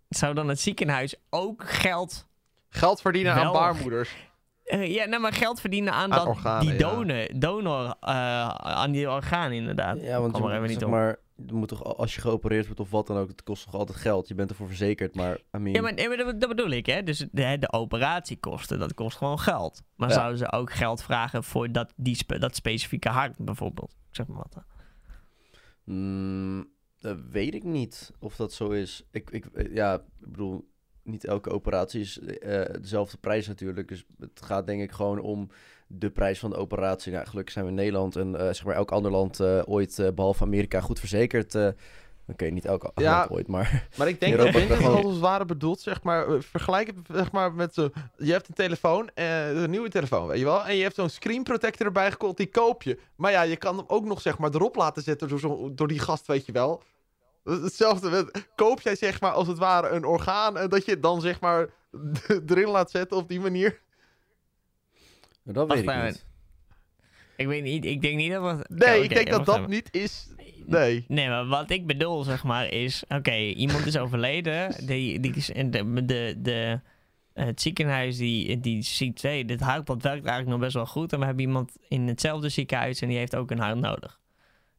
zou 0.09 0.35
dan 0.35 0.48
het 0.48 0.61
ziekenhuis 0.61 1.14
ook 1.31 1.70
geld 1.70 2.26
Geld 2.70 3.00
verdienen 3.00 3.33
aan 3.35 3.52
baarmoeders. 3.52 4.11
eh, 4.64 4.94
ja, 4.94 5.04
nou, 5.04 5.22
maar 5.22 5.33
geld 5.33 5.61
verdienen 5.61 5.92
aan, 5.92 6.12
Aan 6.12 6.18
dat, 6.18 6.26
organen, 6.26 6.61
die 6.66 6.72
ja. 6.72 6.78
donor, 6.90 7.28
donor 7.35 7.94
eh, 8.00 8.48
aan 8.48 8.90
die 8.90 9.11
orgaan 9.11 9.52
inderdaad. 9.52 10.00
Ja, 10.00 10.20
want 10.20 10.33
Kom 10.33 10.42
je, 10.42 10.48
er 10.48 10.54
even 10.57 10.68
niet 10.68 10.78
zeg 10.78 10.88
op. 10.88 10.94
maar, 10.94 11.18
moet 11.46 11.68
toch, 11.68 11.85
als 11.85 12.14
je 12.14 12.20
geopereerd 12.20 12.64
wordt 12.66 12.81
of 12.81 12.90
wat 12.90 13.07
dan 13.07 13.16
ook, 13.16 13.29
het 13.29 13.42
kost 13.42 13.64
toch 13.64 13.74
altijd 13.74 13.98
geld. 13.98 14.29
Je 14.29 14.35
bent 14.35 14.51
ervoor 14.51 14.66
verzekerd, 14.66 15.14
maar 15.14 15.35
I 15.57 15.59
mean, 15.59 15.72
Ja, 15.96 16.09
maar, 16.09 16.16
dat, 16.16 16.40
dat 16.40 16.48
bedoel 16.48 16.70
ik, 16.70 16.87
hè. 16.87 17.03
Dus 17.03 17.18
de, 17.33 17.57
de 17.59 17.72
operatiekosten, 17.72 18.79
dat 18.79 18.94
kost 18.94 19.16
gewoon 19.16 19.38
geld. 19.38 19.83
Maar 19.96 20.09
Ja. 20.09 20.14
zouden 20.14 20.38
ze 20.38 20.53
ook 20.53 20.72
geld 20.72 21.03
vragen 21.03 21.44
voor 21.44 21.72
dat, 21.72 21.92
die 21.96 22.14
spe- 22.14 22.38
dat 22.38 22.55
specifieke 22.55 23.09
hart 23.09 23.37
bijvoorbeeld? 23.38 23.90
Ik 24.09 24.14
Zeg 24.14 24.27
maar 24.27 24.37
wat. 24.38 24.64
mm, 25.85 26.68
dat 27.01 27.18
weet 27.31 27.55
ik 27.55 27.64
niet 27.64 28.12
of 28.18 28.37
dat 28.37 28.53
zo 28.53 28.70
is. 28.70 29.03
Ik, 29.11 29.31
ik, 29.31 29.46
ja, 29.70 29.94
ik 29.94 30.03
bedoel, 30.31 30.68
niet 31.03 31.24
elke 31.24 31.51
operatie 31.51 32.01
is 32.01 32.18
eh, 32.20 32.74
dezelfde 32.81 33.16
prijs 33.16 33.46
natuurlijk. 33.46 33.88
Dus 33.88 34.05
het 34.18 34.42
gaat 34.44 34.66
denk 34.66 34.83
ik 34.83 34.92
gewoon 34.92 35.20
om 35.20 35.51
de 35.90 36.11
prijs 36.11 36.38
van 36.38 36.51
de 36.51 36.57
operatie. 36.57 37.12
Nou, 37.12 37.27
gelukkig 37.27 37.53
zijn 37.53 37.64
we 37.64 37.70
in 37.70 37.77
Nederland 37.77 38.16
en 38.16 38.35
eh, 38.37 38.44
zeg 38.46 38.64
maar 38.64 38.74
elk 38.74 38.90
ander 38.92 39.11
land 39.11 39.40
eh, 39.40 39.61
ooit, 39.64 39.98
eh, 39.98 40.09
behalve 40.14 40.42
Amerika, 40.44 40.81
goed 40.81 40.98
verzekerd. 40.98 41.55
Oké, 42.31 42.44
niet 42.44 42.64
elk 42.64 42.90
Ja. 42.94 43.16
land 43.18 43.31
ooit, 43.31 43.46
maar... 43.46 43.88
Maar 43.96 44.09
ik 44.09 44.20
denk 44.20 44.37
dat 44.37 44.48
Vincent 44.48 44.72
gewoon- 44.72 45.03
als 45.03 45.12
het 45.12 45.20
ware 45.20 45.44
bedoelt, 45.44 45.81
zeg 45.81 46.03
maar, 46.03 46.42
vergelijk 46.42 46.87
het 46.87 46.96
zeg 47.12 47.33
maar 47.33 47.53
met 47.53 47.74
zo, 47.74 47.88
je 48.16 48.33
hebt 48.33 48.48
een 48.48 48.55
telefoon, 48.55 49.11
een 49.14 49.70
nieuwe 49.70 49.88
telefoon, 49.88 50.27
weet 50.27 50.38
je 50.38 50.44
wel, 50.44 50.64
en 50.64 50.77
je 50.77 50.83
hebt 50.83 50.94
zo'n 50.94 51.09
screen 51.09 51.42
protector 51.42 51.87
erbij 51.87 52.11
gekoppeld, 52.11 52.37
die 52.37 52.51
koop 52.51 52.83
je. 52.83 52.98
Maar 53.16 53.31
ja, 53.31 53.42
je 53.42 53.57
kan 53.57 53.77
hem 53.77 53.85
ook 53.88 54.05
nog 54.05 54.20
zeg 54.20 54.38
maar 54.38 54.51
erop 54.55 54.77
laten 54.77 55.03
zetten 55.03 55.29
door, 55.29 55.38
zo, 55.40 55.74
door 55.74 55.88
die 55.88 55.98
gast, 55.98 56.27
weet 56.27 56.46
je 56.46 56.53
wel. 56.53 56.83
Hetzelfde, 57.44 58.11
met, 58.11 58.48
koop 58.57 58.81
jij 58.81 58.96
zeg 58.96 59.20
maar 59.20 59.33
als 59.33 59.46
het 59.46 59.59
ware 59.59 59.88
een 59.88 60.05
orgaan 60.05 60.57
en 60.59 60.68
dat 60.68 60.85
je 60.85 60.90
het 60.90 61.03
dan 61.03 61.20
zeg 61.20 61.40
maar 61.40 61.68
erin 62.46 62.68
laat 62.68 62.90
zetten 62.90 63.16
op 63.16 63.29
die 63.29 63.40
manier? 63.40 63.81
Dat 65.52 65.68
Wacht 65.68 65.84
weet 65.84 65.96
ik 65.96 66.04
niet. 66.04 66.26
Ik 67.37 67.46
weet 67.46 67.62
niet, 67.62 67.84
ik 67.84 68.00
denk 68.00 68.16
niet 68.16 68.32
dat 68.32 68.42
we... 68.42 68.64
Nee, 68.74 69.02
ik 69.02 69.14
denk 69.14 69.30
dat 69.30 69.46
dat 69.46 69.68
niet 69.68 69.88
is. 69.90 70.28
Nee. 70.66 71.04
Nee, 71.08 71.28
maar 71.28 71.46
wat 71.46 71.70
ik 71.70 71.87
bedoel, 71.87 72.22
zeg 72.22 72.44
maar, 72.44 72.72
is... 72.72 73.04
Oké, 73.08 73.37
iemand 73.37 73.87
is 73.87 73.96
overleden. 73.96 74.74
Die, 74.87 75.20
die, 75.20 75.32
de, 75.70 76.04
de, 76.04 76.34
de, 76.38 76.80
het 77.32 77.61
ziekenhuis 77.61 78.16
die, 78.16 78.61
die 78.61 78.82
ziet... 78.82 79.22
Hey, 79.22 79.44
dit 79.44 79.61
hart 79.61 79.87
dat 79.87 80.02
werkt 80.02 80.26
eigenlijk 80.26 80.48
nog 80.48 80.58
best 80.58 80.74
wel 80.74 80.87
goed. 80.87 81.12
En 81.12 81.18
we 81.18 81.24
hebben 81.24 81.44
iemand 81.44 81.76
in 81.88 82.08
hetzelfde 82.08 82.48
ziekenhuis... 82.48 83.00
en 83.00 83.08
die 83.08 83.18
heeft 83.18 83.37
ook 83.37 83.50
een 83.50 83.58
hart 83.58 83.78
nodig. 83.78 84.20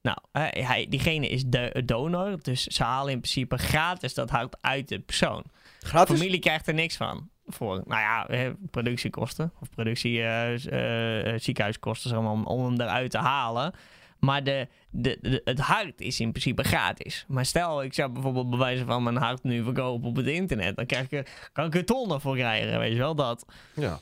Nou, 0.02 0.18
hij, 0.32 0.86
diegene 0.90 1.28
is 1.28 1.44
de 1.46 1.82
donor. 1.86 2.38
Dus 2.42 2.64
ze 2.64 2.84
halen 2.84 3.12
in 3.12 3.20
principe 3.20 3.58
gratis 3.58 4.14
dat 4.14 4.30
hart 4.30 4.58
uit 4.62 4.88
de 4.88 5.00
persoon. 5.00 5.44
Gratis? 5.80 6.18
familie 6.18 6.40
krijgt 6.40 6.68
er 6.68 6.74
niks 6.74 6.98
van. 6.98 7.30
Voor, 7.50 7.82
nou 7.86 8.02
ja, 8.02 8.54
productiekosten. 8.72 9.52
Of 9.62 9.70
productie, 9.70 10.22
eh, 10.22 10.66
eh, 10.66 11.34
eh, 11.34 11.40
ziekenhuiskosten, 11.40 12.10
zeg 12.10 12.20
maar, 12.20 12.32
om, 12.32 12.46
om 12.46 12.66
hem 12.66 12.82
eruit 12.82 13.12
te 13.12 13.18
halen. 13.18 13.74
Maar 14.20 14.44
de, 14.44 14.68
de, 14.90 15.18
de- 15.22 15.42
het 15.44 15.60
hart 15.60 16.02
is 16.02 16.20
in 16.20 16.30
principe 16.32 16.64
gratis. 16.64 17.26
Maar 17.28 17.46
stel, 17.46 17.84
ik 17.84 17.94
zou 17.94 18.12
bijvoorbeeld 18.12 18.50
bewijzen 18.50 18.86
van 18.86 19.04
mijn 19.04 19.16
hart 19.16 19.44
nu 19.44 19.64
verkopen 19.64 20.10
op 20.10 20.16
het 20.16 20.28
internet. 20.28 20.76
Dan 20.76 20.86
krijg 20.86 21.10
ik 21.10 21.50
kan 21.54 21.66
ik 21.66 21.76
er 21.76 21.86
tonnen 21.86 22.22
voor 22.22 22.36
krijgen, 22.36 22.80
weet 22.80 22.92
je 22.92 22.98
wel 22.98 23.16
dat. 23.16 23.46
Ja. 23.76 24.00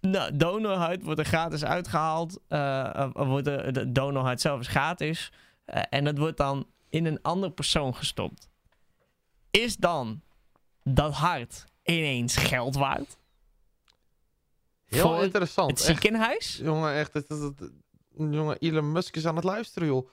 Nou, 0.00 0.36
donorhuid 0.36 1.02
wordt 1.02 1.18
er 1.20 1.26
gratis 1.26 1.64
uitgehaald. 1.64 2.40
eh, 2.48 2.94
eh, 2.96 3.10
wordt 3.12 3.44
de, 3.44 3.68
de 3.72 3.92
donorhuid 3.92 4.40
zelf 4.40 4.60
is 4.60 4.66
gratis. 4.68 5.32
En 5.88 6.04
dat 6.04 6.18
wordt 6.18 6.36
dan 6.36 6.66
in 6.90 7.06
een 7.06 7.18
andere 7.22 7.52
persoon 7.52 7.94
gestopt. 7.94 8.48
Is 9.50 9.76
dan 9.76 10.20
dat 10.84 11.12
hart 11.14 11.64
ineens 11.86 12.36
geld 12.36 12.74
waard? 12.74 13.16
Heel 14.86 15.00
Voor 15.02 15.22
interessant. 15.24 15.70
Het 15.70 15.78
echt. 15.78 15.86
ziekenhuis? 16.02 16.58
Jongen, 16.62 16.94
echt. 16.94 17.12
Het, 17.12 17.28
het- 17.28 17.40
het- 17.40 17.70
jongen, 18.16 18.56
Elon 18.58 18.92
Musk 18.92 19.16
is 19.16 19.26
aan 19.26 19.34
het 19.36 19.44
luisteren, 19.44 19.88
joh. 19.88 20.08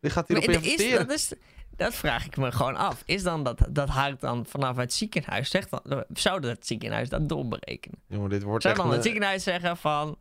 Die 0.00 0.10
gaat 0.10 0.28
hierop 0.28 0.46
Maar 0.46 0.54
is, 0.54 0.60
investeren. 0.62 1.06
dat, 1.06 1.16
is, 1.16 1.32
dat 1.76 1.94
vraag 1.94 2.26
ik 2.26 2.36
me 2.36 2.52
gewoon 2.52 2.76
af. 2.76 3.02
Is 3.06 3.22
dan 3.22 3.42
dat, 3.44 3.60
dat 3.70 3.88
hart 3.88 4.20
dan 4.20 4.46
vanaf 4.46 4.76
het 4.76 4.92
ziekenhuis? 4.92 5.50
Zegt 5.50 5.70
dan, 5.70 6.04
zou 6.12 6.40
dat 6.40 6.66
ziekenhuis 6.66 7.08
dat 7.08 7.28
doorberekenen? 7.28 8.02
Jongen, 8.08 8.30
dit 8.30 8.42
wordt 8.42 8.62
Zou 8.62 8.74
echt... 8.74 8.82
dan 8.82 8.92
het 8.92 9.04
een- 9.04 9.10
ziekenhuis 9.10 9.42
zeggen 9.42 9.76
van... 9.76 10.18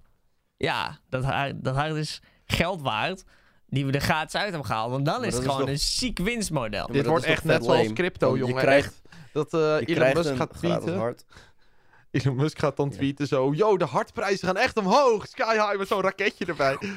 ja, 0.58 1.00
dat 1.10 1.24
dat 1.56 1.76
haar 1.76 1.98
is 1.98 2.22
geld 2.46 2.82
waard. 2.82 3.24
Die 3.68 3.86
we 3.86 3.92
er 3.92 4.02
gratis 4.02 4.36
uit 4.36 4.50
hebben 4.50 4.66
gehaald. 4.66 4.92
Want 4.92 5.06
dan 5.06 5.20
Maar 5.20 5.28
is 5.28 5.34
het 5.34 5.44
is 5.44 5.50
gewoon 5.50 5.66
toch- 5.66 5.70
een 5.74 5.80
ziek 5.80 6.20
winstmodel. 6.20 6.88
Dit 6.88 7.06
wordt 7.06 7.26
is 7.26 7.32
echt 7.32 7.44
net 7.44 7.64
zoals 7.64 7.94
crypto, 7.94 8.28
Want 8.28 8.40
je 8.40 8.46
jongen. 8.46 8.62
krijgt-. 8.64 9.02
Dat 9.34 9.54
eh 9.54 9.60
Je 9.80 9.86
Elon 9.96 10.14
Musk 10.14 10.30
een 10.30 10.36
gaat 10.38 10.54
gratis 10.56 10.78
tweeten. 10.84 10.98
hart. 11.02 11.26
Elon 12.12 12.36
Musk 12.36 12.60
gaat 12.60 12.78
dan 12.78 12.90
Ja. 12.90 12.96
tweeten 12.96 13.28
zo... 13.28 13.54
Yo, 13.54 13.78
de 13.78 13.86
hartprijzen 13.86 14.48
gaan 14.48 14.58
echt 14.58 14.78
omhoog. 14.78 15.28
Sky 15.28 15.54
high 15.54 15.78
met 15.78 15.88
zo'n 15.88 16.02
raketje 16.02 16.46
erbij. 16.46 16.78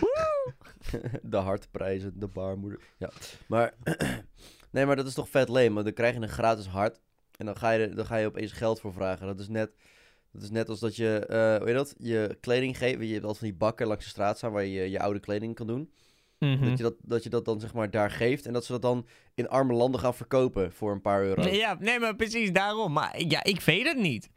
de 1.22 1.36
hartprijzen, 1.36 2.12
de 2.18 2.26
baarmoeder. 2.26 2.80
Ja, 2.98 3.10
maar... 3.48 3.74
nee, 4.70 4.86
maar 4.86 4.96
dat 4.96 5.06
is 5.06 5.14
toch 5.14 5.28
vet 5.28 5.48
lame. 5.48 5.72
Want 5.72 5.84
dan 5.84 5.94
krijg 5.94 6.14
je 6.14 6.20
een 6.20 6.28
gratis 6.28 6.66
hart. 6.66 7.00
En 7.36 7.46
dan 7.46 7.56
ga 7.56 7.70
je, 7.70 7.86
er- 7.86 7.96
dan 7.96 8.06
ga 8.06 8.16
je 8.16 8.26
opeens 8.26 8.52
geld 8.52 8.80
voor 8.80 8.92
vragen. 8.92 9.26
Dat 9.26 9.40
is 9.40 9.48
net... 9.48 9.70
Dat 10.32 10.42
is 10.44 10.50
net 10.50 10.68
als 10.68 10.80
dat 10.80 10.96
je, 10.96 11.18
eh 11.28 11.56
hoe 11.56 11.66
heet 11.66 11.74
dat, 11.76 11.94
je 11.98 12.36
kleding 12.40 12.78
geeft. 12.78 13.00
Je 13.00 13.06
hebt 13.12 13.20
altijd 13.24 13.38
van 13.38 13.48
die 13.48 13.56
bakken 13.56 13.86
langs 13.86 14.04
de 14.04 14.10
straat 14.10 14.36
staan 14.36 14.52
waar 14.52 14.64
je 14.64 14.90
je 14.90 15.00
oude 15.00 15.20
kleding 15.20 15.54
kan 15.54 15.66
doen. 15.66 15.92
Mhm. 16.38 16.64
Dat, 16.68 16.76
je 16.76 16.82
dat, 16.82 16.94
dat 17.02 17.22
je 17.22 17.30
dat 17.30 17.44
dan 17.44 17.60
zeg 17.60 17.74
maar 17.74 17.90
daar 17.90 18.10
geeft 18.10 18.46
en 18.46 18.52
dat 18.52 18.64
ze 18.64 18.72
dat 18.72 18.82
dan 18.82 19.06
in 19.34 19.48
arme 19.48 19.72
landen 19.72 20.00
gaan 20.00 20.14
verkopen 20.14 20.72
voor 20.72 20.92
een 20.92 21.00
paar 21.00 21.22
euro. 21.22 21.42
Nee, 21.42 21.56
ja, 21.56 21.76
nee, 21.80 21.98
maar 21.98 22.16
precies 22.16 22.52
daarom. 22.52 22.92
Maar 22.92 23.22
ja, 23.22 23.44
ik 23.44 23.60
weet 23.60 23.86
het 23.86 23.98
niet. 23.98 24.30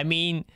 I 0.00 0.04
mean, 0.04 0.46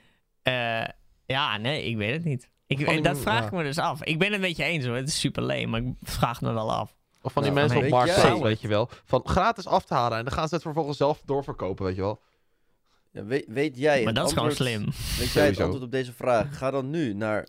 eh, 0.42 0.88
ja, 1.26 1.56
nee, 1.56 1.84
ik 1.84 1.96
weet 1.96 2.12
het 2.12 2.24
niet. 2.24 2.48
Ik, 2.66 2.76
die 2.88 3.00
dat 3.00 3.18
vraag 3.18 3.40
ja. 3.40 3.46
ik 3.46 3.52
me 3.52 3.62
dus 3.62 3.78
af. 3.78 4.02
Ik 4.04 4.18
ben 4.18 4.32
het 4.32 4.40
met 4.40 4.56
je 4.56 4.64
eens 4.64 4.84
hoor, 4.86 4.96
het 4.96 5.08
is 5.08 5.20
super 5.20 5.42
lame, 5.42 5.66
maar 5.66 5.80
ik 5.80 5.94
vraag 6.02 6.38
het 6.38 6.48
me 6.48 6.54
wel 6.54 6.72
af. 6.72 6.96
Of 7.22 7.32
van 7.32 7.42
die 7.42 7.52
Nou, 7.52 7.66
mensen 7.66 7.84
op 7.84 7.90
Marktplaats, 7.90 8.22
jij- 8.22 8.42
weet 8.42 8.60
je 8.60 8.68
wel. 8.68 8.88
Van 9.04 9.20
gratis 9.24 9.66
af 9.66 9.84
te 9.84 9.94
halen 9.94 10.18
en 10.18 10.24
dan 10.24 10.32
gaan 10.32 10.48
ze 10.48 10.54
het 10.54 10.62
vervolgens 10.62 10.96
zelf 10.96 11.22
doorverkopen, 11.24 11.84
weet 11.84 11.94
je 11.94 12.00
wel. 12.00 12.20
Ja, 13.10 13.24
weet, 13.24 13.44
weet 13.48 13.78
jij 13.78 13.96
Maar 13.98 14.06
het 14.06 14.14
dat 14.14 14.26
is 14.26 14.32
gewoon 14.32 14.52
slim. 14.52 14.84
Weet 15.18 15.32
jij 15.32 15.46
het 15.46 15.60
antwoord 15.60 15.82
op 15.82 15.90
deze 15.90 16.12
vraag? 16.12 16.58
Ga 16.58 16.70
dan 16.70 16.90
nu 16.90 17.14
naar 17.14 17.48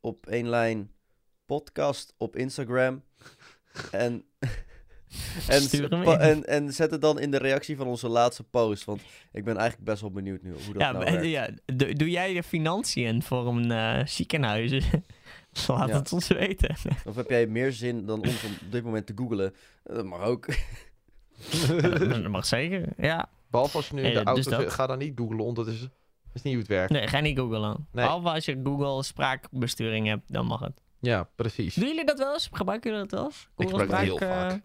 op 0.00 0.26
één 0.26 0.48
lijn 0.48 0.90
podcast 1.48 2.14
op 2.18 2.36
Instagram 2.36 3.02
en 3.90 4.24
en, 5.48 6.20
en 6.20 6.44
en 6.46 6.72
zet 6.72 6.90
het 6.90 7.00
dan 7.00 7.20
in 7.20 7.30
de 7.30 7.38
reactie 7.38 7.76
van 7.76 7.86
onze 7.86 8.08
laatste 8.08 8.44
post, 8.44 8.84
want 8.84 9.00
ik 9.32 9.44
ben 9.44 9.56
eigenlijk 9.56 9.88
best 9.90 10.00
wel 10.00 10.10
benieuwd 10.10 10.42
nu 10.42 10.50
hoe 10.52 10.72
dat 10.72 10.82
Ja, 10.82 10.92
nou 10.92 11.04
maar- 11.04 11.24
ja, 11.24 11.48
doe, 11.66 11.92
doe 11.94 12.10
jij 12.10 12.34
de 12.34 12.42
financiën 12.42 13.22
voor 13.22 13.46
een 13.46 13.70
eh 13.70 14.06
ziekenhuis? 14.06 14.70
Laat 15.66 15.88
Ja. 15.88 15.94
het 15.96 16.12
ons 16.12 16.28
weten. 16.28 16.76
Of 17.06 17.14
heb 17.16 17.28
jij 17.30 17.46
meer 17.46 17.72
zin 17.72 18.06
dan 18.06 18.20
ons 18.20 18.44
om 18.44 18.50
op 18.66 18.72
dit 18.72 18.84
moment 18.84 19.06
te 19.06 19.12
googlen? 19.16 19.54
Dat 19.84 20.04
mag 20.04 20.20
ook. 20.22 20.46
dat 21.80 22.28
mag 22.28 22.46
zeker, 22.46 22.88
ja. 22.96 23.28
Behalve 23.50 23.76
als 23.76 23.88
je 23.88 23.94
nu 23.94 24.02
in 24.02 24.08
de 24.08 24.14
dus 24.14 24.24
auto 24.26 24.50
dat. 24.50 24.60
zit, 24.60 24.70
ga 24.72 24.86
dan 24.86 24.98
niet 24.98 25.12
googlen 25.18 25.44
ondertussen. 25.44 25.88
Dat 26.22 26.34
is 26.34 26.42
niet 26.42 26.52
hoe 26.52 26.62
het 26.62 26.70
werkt. 26.72 26.90
Nee, 26.92 27.06
ga 27.08 27.20
niet 27.20 27.38
googlen. 27.38 27.68
Nee. 27.92 28.04
Behalve 28.04 28.28
als 28.28 28.44
je 28.44 28.60
Google 28.64 29.02
spraakbesturing 29.02 30.06
hebt, 30.06 30.32
dan 30.32 30.46
mag 30.46 30.60
het. 30.60 30.80
Ja, 31.00 31.24
precies. 31.34 31.74
Doen 31.74 31.88
jullie 31.88 32.04
dat 32.04 32.18
wel 32.18 32.32
eens? 32.32 32.48
Gebruiken 32.52 32.90
jullie 32.90 33.06
dat 33.06 33.18
wel 33.18 33.28
eens? 33.28 33.48
Ik 33.56 33.68
gebruik 33.68 33.90
het 33.90 34.00
heel 34.00 34.18
eh, 34.18 34.28
vaak. 34.28 34.62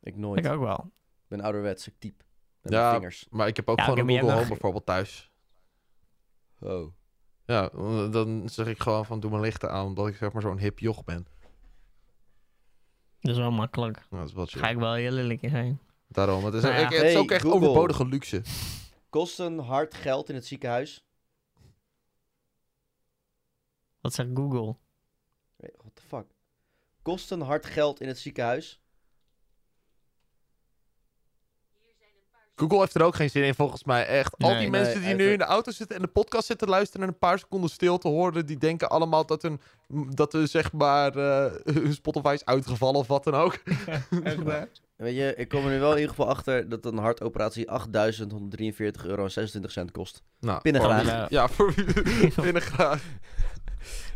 Ik 0.00 0.16
nooit. 0.16 0.44
Ik 0.44 0.52
ook 0.52 0.60
wel. 0.60 0.78
Ik 0.96 1.28
ben 1.28 1.40
ouderwets, 1.40 1.86
ik 1.86 1.94
typ. 1.98 2.24
Met 2.62 2.72
Ja. 2.72 2.80
mijn 2.80 2.94
vingers. 2.94 3.26
Maar 3.30 3.46
ik 3.46 3.56
heb 3.56 3.68
ook 3.68 3.78
Ja, 3.78 3.84
gewoon 3.84 3.98
oké, 4.00 4.08
een 4.08 4.14
maar 4.14 4.22
Google 4.24 4.36
Home 4.38 4.48
bijvoorbeeld 4.52 4.86
thuis. 4.86 5.30
Oh. 6.60 6.92
Ja, 7.46 7.70
eh, 7.70 8.10
dan 8.12 8.48
zeg 8.48 8.66
ik 8.66 8.80
gewoon 8.80 9.06
van 9.06 9.20
doe 9.20 9.30
mijn 9.30 9.42
lichten 9.42 9.70
aan, 9.70 9.86
omdat 9.86 10.06
ik 10.08 10.16
zeg 10.16 10.32
maar 10.32 10.42
zo'n 10.42 10.58
hip 10.58 10.78
joch 10.78 11.04
ben. 11.04 11.26
Dat 13.20 13.32
is 13.32 13.38
wel 13.38 13.50
makkelijk. 13.50 13.96
Nou, 13.96 14.20
dat 14.22 14.28
is 14.28 14.32
wel 14.34 14.46
chill. 14.46 14.60
Ga 14.60 14.68
ik 14.68 14.76
wel 14.78 14.92
heel 14.94 15.10
lelijk 15.12 15.42
in 15.42 15.50
zijn. 15.50 15.80
Daarom, 16.08 16.44
het 16.44 16.54
is, 16.54 16.62
Nou 16.62 16.74
ja. 16.74 16.80
ik- 16.80 16.92
het 16.92 17.02
is 17.02 17.12
Hey, 17.12 17.16
ook 17.16 17.30
echt 17.30 17.42
Google. 17.42 17.58
overbodige 17.58 18.06
luxe. 18.06 18.42
Kost 19.08 19.38
een 19.38 19.58
hard 19.58 19.94
geld 19.94 20.28
in 20.28 20.34
het 20.34 20.46
ziekenhuis? 20.46 21.06
Wat 24.00 24.14
zegt 24.14 24.28
Google? 24.34 24.76
What 25.76 25.90
the 25.94 26.02
fuck? 26.08 26.26
Kost 27.02 27.30
een 27.30 27.40
hard 27.40 27.66
geld 27.66 28.00
in 28.00 28.08
het 28.08 28.18
ziekenhuis? 28.18 28.78
Google 32.56 32.78
heeft 32.78 32.94
er 32.94 33.02
ook 33.02 33.14
geen 33.14 33.30
zin 33.30 33.42
in, 33.44 33.54
volgens 33.54 33.84
mij. 33.84 34.06
Echt. 34.06 34.34
Al 34.38 34.48
die 34.48 34.58
nee, 34.58 34.70
mensen 34.70 35.00
die 35.02 35.14
nu 35.14 35.30
in 35.32 35.38
de 35.38 35.44
auto 35.44 35.70
zitten 35.70 35.96
en 35.96 36.02
de 36.02 36.08
podcast 36.08 36.46
zitten 36.46 36.68
luisteren 36.68 37.06
en 37.06 37.12
een 37.12 37.18
paar 37.18 37.38
seconden 37.38 37.70
stil 37.70 37.98
te 37.98 38.08
horen, 38.08 38.46
die 38.46 38.58
denken 38.58 38.88
allemaal 38.90 39.26
dat 39.26 39.42
hun, 39.42 39.60
dat 40.14 40.32
hun 40.32 40.48
zeg 40.48 40.72
maar, 40.72 41.16
eh, 41.16 41.52
hun 41.64 41.92
Spotify 41.94 42.32
is 42.34 42.44
uitgevallen 42.44 43.00
of 43.00 43.06
wat 43.06 43.24
dan 43.24 43.34
ook. 43.34 43.58
Weet 44.96 45.16
je, 45.16 45.34
ik 45.36 45.48
kom 45.48 45.64
er 45.64 45.70
nu 45.70 45.78
wel 45.80 45.90
in 45.90 45.96
ieder 45.98 46.10
geval 46.14 46.28
achter 46.28 46.68
dat 46.68 46.84
een 46.84 46.98
hartoperatie 46.98 47.66
8.143 47.70 49.06
euro 49.06 49.24
en 49.24 49.30
26 49.30 49.70
cent 49.70 49.90
kost. 49.90 50.22
Nou, 50.40 50.58
wie- 51.04 51.08
Ja, 51.30 51.48
voor 51.48 51.74
wie- 51.74 52.30
pinnengraag. 52.42 53.02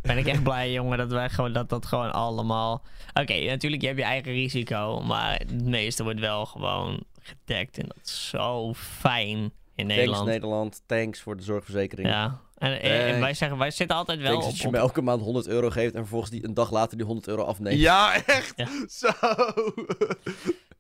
Ben 0.02 0.18
ik 0.18 0.26
echt 0.26 0.42
blij, 0.42 0.72
jongen, 0.72 0.98
dat 0.98 1.10
wij 1.10 1.28
gewoon 1.30 1.52
dat 1.52 1.68
dat 1.68 1.86
gewoon 1.86 2.12
allemaal. 2.12 2.82
Oké, 3.14 3.34
natuurlijk, 3.44 3.82
je 3.82 3.88
hebt 3.88 3.98
je 4.00 4.04
eigen 4.06 4.32
risico, 4.32 5.00
maar 5.00 5.32
het 5.38 5.62
meeste 5.64 6.02
wordt 6.02 6.20
wel 6.20 6.46
gewoon 6.46 7.02
gedekt 7.22 7.78
en 7.78 7.86
dat 7.86 7.96
is 8.04 8.28
zo 8.28 8.74
fijn 8.74 9.38
in 9.38 9.50
Thanks 9.74 9.94
Nederland. 9.94 10.26
Nederland, 10.26 10.82
thanks 10.86 11.20
voor 11.20 11.36
de 11.36 11.42
zorgverzekering. 11.42 12.08
Ja, 12.08 12.40
en, 12.58 12.70
Thanks. 12.80 13.18
wij 13.18 13.34
zeggen, 13.34 13.58
wij 13.58 13.70
zitten 13.70 13.96
altijd 13.96 14.18
wel 14.20 14.30
Thanks 14.30 14.44
op, 14.46 14.50
dat 14.52 14.60
je 14.60 14.70
me 14.70 14.76
elke 14.78 15.02
maand 15.02 15.20
100 15.22 15.46
euro 15.48 15.70
geeft 15.70 15.92
en 15.94 16.00
vervolgens 16.00 16.30
die 16.30 16.44
een 16.44 16.54
dag 16.54 16.70
later 16.70 16.96
die 16.96 17.06
100 17.06 17.28
euro 17.28 17.42
afneemt. 17.42 17.80
Ja, 17.80 18.14
echt. 18.26 18.52
Ja. 18.56 18.66
Zo. 18.88 19.08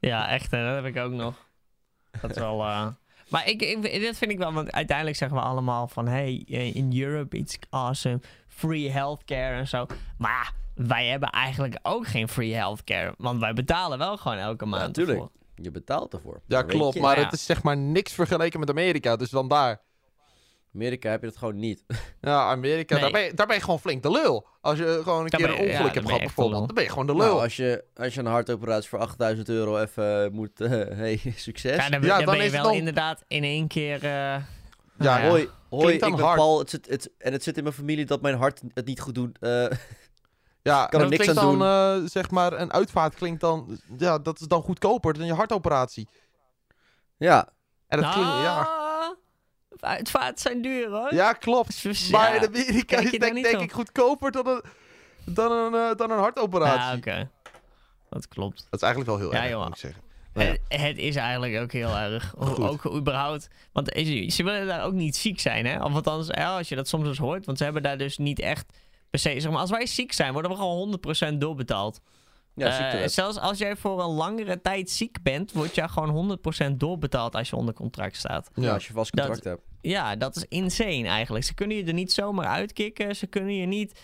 Ja, 0.00 0.28
echt, 0.28 0.50
hè, 0.50 0.64
dat 0.64 0.74
heb 0.84 0.94
ik 0.96 1.02
ook 1.02 1.12
nog. 1.12 1.34
Dat 2.20 2.30
is 2.30 2.36
wel. 2.36 2.60
eh, 2.62 2.86
Maar 3.28 3.48
ik, 3.48 3.62
ik, 3.62 3.82
dit 3.82 4.18
vind 4.18 4.30
ik 4.30 4.38
wel, 4.38 4.52
want 4.52 4.72
uiteindelijk 4.72 5.16
zeggen 5.16 5.38
we 5.38 5.42
allemaal 5.44 5.88
van 5.88 6.06
hey, 6.08 6.44
eh, 6.48 6.74
in 6.74 7.00
Europe 7.02 7.36
it's 7.36 7.58
awesome, 7.70 8.20
free 8.58 8.90
healthcare 8.90 9.56
en 9.56 9.68
zo. 9.68 9.86
Maar 10.18 10.30
ja, 10.76 10.84
wij 10.84 11.06
hebben 11.06 11.28
eigenlijk 11.30 11.78
ook 11.82 12.06
geen 12.06 12.28
free 12.28 12.54
healthcare, 12.54 13.14
want 13.18 13.40
wij 13.40 13.52
betalen 13.52 13.98
wel 13.98 14.16
gewoon 14.16 14.38
elke 14.38 14.66
maand. 14.66 14.86
natuurlijk. 14.86 15.18
ervoor. 15.18 15.32
Je 15.54 15.70
betaalt 15.70 16.12
ervoor. 16.12 16.40
Ja, 16.46 16.62
klopt. 16.62 16.94
je, 16.94 17.00
Maar 17.00 17.18
Ja. 17.18 17.24
het 17.24 17.32
is 17.32 17.44
zeg 17.44 17.62
maar 17.62 17.76
niks 17.76 18.12
vergeleken 18.12 18.60
met 18.60 18.70
Amerika, 18.70 19.16
dus 19.16 19.30
dan 19.30 19.48
daar. 19.48 19.80
Amerika 20.74 21.10
heb 21.10 21.20
je 21.20 21.26
dat 21.26 21.36
gewoon 21.36 21.58
niet. 21.58 21.84
Ja, 22.20 22.50
Amerika, 22.50 22.94
Nee. 22.94 23.02
daar, 23.02 23.12
ben 23.12 23.22
je, 23.22 23.34
daar 23.34 23.46
ben 23.46 23.56
je 23.56 23.62
gewoon 23.62 23.80
flink 23.80 24.02
de 24.02 24.10
lul. 24.10 24.46
Als 24.60 24.78
je 24.78 25.00
gewoon 25.02 25.24
een 25.24 25.30
Daar 25.30 25.40
keer 25.40 25.50
een 25.50 25.64
ja, 25.66 25.70
ongeluk 25.72 25.94
hebt 25.94 26.06
gehad 26.06 26.20
bijvoorbeeld, 26.20 26.66
dan 26.66 26.74
ben 26.74 26.84
je 26.84 26.90
gewoon 26.90 27.06
de 27.06 27.12
Nou, 27.14 27.24
lul. 27.28 27.40
als, 27.42 27.56
je, 27.56 27.84
als 27.96 28.14
je 28.14 28.20
een 28.20 28.26
hartoperatie 28.26 28.88
voor 28.88 28.98
8000 28.98 29.48
euro 29.48 29.78
even 29.78 30.24
eh, 30.24 30.30
moet... 30.30 30.60
eh, 30.60 30.70
hey, 31.02 31.20
succes. 31.36 31.76
Ja, 31.76 31.90
dan, 31.90 32.02
Ja, 32.02 32.08
dan 32.16 32.24
dan 32.24 32.24
ben 32.26 32.36
je 32.36 32.40
is 32.40 32.52
het 32.52 32.60
wel 32.60 32.62
dan- 32.70 32.78
inderdaad 32.78 33.24
in 33.28 33.42
één 33.44 33.66
keer. 33.66 34.04
eh, 34.04 34.36
Ja, 34.98 35.18
nou 35.18 35.28
Hoi, 35.30 35.48
hoi 35.70 35.84
Klinkt 35.84 36.06
ik 36.06 36.14
ben 36.16 36.24
hard. 36.24 36.36
Paul. 36.36 36.58
Het 36.58 36.70
zit, 36.70 36.86
het, 36.88 37.10
en 37.18 37.32
het 37.32 37.42
zit 37.42 37.56
in 37.56 37.62
mijn 37.62 37.74
familie 37.74 38.04
dat 38.06 38.20
mijn 38.22 38.36
hart 38.36 38.60
het 38.74 38.86
niet 38.86 39.00
goed 39.00 39.14
doet. 39.14 39.38
Eh, 39.38 39.66
Ja, 40.62 40.86
kan 40.86 41.00
er 41.00 41.08
niks 41.08 41.22
klinkt 41.22 41.40
aan 41.42 41.58
dan, 41.58 42.02
eh, 42.02 42.08
zeg 42.08 42.30
maar, 42.30 42.52
een 42.52 42.72
uitvaart 42.72 43.14
klinkt 43.14 43.40
dan, 43.40 43.78
ja, 43.98 44.18
dat 44.18 44.40
is 44.40 44.46
dan 44.46 44.62
goedkoper 44.62 45.14
dan 45.14 45.26
je 45.26 45.34
hartoperatie. 45.34 46.08
ja, 47.16 47.48
En 47.86 48.00
dat 48.00 48.12
klinkt, 48.12 48.30
ja. 48.30 48.58
ah, 48.60 49.16
Uitvaart 49.80 50.40
zijn 50.40 50.62
duur 50.62 50.90
hoor. 50.90 51.14
Ja, 51.14 51.32
klopt. 51.32 51.82
Dus, 51.82 52.08
Maar 52.08 52.34
ja. 52.34 52.40
in 52.40 52.46
Amerika 52.46 52.96
is 52.98 53.10
je 53.10 53.18
denk, 53.18 53.42
denk 53.42 53.60
ik 53.60 53.72
goedkoper 53.72 54.30
dan 54.32 54.46
een, 54.46 54.62
dan 55.24 55.52
een, 55.52 55.74
eh, 55.90 55.96
dan 55.96 56.10
een 56.10 56.18
hartoperatie. 56.18 56.80
Ja, 56.80 56.96
oké. 56.96 57.30
Dat 58.08 58.28
klopt. 58.28 58.56
Dat 58.70 58.80
is 58.80 58.86
eigenlijk 58.86 59.10
wel 59.18 59.20
heel 59.20 59.32
Ja, 59.38 59.42
erg, 59.42 59.50
joh. 59.50 59.62
moet 59.62 59.68
ik 59.74 59.76
zeggen. 59.80 60.02
Ja. 60.40 60.44
Het, 60.46 60.60
het 60.68 60.98
is 60.98 61.16
eigenlijk 61.16 61.58
ook 61.62 61.72
heel 61.72 61.96
erg. 61.96 62.34
Goed. 62.38 62.58
Ook 62.58 62.94
überhaupt. 62.94 63.48
Want 63.72 63.92
is- 63.92 64.34
ze 64.36 64.42
willen 64.42 64.66
daar 64.66 64.84
ook 64.84 64.92
niet 64.92 65.16
ziek 65.16 65.40
zijn, 65.40 65.66
hè? 65.66 65.84
Of 65.84 65.94
althans, 65.94 66.26
ja, 66.26 66.56
als 66.56 66.68
je 66.68 66.76
dat 66.76 66.88
soms 66.88 67.06
eens 67.08 67.18
hoort. 67.18 67.46
Want 67.46 67.58
ze 67.58 67.64
hebben 67.64 67.82
daar 67.82 67.98
dus 67.98 68.18
niet 68.18 68.38
echt. 68.40 68.72
Per 69.10 69.18
se, 69.18 69.40
zeg 69.40 69.50
maar, 69.50 69.60
als 69.60 69.70
wij 69.70 69.86
ziek 69.86 70.12
zijn, 70.12 70.32
worden 70.32 70.50
we 70.50 70.56
gewoon 70.56 70.76
100% 70.78 71.38
doorbetaald. 71.40 72.00
ja 72.54 72.66
Eh, 72.66 72.76
ziektewet. 72.76 73.12
zelfs 73.12 73.38
als 73.38 73.58
jij 73.58 73.76
voor 73.76 74.00
een 74.02 74.10
langere 74.10 74.60
tijd 74.60 74.90
ziek 74.90 75.22
bent, 75.22 75.52
word 75.52 75.74
je 75.74 75.88
gewoon 75.88 76.10
100% 76.10 76.80
doorbetaald 76.80 77.34
als 77.34 77.48
je 77.50 77.56
onder 77.56 77.74
contract 77.74 78.16
staat. 78.16 78.50
Ja, 78.54 78.72
als 78.72 78.86
je 78.86 78.92
vast 78.92 79.14
Dat- 79.16 79.26
contract 79.26 79.46
hebt. 79.48 79.62
Ja, 79.80 80.16
dat 80.16 80.36
is 80.36 80.44
insane 80.48 81.06
eigenlijk. 81.08 81.44
Ze 81.44 81.54
kunnen 81.54 81.76
je 81.76 81.84
er 81.84 81.92
niet 81.92 82.12
zomaar 82.12 82.46
uitkicken. 82.46 83.16
Ze 83.16 83.26
kunnen 83.26 83.54
je 83.54 83.66
niet. 83.66 84.00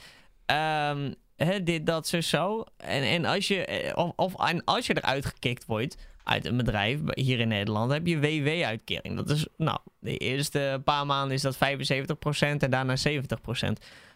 ehm, 0.46 1.12
hè, 1.36 1.62
dit, 1.62 1.86
dat, 1.86 2.06
zo, 2.08 2.20
zo. 2.20 2.64
En, 2.76 3.02
en, 3.02 3.24
als 3.24 3.48
je, 3.48 3.64
eh, 3.64 3.96
of, 3.96 4.12
of, 4.16 4.46
en 4.48 4.64
als 4.64 4.86
je 4.86 4.96
eruit 4.96 5.26
gekikt 5.26 5.66
wordt 5.66 5.96
uit 6.24 6.44
een 6.44 6.56
bedrijf, 6.56 7.00
hier 7.14 7.40
in 7.40 7.48
Nederland, 7.48 7.92
heb 7.92 8.06
je 8.06 8.18
WW-uitkering. 8.20 9.16
Dat 9.16 9.30
is, 9.30 9.46
nou, 9.56 9.78
de 9.98 10.16
eerste 10.16 10.80
paar 10.84 11.06
maanden 11.06 11.34
is 11.34 11.42
dat 11.42 11.56
75% 11.56 11.58
en 12.38 12.70
daarna 12.70 12.94
70%. 13.08 13.12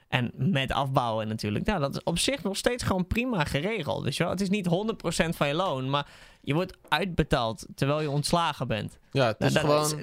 En 0.09 0.31
met 0.37 0.73
afbouwen 0.73 1.29
natuurlijk. 1.29 1.64
Nou, 1.66 1.81
dat 1.81 1.94
is 1.94 2.03
op 2.03 2.18
zich 2.18 2.42
nog 2.42 2.57
steeds 2.57 2.83
gewoon 2.85 3.07
prima 3.07 3.44
geregeld. 3.44 4.05
Weet 4.05 4.16
je 4.16 4.23
wel? 4.23 4.33
Het 4.33 4.40
is 4.40 4.49
niet 4.49 4.66
100% 4.66 5.37
van 5.37 5.49
je 5.49 5.55
loon, 5.55 5.90
maar 5.90 6.07
je 6.40 6.55
wordt 6.55 6.77
uitbetaald 6.88 7.66
terwijl 7.75 8.01
je 8.01 8.11
ontslagen 8.11 8.68
bent. 8.68 8.99
Ja, 9.13 9.27
het 9.27 9.38
Nou, 9.38 9.52
is 9.52 9.59
gewoon 9.59 9.85
is- 9.85 9.90
het 9.90 9.98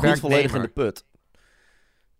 de 0.00 0.08
niet 0.08 0.20
volledig 0.20 0.54
in 0.54 0.60
de 0.62 0.68
put. 0.68 1.04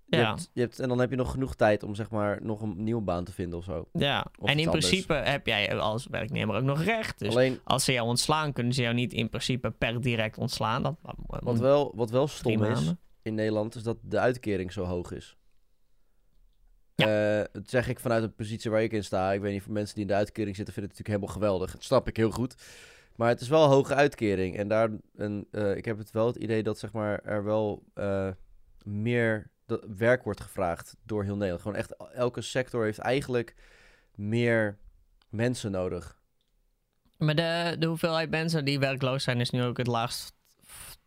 Je 0.09 0.16
Ja. 0.16 0.28
hebt, 0.28 0.50
je 0.52 0.61
hebt, 0.61 0.78
en 0.80 0.88
dan 0.88 0.98
heb 0.98 1.11
je 1.11 1.16
nog 1.16 1.30
genoeg 1.30 1.54
tijd 1.54 1.82
om 1.82 1.94
zeg 1.94 2.11
maar 2.11 2.38
nog 2.42 2.62
een 2.62 2.84
nieuwe 2.84 3.02
baan 3.02 3.24
te 3.24 3.32
vinden 3.32 3.59
of 3.59 3.64
zo. 3.64 3.88
Ja, 3.92 4.26
Of 4.38 4.48
en 4.48 4.59
in 4.59 4.66
anders. 4.66 4.86
principe 4.86 5.14
heb 5.14 5.46
jij 5.46 5.76
als 5.78 6.07
werknemer 6.07 6.57
ook 6.57 6.62
nog 6.62 6.82
recht. 6.82 7.18
Dus 7.18 7.28
Alleen, 7.30 7.61
als 7.64 7.84
ze 7.84 7.92
jou 7.92 8.09
ontslaan, 8.09 8.52
kunnen 8.52 8.72
ze 8.72 8.82
jou 8.82 8.94
niet 8.94 9.12
in 9.12 9.28
principe 9.28 9.70
per 9.70 10.00
direct 10.00 10.38
ontslaan. 10.38 10.82
Dat, 10.82 10.96
wat 11.26 11.59
wel, 11.59 11.92
wat 11.94 12.11
wel 12.11 12.26
stom 12.28 12.52
is 12.52 12.59
maanden. 12.59 12.98
in 13.22 13.34
Nederland, 13.34 13.74
is 13.74 13.82
dat 13.82 13.96
de 14.02 14.18
uitkering 14.18 14.72
zo 14.72 14.84
hoog 14.84 15.12
is. 15.12 15.36
Eh, 16.94 17.40
dat 17.52 17.70
zeg 17.70 17.88
ik 17.88 18.00
vanuit 18.00 18.22
een 18.22 18.34
positie 18.34 18.70
waar 18.70 18.82
ik 18.82 18.92
in 18.92 19.04
sta. 19.04 19.32
Ik 19.32 19.40
weet 19.40 19.52
niet, 19.52 19.62
voor 19.62 19.72
mensen 19.72 19.94
die 19.94 20.02
in 20.04 20.09
de 20.11 20.14
uitkering 20.16 20.57
zitten, 20.57 20.74
vinden 20.74 20.92
het 20.92 20.98
natuurlijk 21.00 21.30
helemaal 21.32 21.48
geweldig. 21.50 21.72
Dat 21.76 21.84
snap 21.88 22.09
ik 22.09 22.16
heel 22.16 22.30
goed. 22.30 22.54
Maar 23.16 23.28
het 23.28 23.40
is 23.40 23.48
wel 23.48 23.62
een 23.64 23.70
hoge 23.70 23.94
uitkering. 23.94 24.57
En 24.57 24.68
daar, 24.68 24.90
en, 25.16 25.46
eh, 25.50 25.76
ik 25.76 25.84
heb 25.84 25.98
het 25.98 26.11
wel 26.11 26.26
het 26.26 26.36
idee 26.36 26.62
dat 26.62 26.78
zeg 26.78 26.92
maar, 26.92 27.20
er 27.24 27.44
wel 27.44 27.82
eh, 27.94 28.28
meer 28.84 29.50
dat 29.67 29.85
werk 29.97 30.25
wordt 30.25 30.41
gevraagd 30.41 30.97
door 31.03 31.25
heel 31.25 31.37
Nederland. 31.37 31.62
Gewoon 31.62 31.77
echt, 31.77 31.97
elke 32.12 32.41
sector 32.41 32.85
heeft 32.85 32.99
eigenlijk 32.99 33.55
meer 34.14 34.79
mensen 35.29 35.71
nodig. 35.71 36.19
Maar 37.17 37.35
de, 37.35 37.77
de 37.79 37.87
hoeveelheid 37.87 38.31
mensen 38.31 38.64
die 38.64 38.79
werkloos 38.79 39.25
zijn 39.25 39.41
is 39.41 39.51
nu 39.51 39.62
ook 39.62 39.77
het 39.77 39.87
laagst 39.87 40.35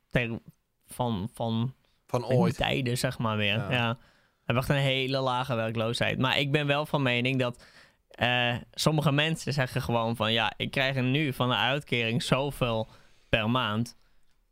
ter, 0.10 0.39
van, 0.88 1.30
van 1.34 1.74
Van 2.07 2.30
in 2.30 2.38
ooit. 2.38 2.55
tijden, 2.55 2.97
zeg 2.97 3.18
maar 3.18 3.38
weer. 3.38 3.57
Ja. 3.57 3.72
Ja. 3.72 3.97
We 3.97 4.55
hebben 4.55 4.64
echt 4.64 4.70
een 4.70 4.91
hele 4.91 5.20
lage 5.20 5.55
werkloosheid. 5.55 6.20
Maar 6.20 6.39
ik 6.39 6.51
ben 6.51 6.68
wel 6.68 6.86
van 6.86 7.01
mening 7.01 7.39
dat 7.39 7.64
eh, 8.10 8.55
sommige 8.72 9.12
mensen 9.12 9.53
zeggen 9.53 9.82
gewoon 9.82 10.16
van... 10.16 10.34
ja, 10.34 10.53
ik 10.57 10.72
krijg 10.72 10.95
er 10.95 11.03
nu 11.03 11.34
van 11.34 11.49
de 11.49 11.55
uitkering 11.55 12.24
zoveel 12.24 12.89
per 13.30 13.49
maand. 13.49 13.97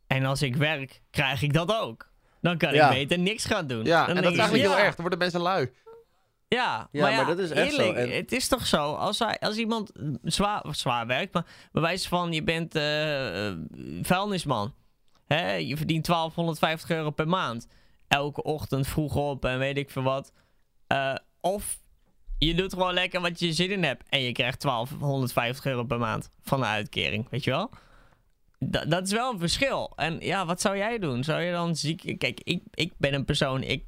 En 0.08 0.26
als 0.26 0.42
ik 0.42 0.56
werk, 0.56 1.02
krijg 1.10 1.42
ik 1.42 1.54
dat 1.54 1.76
ook. 1.76 2.12
Dan 2.42 2.58
kan 2.58 2.74
Ja. 2.74 2.90
ik 2.90 2.94
beter 3.08 3.20
niks 3.24 3.46
gaan 3.46 3.68
doen. 3.68 3.86
Ja, 3.86 4.06
Dan 4.06 4.16
en 4.18 4.24
dat 4.24 4.32
is 4.32 4.38
eigenlijk 4.40 4.70
heel 4.70 4.78
erg. 4.78 4.88
Dan 4.96 5.02
worden 5.02 5.20
mensen 5.20 5.42
lui. 5.42 5.72
Ja, 6.48 6.88
Ja, 6.92 7.02
maar, 7.02 7.12
ja, 7.12 7.18
maar 7.18 7.26
dat 7.26 7.40
is 7.40 7.50
echt 7.52 7.74
zo. 7.74 7.82
eerlijk, 7.82 7.98
En- 7.98 8.16
Het 8.18 8.32
is 8.32 8.48
toch 8.48 8.66
zo, 8.68 8.94
als, 8.94 9.20
hij, 9.20 9.38
als 9.40 9.58
iemand 9.58 9.92
zwaar, 10.24 10.64
zwaar 10.72 11.08
werkt, 11.08 11.34
maar 11.34 11.46
bij 11.72 11.82
wijze 11.82 12.08
van 12.08 12.32
je 12.34 12.44
bent 12.44 12.76
eh, 12.76 13.48
eh, 13.48 13.56
vuilnisman. 14.02 14.74
Hè? 15.28 15.54
Je 15.54 15.78
verdient 15.78 16.06
1250 16.06 16.90
euro 16.90 17.10
per 17.12 17.28
maand. 17.28 17.68
Elke 18.08 18.44
ochtend 18.44 18.88
vroeg 18.88 19.16
op 19.16 19.46
en 19.46 19.60
weet 19.60 19.78
ik 19.78 19.90
veel 19.90 20.04
wat. 20.04 20.32
Eh, 20.88 21.16
of 21.42 21.78
je 22.38 22.54
doet 22.54 22.74
gewoon 22.74 22.94
lekker 22.94 23.22
wat 23.22 23.40
je 23.40 23.54
zin 23.54 23.72
in 23.72 23.84
hebt 23.84 24.04
en 24.10 24.22
je 24.22 24.32
krijgt 24.32 24.62
1250 24.62 25.66
euro 25.66 25.84
per 25.84 26.00
maand 26.00 26.30
van 26.44 26.60
de 26.60 26.66
uitkering, 26.66 27.28
weet 27.30 27.44
je 27.44 27.52
wel? 27.52 27.70
Da- 28.60 28.86
dat 28.86 29.06
is 29.06 29.12
wel 29.12 29.34
een 29.34 29.40
verschil. 29.40 29.92
En 29.96 30.18
ja, 30.20 30.46
wat 30.46 30.62
zou 30.62 30.78
jij 30.78 31.00
doen? 31.00 31.24
Zou 31.24 31.42
je 31.42 31.52
dan 31.52 31.76
ziek... 31.76 32.16
Kijk, 32.18 32.40
ik, 32.44 32.64
ik 32.74 32.94
ben 32.98 33.14
een 33.14 33.26
persoon, 33.26 33.64
ik 33.64 33.86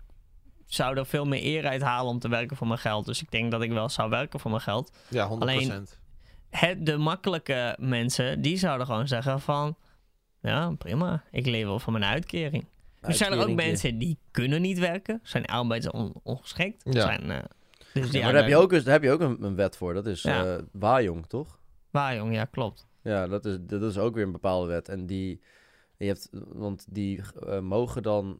zou 0.65 0.97
er 0.97 1.05
veel 1.05 1.25
meer 1.25 1.43
eer 1.43 1.67
uit 1.67 1.81
halen 1.81 2.11
om 2.11 2.19
te 2.19 2.29
werken 2.29 2.57
voor 2.57 2.67
mijn 2.67 2.79
geld. 2.79 3.05
Dus 3.05 3.21
ik 3.21 3.31
denk 3.31 3.51
dat 3.51 3.61
ik 3.61 3.71
wel 3.71 3.89
zou 3.89 4.09
werken 4.09 4.39
voor 4.39 4.51
mijn 4.51 4.63
geld. 4.63 4.91
Ja, 5.09 5.27
100%. 5.29 5.31
Alleen- 5.31 5.87
Het, 6.49 6.85
de 6.85 6.97
makkelijke 6.97 7.75
mensen, 7.79 8.41
die 8.41 8.57
zouden 8.57 8.85
gewoon 8.87 9.07
zeggen 9.07 9.41
van... 9.41 9.75
Ja, 10.41 10.71
prima. 10.77 11.23
Ik 11.31 11.45
leef 11.45 11.63
wel 11.65 11.79
van 11.79 11.93
mijn 11.93 12.05
uitkering. 12.05 12.65
Er 13.01 13.13
zijn 13.13 13.31
er 13.31 13.39
ook 13.47 13.55
mensen 13.55 13.97
die 13.97 14.17
kunnen 14.31 14.61
niet 14.61 14.79
werken. 14.79 15.19
Zijn 15.23 15.45
arbeidsongeschikt. 15.45 16.83
Ja. 16.93 17.01
Zijn, 17.01 17.31
eh, 17.31 17.37
dus 17.93 18.11
Ja, 18.11 18.21
maar 18.23 18.31
daar 18.33 18.41
heb 18.41 18.49
je 18.49 18.57
ook, 18.57 18.71
daar 18.71 18.93
heb 18.93 19.03
je 19.03 19.11
ook 19.11 19.19
een, 19.19 19.43
een 19.43 19.55
wet 19.55 19.77
voor. 19.77 19.93
Dat 19.93 20.05
is 20.05 20.21
Ja. 20.21 20.45
eh 20.45 20.63
Wajong, 20.71 21.25
toch? 21.27 21.59
Waar, 21.91 22.15
jong, 22.15 22.33
ja, 22.33 22.45
klopt. 22.45 22.87
Ja, 23.01 23.27
dat 23.27 23.45
is, 23.45 23.57
dat 23.61 23.81
is 23.81 23.97
ook 23.97 24.15
weer 24.15 24.23
een 24.23 24.31
bepaalde 24.31 24.67
wet. 24.67 24.89
En 24.89 25.05
die, 25.05 25.41
je 25.97 26.05
hebt, 26.05 26.29
want 26.47 26.85
die 26.89 27.21
eh, 27.47 27.59
mogen 27.59 28.03
dan 28.03 28.39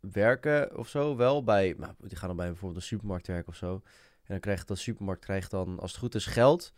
werken 0.00 0.78
of 0.78 0.88
zo 0.88 1.16
wel 1.16 1.44
bij, 1.44 1.74
nou, 1.78 1.92
die 1.98 2.16
gaan 2.16 2.28
dan 2.28 2.36
bij 2.36 2.46
bijvoorbeeld 2.46 2.80
een 2.80 2.86
supermarkt 2.86 3.26
werken 3.26 3.48
of 3.48 3.56
zo. 3.56 3.72
En 3.74 3.80
dan 4.34 4.40
krijgt 4.40 4.68
dat 4.68 4.78
supermarkt 4.78 5.24
krijgt 5.24 5.50
dan, 5.50 5.78
als 5.80 5.90
het 5.90 6.00
goed 6.00 6.14
is, 6.14 6.26
geld 6.26 6.72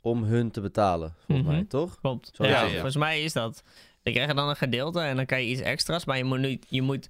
om 0.00 0.22
hun 0.24 0.50
te 0.50 0.60
betalen, 0.60 1.14
volgens 1.26 1.46
Mhm. 1.46 1.56
mij, 1.56 1.64
toch? 1.64 2.00
Klopt. 2.00 2.30
Zo 2.34 2.44
ja, 2.44 2.50
is 2.50 2.56
het, 2.60 2.66
ja. 2.68 2.74
volgens 2.74 2.96
mij 2.96 3.22
is 3.22 3.32
dat. 3.32 3.62
Dan 4.02 4.12
krijg 4.12 4.28
je 4.28 4.34
dan 4.34 4.48
een 4.48 4.56
gedeelte 4.56 5.00
en 5.00 5.16
dan 5.16 5.26
kan 5.26 5.42
je 5.42 5.48
iets 5.50 5.60
extra's. 5.60 6.04
Maar 6.04 6.16
je 6.16 6.24
moet, 6.24 6.38
niet, 6.38 6.66
je 6.68 6.82
moet 6.82 7.08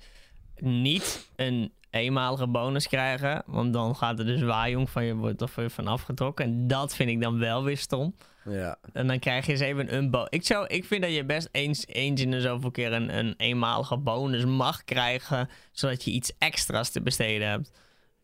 niet 0.61 1.31
een 1.37 1.73
eenmalige 1.91 2.47
bonus 2.47 2.89
krijgen. 2.89 3.43
Want 3.47 3.73
dan 3.73 3.97
gaat 3.97 4.19
er 4.19 4.25
dus 4.25 4.43
waaijong 4.43 4.91
van 4.91 5.05
je 5.05 5.15
wordt 5.15 5.43
of 5.43 5.59
van 5.67 5.87
afgetrokken. 5.87 6.45
En 6.45 6.67
dat 6.67 6.95
vind 6.95 7.11
ik 7.11 7.21
dan 7.21 7.39
wel 7.39 7.65
weer 7.65 7.77
stom. 7.79 8.15
Ja, 8.49 8.77
En 8.93 9.07
dan 9.07 9.19
krijg 9.19 9.47
je 9.47 9.53
eens 9.53 9.61
even 9.61 9.95
een 9.95 10.11
bonus. 10.11 10.29
Ik, 10.31 10.47
zou, 10.47 10.67
ik 10.67 10.85
vind 10.85 11.03
dat 11.03 11.15
je 11.15 11.25
best 11.25 11.49
eens, 11.53 11.87
eens 11.87 12.21
in 12.21 12.31
de 12.31 12.41
zoveel 12.41 12.71
keer 12.71 12.93
een, 12.93 13.19
een 13.19 13.35
eenmalige 13.37 13.97
bonus 13.97 14.45
mag 14.45 14.85
krijgen. 14.85 15.49
Zodat 15.73 16.05
je 16.05 16.11
iets 16.11 16.33
extra's 16.39 16.91
te 16.91 17.03
besteden 17.03 17.49
hebt. 17.49 17.71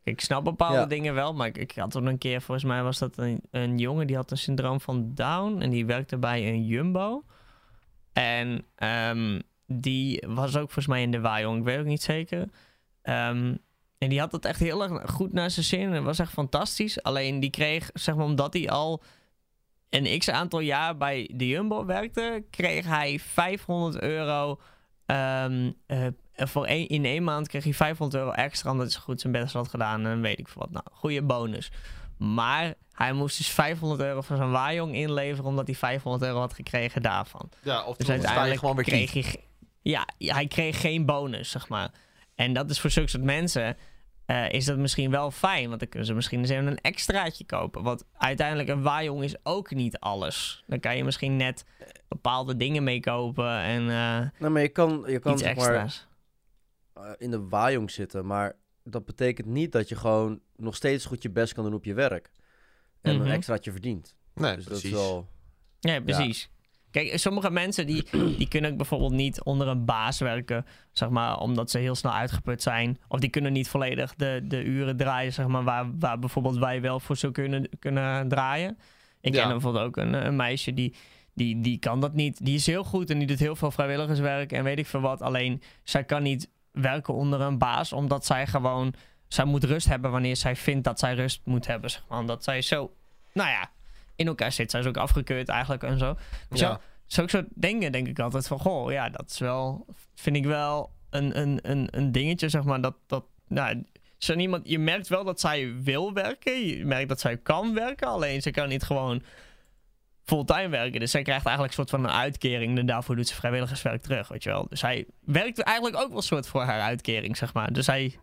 Ik 0.03 0.21
snap 0.21 0.45
bepaalde 0.45 0.77
Ja. 0.79 0.87
dingen 0.87 1.15
wel, 1.15 1.35
maar 1.35 1.47
ik, 1.47 1.59
ik 1.59 1.73
had 1.77 1.91
toen 1.91 2.07
een 2.07 2.19
keer, 2.19 2.41
volgens 2.43 2.67
mij 2.67 2.83
was 2.83 2.99
dat 2.99 3.19
een, 3.19 3.41
een 3.51 3.79
jongen 3.79 4.07
die 4.07 4.17
had 4.17 4.31
een 4.31 4.39
syndroom 4.39 4.81
van 4.81 5.15
Down. 5.15 5.61
En 5.61 5.71
die 5.71 5.87
werkte 5.87 6.19
bij 6.19 6.49
een 6.49 6.65
Jumbo. 6.67 7.25
En 8.13 8.65
ehm, 8.75 9.41
die 9.67 10.25
was 10.27 10.57
ook 10.57 10.63
volgens 10.65 10.87
mij 10.87 11.03
in 11.03 11.11
de 11.11 11.21
Wajong, 11.21 11.59
ik 11.59 11.65
weet 11.65 11.79
ook 11.79 11.85
niet 11.85 12.03
zeker. 12.03 12.49
Ehm, 13.03 13.55
en 13.99 14.09
die 14.09 14.21
had 14.21 14.33
het 14.33 14.45
echt 14.45 14.61
heel 14.61 14.83
erg 14.83 15.11
goed 15.11 15.33
naar 15.33 15.51
zijn 15.51 15.67
zin. 15.67 15.81
En 15.81 15.93
het 15.93 16.05
was 16.05 16.19
echt 16.19 16.33
fantastisch. 16.33 17.03
Alleen 17.03 17.41
die 17.41 17.51
kreeg, 17.51 17.91
zeg 17.95 18.15
maar, 18.15 18.25
omdat 18.25 18.53
hij 18.53 18.69
al 18.71 19.03
een 19.91 20.19
x 20.19 20.31
aantal 20.31 20.61
jaar 20.61 20.97
bij 20.97 21.31
de 21.35 21.47
Jumbo 21.49 21.85
werkte, 21.85 22.45
kreeg 22.51 22.87
hij 22.87 23.19
500 23.19 24.03
euro. 24.03 24.61
eh, 25.07 26.07
voor 26.35 26.67
één, 26.67 26.89
in 26.89 27.05
één 27.05 27.25
maand 27.25 27.49
kreeg 27.49 27.65
hij 27.65 27.75
500 27.75 28.23
euro 28.23 28.33
extra 28.35 28.71
omdat 28.71 28.93
hij 28.93 29.01
goed 29.03 29.21
zijn 29.21 29.33
best 29.33 29.53
had 29.53 29.69
gedaan. 29.69 30.07
En 30.07 30.21
weet 30.21 30.39
ik 30.39 30.49
veel 30.49 30.63
wat. 30.63 30.71
Nou, 30.71 30.85
goede 30.93 31.23
bonus. 31.23 31.71
Maar 32.19 32.75
hij 32.93 33.13
moest 33.13 33.37
dus 33.37 33.49
500 33.49 34.01
euro 34.01 34.21
voor 34.21 34.37
zijn 34.37 34.51
waaijong 34.51 34.95
inleveren 34.95 35.45
omdat 35.45 35.67
hij 35.67 35.77
500 35.77 36.25
euro 36.25 36.39
had 36.39 36.55
gekregen 36.55 37.03
daarvan. 37.03 37.49
Ja, 37.63 37.85
of 37.85 37.97
Dus 37.97 38.09
uiteindelijk 38.09 38.59
gewoon 38.59 38.75
weer 38.75 38.85
kreeg 38.85 39.13
hij... 39.13 39.37
ja, 39.83 40.07
hij 40.19 40.47
kreeg 40.47 40.81
geen 40.81 41.07
bonus, 41.07 41.51
zeg 41.51 41.69
maar. 41.69 41.91
En 42.35 42.53
dat 42.53 42.71
is 42.71 42.81
voor 42.81 42.91
zulke 42.91 43.09
soort 43.11 43.23
mensen... 43.23 43.77
eh, 44.31 44.51
is 44.51 44.65
dat 44.65 44.79
misschien 44.79 45.11
wel 45.11 45.31
fijn, 45.31 45.69
want 45.69 45.81
dan 45.81 45.89
kunnen 45.89 46.09
ze 46.09 46.15
misschien 46.15 46.39
eens 46.41 46.49
even 46.49 46.67
een 46.67 46.81
extraatje 46.81 47.45
kopen. 47.45 47.83
Want 47.83 48.05
uiteindelijk 48.17 48.69
een 48.69 48.83
waaijong 48.83 49.23
is 49.23 49.35
ook 49.43 49.71
niet 49.71 49.99
alles. 49.99 50.65
Dan 50.67 50.81
kan 50.81 50.97
je 50.97 51.05
misschien 51.05 51.37
net 51.37 51.65
bepaalde 52.09 52.57
dingen 52.57 52.85
mee 52.85 53.01
kopen 53.01 53.59
en 53.61 53.81
eh, 53.81 54.29
nou, 54.39 54.53
maar 54.53 54.63
je 54.63 54.69
kan, 54.69 55.05
je 55.07 55.19
kan 55.19 55.33
iets 55.33 55.43
zeg 55.43 55.57
maar, 55.57 55.75
extra's. 55.75 56.07
eh, 56.95 57.11
in 57.19 57.31
de 57.31 57.49
Wajong 57.49 57.91
zitten, 57.91 58.27
maar 58.27 58.57
dat 58.85 59.05
betekent 59.05 59.47
niet 59.47 59.73
dat 59.73 59.89
je 59.89 59.97
gewoon 59.97 60.41
nog 60.57 60.75
steeds 60.77 61.05
goed 61.05 61.23
je 61.23 61.31
best 61.31 61.53
kan 61.53 61.65
doen 61.65 61.75
op 61.75 61.85
je 61.85 61.95
werk. 61.95 62.31
En 63.01 63.17
Mhm. 63.17 63.25
een 63.27 63.31
extraatje 63.33 63.71
verdient. 63.71 64.15
Nee, 64.35 64.55
Dus 64.55 64.65
dat 64.65 64.73
precies. 64.73 64.91
is 64.91 64.97
wel... 64.97 65.29
Ja, 65.81 66.01
precies. 66.01 66.51
Kijk, 66.91 67.19
sommige 67.19 67.51
mensen 67.51 67.87
die, 67.87 68.07
die 68.39 68.49
kunnen 68.49 68.77
bijvoorbeeld 68.77 69.13
niet 69.13 69.43
onder 69.43 69.69
een 69.69 69.85
baas 69.85 70.19
werken, 70.19 70.67
zeg 70.93 71.09
maar, 71.09 71.39
omdat 71.39 71.71
ze 71.71 71.79
heel 71.79 71.95
snel 71.95 72.13
uitgeput 72.13 72.63
zijn. 72.63 72.99
Of 73.09 73.21
die 73.21 73.31
kunnen 73.31 73.53
niet 73.53 73.69
volledig 73.69 74.15
de, 74.15 74.41
de 74.45 74.65
uren 74.65 74.97
draaien, 74.97 75.33
zeg 75.33 75.47
maar, 75.47 75.65
waar, 75.65 75.99
waar 75.99 76.19
bijvoorbeeld 76.19 76.57
wij 76.59 76.81
wel 76.81 77.01
voor 77.01 77.17
zo 77.17 77.31
kunnen, 77.31 77.69
kunnen 77.79 78.29
draaien. 78.29 78.79
Ik 79.21 79.35
Ja. 79.35 79.41
ken 79.41 79.51
bijvoorbeeld 79.51 79.85
ook 79.85 79.97
een, 79.97 80.27
een 80.27 80.37
meisje 80.37 80.75
die, 80.75 80.95
die, 81.35 81.61
die 81.61 81.79
kan 81.79 82.01
dat 82.01 82.15
niet. 82.15 82.45
Die 82.45 82.55
is 82.55 82.67
heel 82.67 82.85
goed 82.85 83.11
en 83.11 83.19
die 83.19 83.27
doet 83.27 83.39
heel 83.39 83.57
veel 83.57 83.71
vrijwilligerswerk 83.71 84.53
en 84.53 84.65
weet 84.65 84.79
ik 84.79 84.87
veel 84.87 85.01
wat. 85.01 85.23
Alleen, 85.23 85.63
zij 85.85 86.05
kan 86.05 86.23
niet 86.23 86.51
werken 86.73 87.15
onder 87.15 87.41
een 87.41 87.59
baas, 87.59 87.93
omdat 87.93 88.27
zij 88.27 88.47
gewoon, 88.47 88.95
zij 89.29 89.45
moet 89.45 89.65
rust 89.65 89.87
hebben 89.89 90.11
wanneer 90.11 90.37
zij 90.37 90.57
vindt 90.57 90.85
dat 90.85 90.99
zij 90.99 91.15
rust 91.15 91.41
moet 91.45 91.67
hebben, 91.67 91.91
zeg 91.91 92.05
maar. 92.09 92.19
Omdat 92.19 92.45
zij 92.45 92.63
zo, 92.63 92.93
nou 93.33 93.49
ja, 93.51 93.71
in 94.21 94.27
elkaar 94.27 94.53
zit. 94.53 94.71
Zij 94.71 94.81
is 94.81 94.87
ook 94.87 94.97
afgekeurd 94.97 95.49
eigenlijk 95.49 95.83
en 95.83 95.99
zo. 95.99 96.17
Dus 96.49 96.61
ja, 96.61 96.81
zulke 97.07 97.31
soort 97.31 97.47
dingen 97.55 97.93
denk 97.93 98.09
ik 98.09 98.19
altijd 98.19 98.47
van, 98.47 98.59
goh, 98.59 98.93
ja, 98.93 99.09
dat 99.09 99.31
is 99.31 99.39
wel, 99.39 99.87
vind 100.15 100.37
ik 100.37 100.45
wel 100.45 100.91
een, 101.11 101.41
een, 101.41 101.59
een, 101.63 101.89
een 101.91 102.13
dingetje, 102.13 102.49
zeg 102.49 102.65
maar, 102.65 102.81
dat, 102.81 102.95
dat, 103.07 103.25
nou, 103.49 103.83
zo 104.19 104.35
iemand, 104.35 104.69
je 104.69 104.79
merkt 104.79 105.09
wel 105.09 105.25
dat 105.25 105.41
zij 105.41 105.75
wil 105.83 106.13
werken, 106.13 106.67
je 106.67 106.85
merkt 106.85 107.09
dat 107.09 107.21
zij 107.21 107.37
kan 107.37 107.75
werken, 107.75 108.09
alleen 108.09 108.43
ze 108.43 108.51
kan 108.51 108.69
niet 108.69 108.83
gewoon 108.83 109.23
fulltime 110.25 110.69
werken. 110.69 111.01
Dus 111.01 111.11
zij 111.11 111.23
krijgt 111.23 111.47
eigenlijk 111.47 111.77
een 111.77 111.87
soort 111.87 112.01
van 112.03 112.11
een 112.11 112.17
uitkering 112.21 112.79
en 112.79 112.87
daarvoor 112.87 113.17
doet 113.17 113.29
ze 113.29 113.35
vrijwilligerswerk 113.35 114.03
terug, 114.03 114.29
weet 114.29 114.43
je 114.43 114.51
wel. 114.51 114.67
Dus 114.69 114.81
zij 114.81 115.07
werkt 115.25 115.61
eigenlijk 115.63 115.97
ook 115.97 116.09
wel 116.09 116.17
een 116.17 116.23
soort 116.23 116.47
voor 116.47 116.63
haar 116.63 116.81
uitkering, 116.81 117.37
zeg 117.37 117.55
maar. 117.55 117.73
Dus 117.73 117.85
zij, 117.85 118.19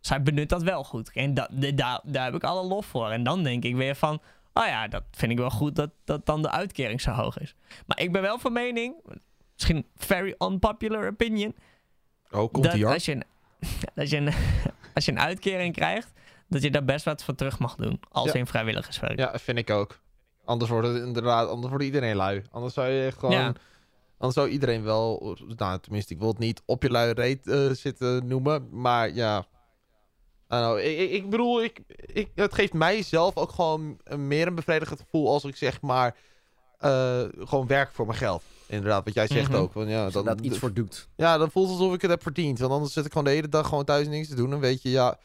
zij 0.00 0.22
benut 0.22 0.48
dat 0.48 0.62
wel 0.62 0.84
goed. 0.84 1.10
En 1.12 1.34
dat, 1.34 1.48
de- 1.50 1.74
daar, 1.74 2.00
daar 2.04 2.24
heb 2.24 2.34
ik 2.34 2.44
alle 2.44 2.66
lof 2.66 2.86
voor. 2.86 3.10
En 3.10 3.22
dan 3.22 3.42
denk 3.42 3.64
ik 3.64 3.76
weer 3.76 3.94
van, 3.94 4.20
oh 4.54 4.66
ja, 4.66 4.88
dat 4.88 5.02
vind 5.10 5.32
ik 5.32 5.38
wel 5.38 5.50
goed 5.50 5.76
dat, 5.76 5.90
dat 6.04 6.26
dan 6.26 6.42
de 6.42 6.50
uitkering 6.50 7.00
zo 7.00 7.10
hoog 7.10 7.38
is. 7.38 7.54
Maar 7.86 8.00
ik 8.00 8.12
ben 8.12 8.22
wel 8.22 8.38
van 8.38 8.52
mening, 8.52 8.94
misschien 9.54 9.86
very 9.96 10.34
unpopular 10.38 11.06
opinion, 11.08 11.54
Oh, 12.30 12.52
komt 12.52 12.64
dat 12.64 12.84
als 12.84 13.04
je, 13.04 13.12
een, 13.12 13.24
als, 13.96 14.10
je 14.10 14.16
een, 14.16 14.32
als 14.94 15.04
je 15.04 15.10
een 15.12 15.20
uitkering 15.20 15.74
krijgt, 15.74 16.12
dat 16.48 16.62
je 16.62 16.70
daar 16.70 16.84
best 16.84 17.04
wat 17.04 17.24
voor 17.24 17.34
terug 17.34 17.58
mag 17.58 17.74
doen. 17.76 18.00
Als 18.10 18.32
Ja. 18.32 18.38
in 18.38 18.46
vrijwilligerswerk. 18.46 19.18
Ja, 19.18 19.38
vind 19.38 19.58
ik 19.58 19.70
ook. 19.70 20.00
Anders 20.44 20.70
wordt 20.70 20.86
het 20.88 21.02
inderdaad, 21.02 21.48
anders 21.48 21.68
wordt 21.68 21.84
iedereen 21.84 22.16
lui. 22.16 22.42
Anders 22.50 22.74
zou 22.74 22.88
je 22.88 23.12
gewoon, 23.12 23.34
Ja. 23.34 23.52
anders 24.18 24.34
zou 24.34 24.48
iedereen 24.48 24.82
wel, 24.82 25.36
nou 25.56 25.80
tenminste, 25.80 26.12
ik 26.14 26.18
wil 26.18 26.28
het 26.28 26.38
niet 26.38 26.62
op 26.66 26.82
je 26.82 26.90
lui 26.90 27.12
reet 27.12 27.46
eh, 27.48 27.70
zitten 27.70 28.26
noemen, 28.26 28.68
maar 28.70 29.14
ja. 29.14 29.44
Nou, 30.58 30.80
ik, 30.80 31.10
ik, 31.10 31.30
bedoel, 31.30 31.62
ik, 31.62 31.80
ik, 31.96 32.28
het 32.34 32.54
geeft 32.54 32.72
mij 32.72 33.02
zelf 33.02 33.36
ook 33.36 33.50
gewoon 33.50 33.98
meer 34.16 34.46
een 34.46 34.54
bevredigend 34.54 35.00
gevoel 35.00 35.28
als 35.28 35.44
ik 35.44 35.56
zeg 35.56 35.80
maar 35.80 36.16
eh, 36.78 37.22
gewoon 37.38 37.66
werk 37.66 37.92
voor 37.92 38.06
mijn 38.06 38.18
geld. 38.18 38.42
Inderdaad, 38.66 39.04
wat 39.04 39.14
jij 39.14 39.26
zegt 39.26 39.48
Mhm. 39.50 39.58
ook. 39.60 39.72
Want 39.72 39.88
ja, 39.88 39.96
dan, 39.96 40.06
inderdaad 40.06 40.40
iets 40.44 40.58
voor 40.58 40.72
doet. 40.72 41.08
ja, 41.16 41.38
dan 41.38 41.50
voelt 41.50 41.68
het 41.70 41.78
alsof 41.78 41.94
ik 41.94 42.02
het 42.02 42.10
heb 42.10 42.22
verdiend. 42.22 42.58
Want 42.58 42.72
anders 42.72 42.92
zit 42.92 43.04
ik 43.04 43.10
gewoon 43.12 43.26
de 43.26 43.32
hele 43.32 43.48
dag 43.48 43.68
gewoon 43.68 43.84
thuis 43.84 44.06
niks 44.08 44.28
te 44.28 44.34
doen. 44.34 44.52
En 44.52 44.60
weet 44.60 44.82
je, 44.82 44.90
ja, 44.90 45.18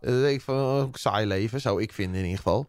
denk 0.00 0.26
ik 0.34 0.40
van, 0.40 0.54
oh, 0.54 0.84
saai 0.92 1.26
leven, 1.26 1.60
zou 1.60 1.82
ik 1.82 1.92
vinden 1.92 2.14
in 2.16 2.22
ieder 2.22 2.36
geval. 2.36 2.66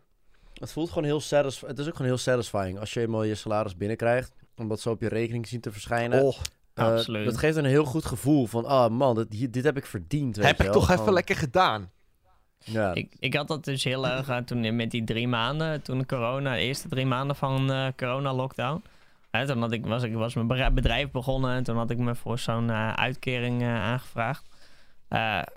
Het 0.54 0.72
voelt 0.72 0.88
gewoon 0.90 1.04
heel 1.04 1.22
satisfying. 1.22 1.72
Het 1.72 1.80
is 1.80 1.88
ook 1.88 1.96
gewoon 1.96 2.08
heel 2.12 2.18
satisfying 2.18 2.80
als 2.80 2.94
je 2.94 3.00
eenmaal 3.02 3.24
je 3.24 3.36
salaris 3.36 3.76
binnenkrijgt. 3.78 4.32
Om 4.58 4.68
dat 4.68 4.80
zo 4.80 4.90
op 4.90 5.02
je 5.02 5.08
rekening 5.10 5.48
zien 5.48 5.62
te 5.62 5.72
verschijnen. 5.72 6.24
Oh, 6.24 6.36
Eh, 6.74 6.86
Absoluut. 6.86 7.26
Dat 7.26 7.38
geeft 7.38 7.58
een 7.58 7.66
heel 7.66 7.86
goed 7.86 8.06
gevoel 8.06 8.46
van, 8.48 8.66
ah 8.66 8.92
man, 8.92 9.26
dit, 9.30 9.54
dit 9.54 9.64
heb 9.64 9.78
ik 9.78 9.86
verdiend. 9.86 10.36
weet 10.36 10.46
heb 10.46 10.58
je 10.58 10.64
ik 10.64 10.70
wel. 10.72 10.80
toch 10.82 10.90
even 10.92 11.14
lekker 11.14 11.36
gedaan. 11.36 11.92
Ja, 12.64 12.94
Ik, 12.94 13.16
ik 13.20 13.34
had 13.34 13.48
dat 13.48 13.66
dus 13.66 13.84
heel 13.84 14.08
erg 14.08 14.30
eh, 14.30 14.38
toen 14.38 14.76
met 14.76 14.92
die 14.92 15.04
drie 15.04 15.28
maanden, 15.28 15.82
toen 15.82 15.98
de 15.98 16.06
corona, 16.06 16.54
de 16.54 16.60
eerste 16.60 16.88
drie 16.88 17.06
maanden 17.06 17.36
van 17.36 17.72
eh 17.72 17.88
corona-lockdown. 17.96 18.84
Toen 19.46 19.60
had 19.62 19.72
ik, 19.72 19.86
was, 19.86 20.04
ik 20.04 20.14
was 20.14 20.34
mijn 20.34 20.74
bedrijf- 20.74 21.12
begonnen 21.12 21.52
en 21.56 21.64
toen 21.64 21.78
had 21.78 21.90
ik 21.92 21.98
me 21.98 22.16
voor 22.16 22.40
zo'n 22.40 22.70
eh, 22.70 22.94
uitkering 22.94 23.64
aangevraagd. 23.64 24.46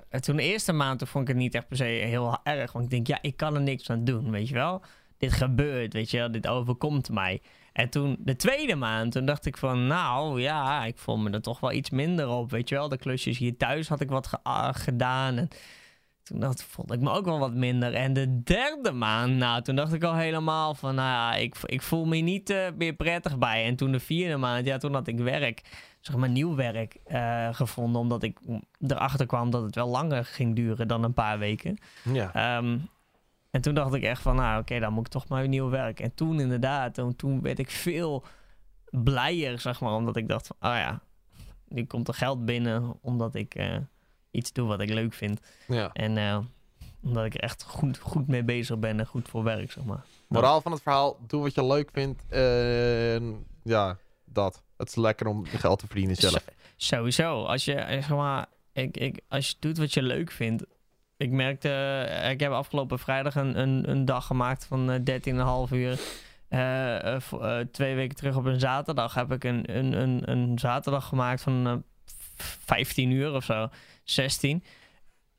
En 0.09 0.21
toen 0.21 0.37
de 0.37 0.43
eerste 0.43 0.73
maand 0.73 1.09
vond 1.09 1.23
ik 1.29 1.35
het 1.35 1.43
niet 1.43 1.55
echt 1.55 1.69
per 1.69 1.77
se 1.77 1.85
heel 1.85 2.39
erg, 2.43 2.73
want 2.73 2.85
ik 2.85 2.91
denk, 2.91 3.07
ja, 3.07 3.19
ik 3.21 3.37
kan 3.37 3.55
er 3.55 3.61
niks 3.61 3.91
aan 3.91 4.05
doen, 4.05 4.31
weet 4.31 4.49
je 4.49 4.55
wel. 4.55 4.83
Dit 5.19 5.33
gebeurt, 5.33 5.93
weet 5.93 6.11
je 6.11 6.19
wel, 6.19 6.31
dit 6.31 6.47
overkomt 6.47 7.11
mij. 7.11 7.41
En 7.73 7.89
toen 7.91 8.17
de 8.19 8.37
tweede 8.37 8.75
maand, 8.75 9.13
toen 9.13 9.25
dacht 9.25 9.47
ik 9.47 9.57
van, 9.57 9.87
nou 9.87 10.41
ja, 10.41 10.85
ik 10.85 10.99
voel 10.99 11.17
me 11.19 11.31
er 11.31 11.43
toch 11.43 11.61
wel 11.61 11.73
iets 11.73 11.91
minder 11.91 12.29
op, 12.29 12.51
weet 12.51 12.69
je 12.69 12.75
wel. 12.75 12.89
De 12.89 12.97
klusjes 12.99 13.39
hier 13.39 13.57
thuis 13.57 13.89
had 13.89 14.01
ik 14.01 14.09
wat 14.11 14.27
ge- 14.27 14.73
gedaan 14.73 15.37
en 15.37 15.49
toen 16.31 16.41
dacht, 16.41 16.63
vond 16.63 16.93
ik 16.93 17.01
me 17.01 17.11
ook 17.11 17.25
wel 17.25 17.39
wat 17.39 17.55
minder. 17.55 17.95
En 17.95 18.13
de 18.13 18.43
derde 18.43 18.93
maand, 18.93 19.37
nou, 19.37 19.63
toen 19.63 19.77
dacht 19.77 19.93
ik 19.93 20.03
al 20.03 20.15
helemaal 20.15 20.75
van, 20.75 20.95
nou 20.95 21.09
ja, 21.09 21.35
ik, 21.35 21.57
ik 21.65 21.83
voel 21.83 22.05
me 22.05 22.17
niet 22.17 22.51
eh, 22.51 22.67
meer 22.77 22.93
prettig 22.93 23.39
bij. 23.39 23.65
En 23.65 23.77
toen 23.77 23.93
de 23.93 24.01
vierde 24.01 24.37
maand, 24.37 24.67
ja, 24.67 24.77
toen 24.77 24.95
had 24.95 25.07
ik 25.07 25.19
werk, 25.19 25.63
zeg 26.01 26.17
maar 26.17 26.29
nieuw 26.29 26.55
werk 26.55 26.99
eh, 27.05 27.49
gevonden. 27.53 28.01
Omdat 28.01 28.23
ik 28.23 28.39
erachter 28.87 29.27
kwam 29.27 29.51
dat 29.51 29.63
het 29.63 29.75
wel 29.75 29.89
langer 29.89 30.25
ging 30.25 30.57
duren 30.57 30.89
dan 30.89 31.05
een 31.05 31.13
paar 31.13 31.39
weken. 31.39 31.79
Ja. 32.13 32.35
Ehm, 32.35 32.79
en 33.51 33.61
toen 33.61 33.75
dacht 33.75 33.95
ik 33.95 34.03
echt 34.03 34.23
van, 34.23 34.37
nou 34.37 34.61
oké, 34.61 34.81
dan 34.81 34.93
moet 34.93 35.07
ik 35.07 35.13
toch 35.13 35.29
maar 35.29 35.49
nieuw 35.49 35.69
werk. 35.69 36.01
En 36.01 36.15
toen 36.15 36.41
inderdaad, 36.41 36.95
toen, 36.95 37.17
toen 37.17 37.43
werd 37.43 37.59
ik 37.59 37.71
veel 37.71 38.25
blijer, 38.91 39.59
zeg 39.59 39.81
maar. 39.81 39.93
Omdat 39.93 40.17
ik 40.17 40.29
dacht 40.29 40.47
van, 40.47 40.71
oh 40.71 40.77
ja, 40.77 41.01
nu 41.69 41.85
komt 41.85 42.09
er 42.09 42.15
geld 42.15 42.45
binnen 42.45 42.99
omdat 43.01 43.35
ik 43.35 43.55
eh, 43.55 43.77
iets 44.31 44.53
doe 44.53 44.69
wat 44.69 44.81
ik 44.81 44.89
leuk 44.89 45.13
vind. 45.13 45.41
ja. 45.67 45.91
En 45.93 46.17
eh, 46.17 46.39
omdat 47.03 47.25
ik 47.25 47.35
er 47.35 47.41
echt 47.41 47.63
goed, 47.63 47.99
goed 47.99 48.27
mee 48.27 48.43
bezig 48.43 48.79
ben 48.79 49.01
en 49.01 49.07
goed 49.07 49.29
voor 49.29 49.43
werk, 49.43 49.73
zeg 49.73 49.85
maar. 49.85 50.05
Moraal 50.29 50.61
van 50.61 50.73
het 50.73 50.83
verhaal, 50.83 51.19
doe 51.27 51.43
wat 51.43 51.55
je 51.55 51.65
leuk 51.67 51.91
vindt. 51.93 52.25
Ja, 53.63 53.97
dat. 54.25 54.63
Het 54.77 54.89
is 54.89 54.95
lekker 54.95 55.27
om 55.27 55.45
geld 55.47 55.79
te 55.79 55.87
verdienen 55.87 56.17
zelf. 56.17 56.45
Sowieso. 56.77 57.45
Als 57.45 57.65
je, 57.65 57.75
eh, 57.75 57.93
zeg 58.03 58.09
maar, 58.09 58.47
ik, 58.73 58.97
ik, 58.97 59.21
als 59.29 59.49
je 59.49 59.55
doet 59.61 59.79
wat 59.79 59.95
je 59.95 60.03
leuk 60.03 60.31
vindt. 60.31 60.65
Ik 61.17 61.31
merkte, 61.31 61.69
eh, 61.69 62.31
ik 62.31 62.41
heb 62.41 62.53
afgelopen 62.53 62.99
vrijdag 62.99 63.35
een, 63.35 63.61
een, 63.61 63.91
een 63.91 64.05
dag 64.05 64.27
gemaakt 64.27 64.67
van 64.67 64.91
eh 64.91 65.67
13,5 65.67 65.73
uur. 65.73 66.01
Eh, 66.49 67.17
twee 67.73 67.95
weken 67.95 68.17
terug 68.17 68.37
op 68.37 68.45
een 68.45 68.61
zaterdag 68.61 69.15
heb 69.15 69.33
ik 69.33 69.45
een, 69.45 69.77
een, 69.77 69.93
een, 69.93 70.31
een 70.31 70.59
zaterdag 70.59 71.07
gemaakt 71.07 71.43
van 71.43 71.85
15 72.43 73.11
uur 73.11 73.35
of 73.35 73.45
zo. 73.45 73.69
16. 74.05 74.65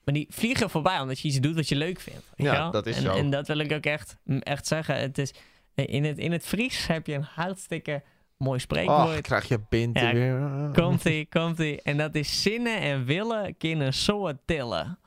Maar 0.03 0.13
die 0.13 0.27
vliegen 0.29 0.69
voorbij 0.69 0.99
omdat 0.99 1.19
je 1.19 1.27
iets 1.27 1.39
doet 1.39 1.55
wat 1.55 1.69
je 1.69 1.75
leuk 1.75 1.99
vindt. 1.99 2.31
Ja, 2.35 2.69
dat 2.69 2.85
is 2.85 2.95
en, 2.95 3.01
zo. 3.01 3.15
En 3.15 3.29
dat 3.29 3.47
wil 3.47 3.57
ik 3.57 3.71
ook 3.71 3.85
echt, 3.85 4.17
echt 4.39 4.67
zeggen. 4.67 4.95
Het 4.99 5.17
is, 5.17 5.33
in, 5.75 6.03
het, 6.03 6.17
in 6.17 6.31
het 6.31 6.45
Fries 6.45 6.87
heb 6.87 7.07
je 7.07 7.13
een 7.13 7.27
hartstikke 7.33 8.03
mooi 8.37 8.59
spreekwoord. 8.59 9.17
Oh, 9.17 9.21
krijg 9.21 9.47
je 9.47 9.59
binten 9.69 10.07
Ja, 10.07 10.13
weer. 10.13 10.69
Komt-ie, 10.73 11.27
komt-ie. 11.29 11.81
En 11.81 11.97
dat 11.97 12.15
is 12.15 12.41
zinnen 12.41 12.79
en 12.79 13.05
willen 13.05 13.57
kunnen 13.57 13.93
soort 13.93 14.37
tillen. 14.45 14.99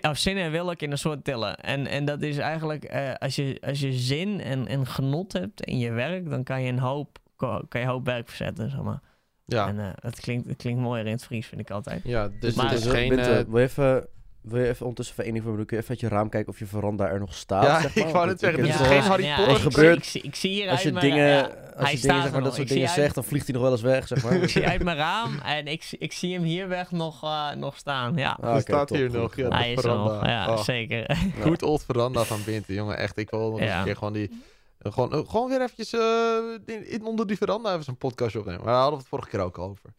Of 0.00 0.18
zinnen 0.18 0.44
en 0.44 0.50
willen 0.50 0.76
kunnen 0.76 0.98
soort 0.98 1.24
tillen. 1.24 1.56
En, 1.56 1.86
en 1.86 2.04
dat 2.04 2.22
is 2.22 2.38
eigenlijk, 2.38 2.84
eh, 2.84 3.14
als, 3.14 3.36
je, 3.36 3.58
als 3.66 3.80
je 3.80 3.92
zin 3.92 4.40
en, 4.40 4.66
en 4.66 4.86
genot 4.86 5.32
hebt 5.32 5.60
in 5.60 5.78
je 5.78 5.90
werk, 5.90 6.30
dan 6.30 6.44
kan 6.44 6.62
je 6.62 6.68
een 6.68 6.78
hoop, 6.78 7.18
kan 7.36 7.66
je 7.70 7.78
een 7.78 7.86
hoop 7.86 8.04
werk 8.04 8.28
verzetten, 8.28 8.70
zeg 8.70 8.82
maar. 8.82 9.00
Ja, 9.46 9.68
En 9.68 9.80
eh, 9.80 9.86
het, 10.00 10.20
klinkt, 10.20 10.48
het 10.48 10.56
klinkt 10.56 10.80
mooier 10.80 11.06
in 11.06 11.12
het 11.12 11.24
Fries, 11.24 11.46
vind 11.46 11.60
ik 11.60 11.70
altijd. 11.70 12.00
ja 12.04 12.30
dus 12.40 12.54
Maar- 12.54 12.70
het 12.70 12.78
is 12.78 12.86
geen... 12.86 13.18
Eh, 13.18 13.40
wil, 13.48 13.58
je 13.58 13.64
even, 13.64 14.06
wil 14.40 14.60
je 14.60 14.68
even 14.68 14.80
ondertussen? 14.86 15.14
Kun 15.16 15.24
je 15.34 15.76
even 15.76 15.88
uit 15.88 16.00
je 16.00 16.08
raam 16.08 16.28
kijken 16.28 16.52
of 16.52 16.58
je 16.58 16.66
veranda 16.66 17.08
er 17.08 17.18
nog 17.18 17.34
staat? 17.34 17.64
Ja, 17.64 17.80
zeg 17.80 17.94
maar? 17.94 18.06
ik 18.06 18.12
wou 18.12 18.26
net 18.26 18.40
Want 18.40 18.54
zeggen, 18.54 18.62
dit 18.62 18.72
het 18.72 18.80
is 18.80 18.86
geen 18.86 18.96
eens- 18.96 19.06
Harry 19.06 19.26
Potter. 19.36 19.44
ik, 19.56 19.62
Wat 19.62 19.72
gebeurt 19.74 19.96
ik, 19.96 20.04
zie- 20.04 20.20
ik 20.22 20.34
zie 20.34 20.50
hier 20.50 20.68
Als 20.70 20.78
je 20.80 20.84
uit 20.84 20.94
mijn- 20.94 21.06
dingen, 21.06 21.26
ja, 21.28 21.40
als 21.42 21.50
hij 21.82 21.90
je 21.92 21.96
staat 21.98 22.00
dingen, 22.08 22.22
zeg 22.22 22.30
maar, 22.32 22.40
nog. 22.40 22.48
dat 22.48 22.54
soort 22.54 22.68
dingen 22.68 22.86
uit- 22.88 22.96
zegt, 22.96 23.14
dan 23.14 23.24
vliegt 23.24 23.44
hij 23.44 23.54
nog 23.54 23.62
wel 23.62 23.72
eens 23.72 23.80
weg, 23.82 24.06
zeg 24.06 24.22
maar. 24.22 24.32
Ik 24.42 24.48
zie 24.48 24.66
uit 24.66 24.82
mijn 24.82 24.96
raam 24.96 25.38
en 25.38 25.66
ik, 25.66 25.86
ik 25.98 26.12
zie 26.12 26.34
hem 26.34 26.42
hier 26.42 26.68
weg 26.68 26.90
nog, 26.90 27.22
eh, 27.24 27.50
nog 27.54 27.76
staan. 27.76 28.16
Ja, 28.16 28.38
Ah, 28.40 28.50
Hij 28.52 28.60
staat 28.60 28.88
top, 28.88 28.96
hier 28.96 29.10
goed, 29.10 29.18
nog, 29.18 29.36
ja. 29.36 29.48
de 29.48 29.54
hij 29.56 29.70
is 29.70 29.76
er 29.76 29.82
veranda. 29.82 30.12
nog. 30.14 30.26
Ja, 30.26 30.50
Oh. 30.52 30.58
zeker. 30.62 31.16
Goed 31.42 31.62
old 31.62 31.84
veranda 31.84 32.22
van 32.24 32.40
Binten, 32.44 32.74
jongen. 32.74 32.96
Echt, 32.98 33.16
ik 33.18 33.30
wil 33.30 33.50
nog 33.50 33.60
een 33.60 33.84
keer 33.84 33.96
gewoon 33.96 34.12
die... 34.12 34.42
eh, 34.84 34.92
Gewoon, 34.92 35.12
eh, 35.12 35.28
gewoon 35.30 35.48
weer 35.48 35.60
eventjes 35.60 35.92
eh, 35.92 36.74
in, 36.74 36.86
in- 36.90 37.04
onder 37.04 37.26
die 37.26 37.36
veranda 37.36 37.72
even 37.72 37.84
zo'n 37.84 37.96
podcast 37.96 38.36
opnemen. 38.36 38.60
Maar 38.64 38.72
daar 38.72 38.80
hadden 38.82 38.94
we 38.98 39.00
het 39.00 39.08
vorige 39.08 39.28
keer 39.28 39.40
ook 39.40 39.58
over. 39.58 39.90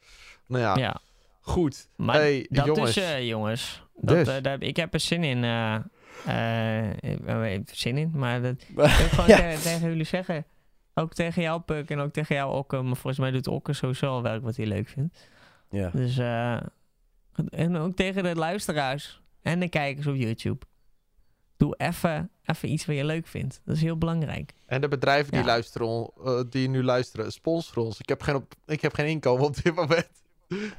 Nou 0.46 0.62
ja, 0.64 0.76
ja. 0.76 1.00
goed. 1.42 1.88
Maar 1.96 2.16
hey, 2.16 2.46
dat 2.50 2.66
jongens. 2.66 2.94
dus, 2.94 3.28
jongens. 3.28 3.84
Dat, 3.96 4.26
Dus. 4.26 4.42
daar 4.42 4.62
ik 4.62 4.76
heb 4.76 4.94
er 4.94 5.00
zin 5.00 5.24
in. 5.24 5.38
ik 5.38 7.12
heb 7.16 7.70
er 7.70 7.76
zin 7.76 7.98
in, 7.98 8.12
maar 8.14 8.42
dat 8.42 8.52
ik 8.62 8.76
wil 8.76 8.88
gewoon 8.88 9.28
Ja. 9.28 9.38
tegen 9.58 9.88
jullie 9.90 10.06
zeggen. 10.06 10.46
Ook 10.94 11.14
tegen 11.14 11.42
jou, 11.42 11.62
Puk, 11.62 11.90
en 11.90 12.00
ook 12.00 12.12
tegen 12.14 12.36
jou, 12.36 12.56
Okke. 12.56 12.76
Maar 12.82 12.96
volgens 12.96 13.18
mij 13.18 13.32
doet 13.32 13.48
Okke 13.48 13.74
sowieso 13.74 14.08
al 14.08 14.22
werk 14.22 14.44
wat 14.44 14.56
hij 14.56 14.66
leuk 14.66 14.88
vindt. 14.90 15.28
Ja. 15.70 15.90
Dus, 15.94 16.18
en 17.50 17.76
ook 17.78 17.96
tegen 17.96 18.24
de 18.24 18.36
luisteraars 18.36 19.22
en 19.42 19.60
de 19.60 19.70
kijkers 19.70 20.08
op 20.08 20.16
YouTube. 20.16 20.66
Doe 21.58 21.76
even 21.78 22.30
even 22.46 22.70
iets 22.72 22.86
wat 22.86 22.96
je 22.96 23.06
leuk 23.06 23.28
vindt. 23.28 23.62
Dat 23.66 23.76
is 23.76 23.82
heel 23.82 23.98
belangrijk. 23.98 24.54
En 24.66 24.82
de 24.82 24.88
bedrijven 24.88 25.32
die, 25.32 25.40
Ja. 25.42 25.46
luisteren, 25.46 26.12
eh, 26.24 26.42
die 26.50 26.70
nu 26.70 26.84
luisteren, 26.84 27.32
sponsoren 27.32 27.84
ons. 27.84 28.00
Ik 28.00 28.10
heb 28.10 28.22
geen, 28.22 28.36
op, 28.36 28.54
ik 28.66 28.82
heb 28.82 28.94
geen 28.94 29.08
inkomen 29.08 29.44
op 29.46 29.64
dit 29.64 29.76
moment. 29.76 30.10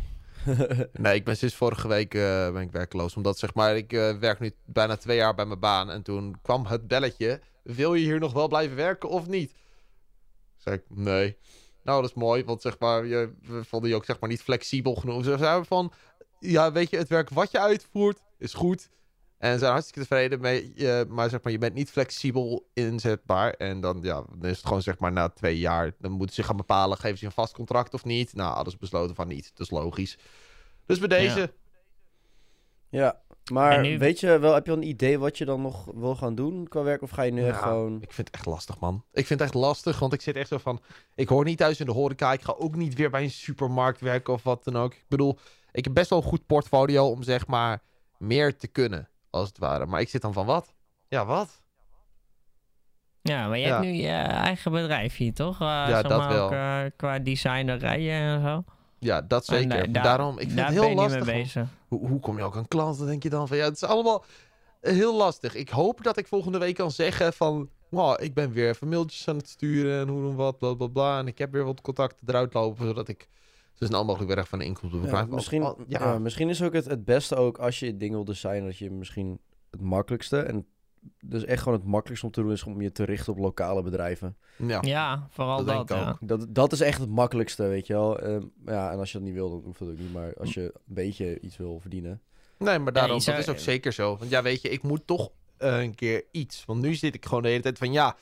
Nee, 0.93 1.15
ik 1.15 1.25
ben 1.25 1.37
sinds 1.37 1.55
vorige 1.55 1.89
week 1.89 2.15
eh, 2.15 2.53
ben 2.53 2.63
ik 2.63 2.71
werkloos. 2.71 3.17
Omdat 3.17 3.39
zeg 3.39 3.55
maar, 3.55 3.77
ik 3.77 3.93
eh, 3.93 4.19
werk 4.19 4.41
nu 4.41 4.53
bijna 4.65 4.97
twee 4.97 5.17
jaar 5.17 5.35
bij 5.35 5.45
mijn 5.47 5.61
baan. 5.61 5.91
En 5.91 6.03
toen 6.03 6.37
kwam 6.43 6.67
het 6.67 6.89
belletje. 6.89 7.41
Wil 7.63 7.95
je 7.95 8.05
hier 8.05 8.19
nog 8.19 8.33
wel 8.33 8.49
blijven 8.49 8.77
werken 8.77 9.09
of 9.09 9.27
niet? 9.27 9.55
Zeg 10.57 10.75
ik, 10.75 10.83
nee. 10.89 11.37
Nou, 11.83 12.01
dat 12.01 12.11
is 12.11 12.17
mooi. 12.17 12.45
Want 12.45 12.63
zeg 12.63 12.79
maar, 12.79 13.07
je, 13.07 13.33
we 13.43 13.65
vonden 13.65 13.91
je 13.91 13.97
ook 13.97 14.05
zeg 14.05 14.21
maar 14.21 14.29
niet 14.29 14.43
flexibel 14.43 14.95
genoeg. 14.95 15.25
Ze 15.25 15.37
zeiden 15.39 15.67
van, 15.67 15.93
ja, 16.39 16.73
weet 16.73 16.91
je, 16.91 16.97
het 16.97 17.09
werk 17.09 17.31
wat 17.31 17.51
je 17.51 17.61
uitvoert 17.61 18.23
is 18.39 18.55
goed. 18.55 18.91
En 19.47 19.53
ze 19.53 19.59
zijn 19.59 19.73
hartstikke 19.73 20.01
tevreden 20.01 20.41
mee. 20.41 20.73
eh, 20.75 21.07
maar 21.09 21.31
zeg 21.31 21.43
maar, 21.43 21.53
je 21.53 21.59
bent 21.59 21.75
niet 21.75 21.91
flexibel 21.91 22.69
inzetbaar. 22.75 23.51
En 23.53 23.81
dan, 23.81 23.99
ja, 24.03 24.25
dan 24.39 24.51
is 24.51 24.57
het 24.57 24.67
gewoon 24.67 24.83
zeg 24.83 24.99
maar 24.99 25.13
na 25.13 25.29
twee 25.29 25.59
jaar. 25.59 25.93
Dan 25.99 26.11
moeten 26.13 26.35
ze 26.35 26.43
gaan 26.43 26.57
bepalen, 26.57 26.97
geven 26.99 27.17
ze 27.19 27.25
je 27.25 27.31
een 27.31 27.37
vast 27.37 27.55
contract 27.55 27.95
of 27.95 28.05
niet? 28.05 28.35
Nou, 28.35 28.71
ze 28.71 28.77
besloten 28.81 29.15
van 29.17 29.29
niet. 29.29 29.51
Dat 29.55 29.61
is 29.67 29.71
logisch. 29.71 30.19
Dus 30.87 30.99
bij 30.99 31.09
deze, 31.09 31.41
Ja. 31.41 31.49
Ja, 32.89 33.21
maar 33.53 33.81
nu- 33.81 33.99
weet 33.99 34.21
je 34.21 34.39
wel, 34.39 34.55
heb 34.55 34.65
je 34.67 34.71
al 34.73 34.77
een 34.77 34.83
idee 34.89 35.19
wat 35.19 35.39
je 35.39 35.45
dan 35.45 35.63
nog 35.63 35.85
wil 35.95 36.17
gaan 36.17 36.35
doen 36.35 36.69
qua 36.69 36.83
werk? 36.83 37.03
Of 37.03 37.11
ga 37.11 37.23
je 37.23 37.33
nu 37.33 37.47
echt 37.47 37.59
gewoon... 37.59 37.95
Ik 38.03 38.13
vind 38.13 38.27
het 38.27 38.37
echt 38.37 38.47
lastig, 38.47 38.79
man. 38.81 39.05
Ik 39.13 39.27
vind 39.27 39.41
het 39.41 39.49
echt 39.49 39.55
lastig, 39.55 39.99
want 39.99 40.13
ik 40.13 40.21
zit 40.21 40.37
echt 40.37 40.49
zo 40.49 40.59
van... 40.59 40.81
Ik 41.15 41.29
hoor 41.29 41.45
niet 41.45 41.59
thuis 41.59 41.81
in 41.81 41.87
de 41.87 41.93
horeca. 41.93 42.33
Ik 42.33 42.43
ga 42.43 42.55
ook 42.59 42.75
niet 42.77 42.95
weer 42.95 43.11
bij 43.11 43.23
een 43.23 43.31
supermarkt 43.31 44.01
werken 44.01 44.33
of 44.33 44.43
wat 44.43 44.65
dan 44.65 44.77
ook. 44.77 44.95
Ik 44.95 45.05
bedoel, 45.09 45.39
ik 45.73 45.85
heb 45.85 45.95
best 45.95 46.11
wel 46.11 46.19
een 46.19 46.25
goed 46.29 46.47
portfolio 46.47 47.07
om 47.09 47.23
zeg 47.23 47.47
maar 47.47 47.83
meer 48.19 48.57
te 48.57 48.67
kunnen, 48.67 49.09
als 49.37 49.49
het 49.49 49.59
ware. 49.59 49.87
Maar 49.87 50.01
ik 50.01 50.09
zit 50.09 50.23
dan 50.23 50.33
van 50.33 50.47
wat? 50.47 50.75
Ja, 51.09 51.25
wat? 51.27 51.61
Ja, 53.23 53.49
maar 53.49 53.59
je 53.59 53.67
Ja. 53.67 53.73
hebt 53.73 53.85
nu 53.87 53.93
je 53.93 54.09
eigen 54.09 54.73
bedrijf 54.73 55.17
hier, 55.17 55.35
toch? 55.35 55.61
Uh, 55.61 55.67
Ja, 55.69 56.03
dat 56.03 56.27
wel. 56.27 56.45
Ook, 56.45 56.53
eh, 56.53 56.81
qua 56.97 57.19
designerijen 57.19 58.21
en 58.21 58.41
zo. 58.43 58.65
Ja, 58.99 59.23
dat 59.23 59.49
En, 59.49 59.57
zeker. 59.57 59.79
eh, 59.85 59.93
daar- 59.93 60.03
Daarom, 60.03 60.39
ik 60.39 60.45
vind 60.45 60.57
daar 60.57 60.67
het 60.67 60.81
heel 60.81 60.95
lastig. 60.95 61.25
bezig. 61.25 61.69
Hoe, 61.89 62.09
hoe 62.09 62.21
kom 62.21 62.37
je 62.37 62.43
ook 62.43 62.57
aan 62.57 62.69
klanten, 62.69 63.07
denk 63.07 63.23
je 63.23 63.29
dan? 63.31 63.49
Van, 63.49 63.57
ja, 63.57 63.65
het 63.65 63.75
is 63.75 63.85
allemaal 63.85 64.25
heel 64.81 65.17
lastig. 65.17 65.55
Ik 65.55 65.69
hoop 65.69 66.03
dat 66.03 66.17
ik 66.17 66.27
volgende 66.27 66.59
week 66.59 66.75
kan 66.75 66.91
zeggen 66.91 67.33
van... 67.33 67.69
Wow, 67.89 68.23
ik 68.23 68.35
ben 68.35 68.53
weer 68.53 68.69
even 68.69 68.89
mailtjes 68.89 69.29
aan 69.29 69.37
het 69.37 69.49
sturen 69.49 70.01
en 70.01 70.09
hoe 70.09 70.23
dan 70.23 70.35
wat, 70.37 70.59
bla 70.59 70.75
bla 70.75 70.87
bla. 70.87 71.19
En 71.19 71.27
ik 71.27 71.39
heb 71.39 71.53
weer 71.53 71.65
wat 71.65 71.81
contacten 71.81 72.29
eruit 72.29 72.55
lopen, 72.55 72.87
zodat 72.87 73.09
ik 73.09 73.29
zo 73.79 73.85
snel 73.85 74.05
mogelijk 74.05 74.35
weg 74.35 74.49
van 74.49 74.59
de 74.59 74.65
inkomsten 74.65 75.03
Ja, 75.03 75.25
misschien, 75.31 75.63
ja. 75.63 75.75
ja, 75.87 76.19
misschien 76.19 76.49
is 76.49 76.63
ook 76.63 76.73
het, 76.73 76.85
het 76.85 77.05
beste 77.05 77.37
ook 77.37 77.59
als 77.59 77.79
je 77.79 77.97
dingen 77.97 78.15
wil 78.15 78.25
designen, 78.25 78.65
dat 78.65 78.79
je 78.79 78.91
misschien 78.91 79.41
het 79.71 79.81
makkelijkste 79.81 80.39
en 80.41 80.67
dus 81.21 81.45
echt 81.45 81.63
gewoon 81.63 81.79
het 81.79 81.87
makkelijkste 81.89 82.27
om 82.27 82.33
te 82.33 82.41
doen 82.43 82.53
is 82.53 82.65
om 82.65 82.81
je 82.81 82.93
te 82.93 83.05
richten 83.05 83.33
op 83.33 83.39
lokale 83.39 83.83
bedrijven. 83.83 84.37
ja. 84.57 84.79
Ja, 84.83 85.27
vooral 85.31 85.57
Dat 85.65 85.89
dat. 85.89 85.99
ik 85.99 86.05
ja. 86.05 86.17
Dat, 86.21 86.47
dat 86.55 86.73
is 86.73 86.81
echt 86.81 87.01
het 87.01 87.09
makkelijkste, 87.11 87.63
weet 87.67 87.87
je 87.87 87.93
wel. 87.93 88.19
Ehm, 88.19 88.43
ja, 88.67 88.91
en 88.93 88.99
als 88.99 89.13
je 89.13 89.19
dat 89.19 89.27
niet 89.27 89.37
wil, 89.37 89.51
dan 89.51 89.61
hoeft 89.65 89.79
dat 89.79 89.89
ook 89.89 89.99
niet. 89.99 90.13
Maar 90.13 90.35
als 90.35 90.55
je 90.55 90.63
een 90.63 90.95
beetje 90.95 91.41
iets 91.41 91.57
wil 91.57 91.81
verdienen. 91.81 92.21
Nee, 92.59 92.79
maar 92.79 92.93
daarom, 92.93 93.21
zou- 93.21 93.37
dat 93.37 93.47
is 93.47 93.53
ook 93.53 93.59
zeker 93.59 93.93
zo. 93.93 94.17
Want 94.17 94.31
ja, 94.31 94.43
weet 94.43 94.63
je, 94.63 94.69
ik 94.69 94.83
moet 94.83 95.07
toch 95.07 95.31
eh, 95.57 95.83
een 95.83 95.95
keer 95.95 96.25
iets. 96.31 96.65
Want 96.65 96.81
nu 96.81 96.95
zit 96.95 97.15
ik 97.15 97.27
gewoon 97.27 97.43
de 97.43 97.49
hele 97.49 97.63
tijd 97.63 97.79
van, 97.79 97.93
ja... 97.93 98.17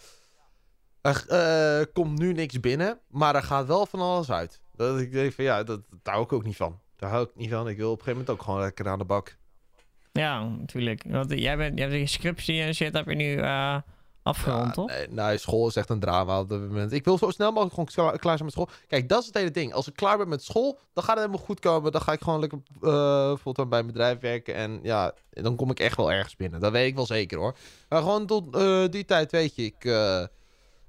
Er 1.00 1.24
eh, 1.28 1.84
komt 1.92 2.18
nu 2.18 2.32
niks 2.32 2.60
binnen, 2.60 2.98
maar 3.08 3.34
er 3.34 3.42
gaat 3.42 3.66
wel 3.66 3.86
van 3.86 4.00
alles 4.00 4.30
uit. 4.30 4.60
Dat 4.76 5.00
ik 5.00 5.12
denk 5.12 5.32
van, 5.32 5.44
ja, 5.44 5.62
dat, 5.62 5.80
daar 6.02 6.14
hou 6.14 6.26
ik 6.26 6.32
ook 6.32 6.44
niet 6.44 6.56
van. 6.56 6.78
Daar 6.96 7.10
hou 7.10 7.24
ik 7.24 7.30
niet 7.34 7.50
van. 7.50 7.68
Ik 7.68 7.76
wil 7.76 7.90
op 7.90 7.98
een 7.98 8.04
gegeven 8.04 8.20
moment 8.20 8.30
ook 8.30 8.42
gewoon 8.44 8.60
lekker 8.60 8.88
aan 8.88 8.98
de 8.98 9.04
bak. 9.04 9.36
Ja, 10.12 10.48
natuurlijk. 10.48 11.04
Want 11.06 11.30
jij, 11.30 11.56
bent, 11.56 11.78
jij 11.78 11.88
hebt 11.88 12.00
je 12.00 12.06
scriptie 12.06 12.62
en 12.62 12.74
shit 12.74 12.92
heb 12.94 13.08
je 13.08 13.14
nu 13.14 13.36
eh, 13.36 13.76
afgerond, 14.22 14.66
Ja, 14.66 14.70
toch? 14.72 14.86
Nee, 14.86 15.08
nou, 15.08 15.38
school 15.38 15.68
is 15.68 15.76
echt 15.76 15.88
een 15.88 16.00
drama 16.00 16.40
op 16.40 16.48
dit 16.48 16.60
moment. 16.60 16.92
Ik 16.92 17.04
wil 17.04 17.18
zo 17.18 17.30
snel 17.30 17.52
mogelijk 17.52 17.74
gewoon 17.74 17.88
klaar, 17.94 18.18
klaar 18.18 18.36
zijn 18.36 18.44
met 18.44 18.52
school. 18.52 18.68
Kijk, 18.86 19.08
dat 19.08 19.20
is 19.20 19.26
het 19.26 19.34
hele 19.34 19.50
ding. 19.50 19.72
Als 19.72 19.88
ik 19.88 19.94
klaar 19.96 20.18
ben 20.18 20.28
met 20.28 20.42
school, 20.42 20.78
dan 20.92 21.04
gaat 21.04 21.16
het 21.16 21.24
helemaal 21.24 21.46
goed 21.46 21.60
komen. 21.60 21.92
Dan 21.92 22.00
ga 22.00 22.12
ik 22.12 22.22
gewoon 22.22 22.40
lekker 22.40 22.58
eh 22.82 23.36
fulltime 23.36 23.68
bij 23.68 23.78
een 23.78 23.86
bedrijf 23.86 24.18
werken. 24.20 24.54
En 24.54 24.80
ja, 24.82 25.14
dan 25.30 25.56
kom 25.56 25.70
ik 25.70 25.80
echt 25.80 25.96
wel 25.96 26.12
ergens 26.12 26.36
binnen. 26.36 26.60
Dat 26.60 26.72
weet 26.72 26.88
ik 26.88 26.94
wel 26.94 27.06
zeker 27.06 27.38
hoor. 27.38 27.56
Maar 27.88 28.02
gewoon 28.02 28.26
tot 28.26 28.56
eh, 28.56 28.84
die 28.90 29.04
tijd, 29.04 29.30
weet 29.32 29.54
je, 29.54 29.64
ik, 29.64 29.84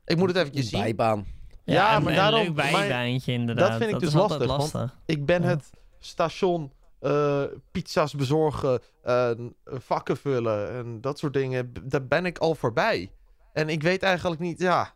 ik 0.05 0.17
moet 0.17 0.27
het 0.27 0.38
eventjes 0.38 0.69
zien. 0.69 0.81
Bijbaan. 0.81 1.25
Ja, 1.66 1.95
een- 1.95 2.03
maar 2.03 2.11
een 2.11 2.18
daarom- 2.18 2.39
leuk 2.41 2.55
maar 2.55 2.72
bijbaantje 2.72 3.32
inderdaad. 3.32 3.70
dat 3.70 3.78
vind 3.78 3.91
ik 3.93 3.99
dus 3.99 4.13
lastig, 4.13 4.45
want-. 4.45 4.93
Ik 5.05 5.26
ben 5.26 5.41
Ja. 5.41 5.47
het 5.47 5.70
station, 5.99 6.72
eh, 6.99 7.43
pizza's 7.72 8.13
bezorgen, 8.13 8.80
eh, 9.01 9.30
vakken 9.66 10.18
vullen 10.18 10.70
en 10.72 11.01
dat 11.01 11.20
soort 11.20 11.34
dingen. 11.34 11.74
Daar 11.84 12.05
ben 12.07 12.26
ik 12.26 12.38
al 12.38 12.55
voorbij. 12.55 13.11
En 13.53 13.70
ik 13.70 13.82
weet 13.84 14.03
eigenlijk 14.03 14.41
niet, 14.41 14.59
ja. 14.59 14.93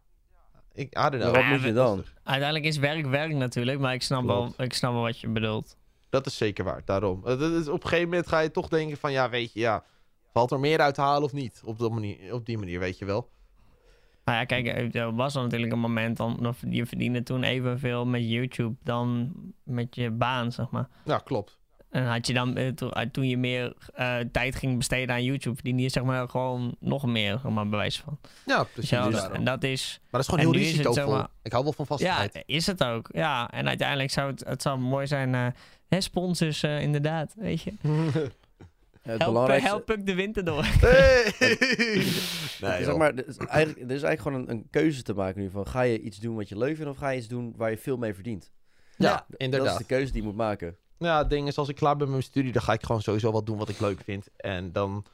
Ik, 0.74 0.98
I 0.98 1.02
don't 1.02 1.10
know. 1.10 1.22
Maar 1.34 1.42
wat 1.42 1.46
moet 1.52 1.62
je 1.62 1.74
dan? 1.74 2.04
Uiteindelijk 2.24 2.66
is 2.70 2.78
werk 2.78 3.06
werk 3.06 3.34
natuurlijk, 3.34 3.80
maar 3.80 3.94
ik 3.94 4.02
snap, 4.02 4.26
wel, 4.26 4.54
ik 4.58 4.74
snap 4.74 4.92
wel 4.94 5.02
wat 5.02 5.20
je 5.20 5.28
bedoelt. 5.30 5.78
Dat 6.10 6.26
is 6.26 6.38
zeker 6.38 6.64
waar, 6.64 6.82
daarom. 6.86 7.22
Eh, 7.26 7.40
dat 7.40 7.52
is, 7.52 7.68
op 7.68 7.84
een 7.84 7.90
gegeven 7.90 8.10
moment 8.10 8.28
ga 8.28 8.40
je 8.40 8.52
toch 8.52 8.68
denken 8.68 8.98
van, 8.98 9.12
ja, 9.12 9.30
weet 9.30 9.54
je, 9.54 9.60
ja, 9.60 9.84
valt 10.34 10.52
er 10.52 10.60
meer 10.60 10.80
uit 10.80 10.94
te 10.96 11.02
halen 11.02 11.24
of 11.24 11.34
niet? 11.34 11.62
Op, 11.66 11.80
dat 11.80 11.92
manier, 11.92 12.34
op 12.34 12.46
die 12.46 12.58
manier, 12.58 12.80
weet 12.80 12.98
je 12.98 13.06
wel. 13.06 13.30
Nou 14.30 14.42
ja, 14.42 14.46
kijk, 14.46 14.96
er 14.96 15.16
was 15.16 15.36
al 15.36 15.44
natuurlijk 15.44 15.72
een 15.72 15.80
moment, 15.80 16.18
dan, 16.18 16.56
je 16.70 16.86
verdiende 16.86 17.24
toen 17.24 17.44
evenveel 17.44 18.06
met 18.06 18.30
YouTube 18.30 18.76
dan 18.84 19.32
met 19.64 19.96
je 19.96 20.12
baan, 20.12 20.52
zeg 20.52 20.70
maar. 20.70 20.88
Ja, 21.06 21.18
klopt. 21.18 21.58
En 21.90 22.06
had 22.06 22.28
je 22.28 22.34
dan, 22.34 22.56
eh, 22.58 22.68
eh, 22.68 23.10
toen 23.12 23.28
je 23.28 23.38
meer 23.38 23.74
eh, 23.94 24.18
tijd 24.32 24.56
ging 24.56 24.78
besteden 24.78 25.16
aan 25.16 25.24
YouTube, 25.24 25.56
verdiende 25.56 25.82
je 25.82 25.90
zeg 25.90 26.04
maar 26.04 26.30
gewoon 26.30 26.76
nog 26.80 27.06
meer, 27.06 27.40
zeg 27.44 27.52
maar, 27.52 27.70
bewijs 27.70 28.00
van. 28.00 28.20
Ja, 28.46 28.64
precies. 28.64 28.90
Ja, 28.90 29.10
daarom. 29.10 29.32
en 29.34 29.44
dat 29.44 29.64
is, 29.64 30.00
maar 30.02 30.10
dat 30.12 30.22
is 30.22 30.28
gewoon 30.28 30.44
heel 30.44 30.54
risicovol. 30.62 30.94
zeg 30.94 31.08
maar- 31.08 31.28
Ik 31.44 31.52
hou 31.52 31.64
wel 31.64 31.74
van 31.74 31.86
ja, 31.90 31.96
vastigheid. 31.96 32.44
is 32.46 32.68
het 32.68 32.84
ook. 32.84 33.10
Ja, 33.14 33.52
en 33.52 33.68
uiteindelijk 33.68 34.12
zou 34.12 34.32
het, 34.32 34.44
het 34.48 34.62
zou 34.62 34.80
mooi 34.80 35.08
zijn, 35.08 35.54
hè, 35.88 36.02
sponsors 36.02 36.64
inderdaad, 36.64 37.34
weet 37.38 37.62
je. 37.62 37.74
Het 39.10 39.20
Help, 39.20 39.34
belangrijkste... 39.34 39.70
help 39.70 39.92
ik 39.92 40.06
de 40.06 40.16
winter 40.16 40.46
door. 40.46 40.66
Hey! 40.80 41.34
nee, 42.62 42.84
zeg 42.84 42.96
maar, 42.96 43.16
er 43.16 43.28
is 43.28 43.38
eigenlijk, 43.38 43.90
er 43.90 43.96
is 43.96 44.04
eigenlijk 44.04 44.22
gewoon 44.22 44.40
een, 44.40 44.50
een 44.50 44.68
keuze 44.70 45.04
te 45.04 45.14
maken 45.14 45.42
nu 45.42 45.50
van... 45.50 45.68
Ga 45.68 45.82
je 45.82 46.00
iets 46.00 46.18
doen 46.18 46.36
wat 46.36 46.50
je 46.50 46.58
leuk 46.58 46.76
vindt 46.76 46.92
of 46.92 46.98
ga 46.98 47.10
je 47.10 47.18
iets 47.18 47.28
doen 47.28 47.54
waar 47.58 47.70
je 47.70 47.78
veel 47.78 47.98
mee 47.98 48.14
verdient? 48.14 48.52
ja, 48.98 49.10
Ja, 49.10 49.26
inderdaad. 49.38 49.70
Dat 49.70 49.80
is 49.80 49.88
de 49.88 49.94
keuze 49.94 50.12
die 50.12 50.22
je 50.22 50.28
moet 50.28 50.38
maken. 50.38 50.78
Nou, 50.98 51.22
het 51.22 51.30
ding 51.30 51.48
is, 51.48 51.58
als 51.58 51.70
ik 51.70 51.76
klaar 51.76 51.96
ben 51.96 52.04
met 52.04 52.10
mijn 52.10 52.24
studie, 52.24 52.52
dan 52.52 52.62
ga 52.62 52.74
ik 52.74 52.86
gewoon 52.86 53.02
sowieso 53.02 53.32
wat 53.32 53.46
doen 53.46 53.58
wat 53.58 53.70
ik 53.70 53.80
leuk 53.80 54.02
vind. 54.04 54.28
En 54.38 54.72
dan, 54.72 55.06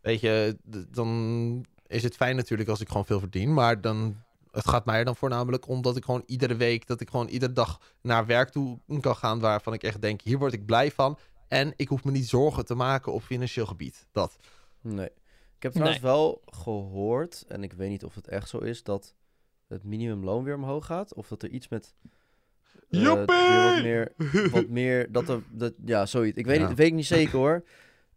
weet 0.00 0.20
je, 0.20 0.58
dan 0.90 1.66
is 1.86 2.02
het 2.02 2.16
fijn 2.16 2.36
natuurlijk 2.36 2.68
als 2.68 2.80
ik 2.80 2.88
gewoon 2.88 3.04
veel 3.04 3.18
verdien. 3.18 3.54
Maar 3.54 3.80
dan, 3.80 4.16
het 4.50 4.68
gaat 4.68 4.84
mij 4.84 4.98
er 4.98 5.04
dan 5.04 5.16
voornamelijk 5.16 5.68
om 5.68 5.82
dat 5.82 5.96
ik 5.96 6.04
gewoon 6.04 6.22
iedere 6.26 6.56
week, 6.56 6.86
dat 6.86 7.00
ik 7.00 7.10
gewoon 7.10 7.28
iedere 7.28 7.52
dag 7.52 7.80
naar 8.00 8.26
werk 8.26 8.48
toe 8.48 8.78
kan 9.00 9.16
gaan. 9.16 9.40
Waarvan 9.40 9.72
ik 9.72 9.82
echt 9.82 10.02
denk, 10.02 10.20
hier 10.20 10.38
word 10.38 10.52
ik 10.52 10.66
blij 10.66 10.90
van. 10.90 11.18
En 11.54 11.72
ik 11.76 11.88
hoef 11.88 12.04
me 12.04 12.10
niet 12.10 12.28
zorgen 12.28 12.64
te 12.64 12.74
maken 12.74 13.12
op 13.12 13.22
financieel 13.22 13.66
gebied. 13.66 14.06
Dat. 14.12 14.36
Nee. 14.80 15.08
Ik 15.56 15.62
heb 15.62 15.72
trouwens 15.72 16.00
wel 16.00 16.42
gehoord, 16.46 17.44
en 17.48 17.62
ik 17.62 17.72
weet 17.72 17.88
niet 17.90 18.04
of 18.04 18.14
het 18.14 18.28
echt 18.28 18.48
zo 18.48 18.58
is, 18.58 18.82
dat 18.82 19.14
het 19.68 19.84
minimumloon 19.84 20.44
weer 20.44 20.54
omhoog 20.54 20.86
gaat. 20.86 21.14
Of 21.14 21.28
dat 21.28 21.42
er 21.42 21.48
iets 21.48 21.68
met... 21.68 21.94
eh, 22.90 23.02
wat 23.14 23.82
meer, 23.82 24.12
wat 24.50 24.68
meer, 24.68 25.12
dat 25.12 25.28
er, 25.28 25.42
dat, 25.50 25.72
ja, 25.84 26.06
zoiets. 26.06 26.38
Ik 26.38 26.46
weet, 26.46 26.58
Ja. 26.60 26.68
niet, 26.68 26.76
weet 26.76 26.86
ik 26.86 26.94
niet 26.94 27.06
zeker 27.06 27.38
hoor. 27.38 27.64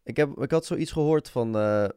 Ik, 0.03 0.17
heb, 0.17 0.41
ik 0.41 0.51
had 0.51 0.65
zoiets 0.65 0.91
gehoord 0.91 1.29
van, 1.29 1.57
eh, 1.57 1.87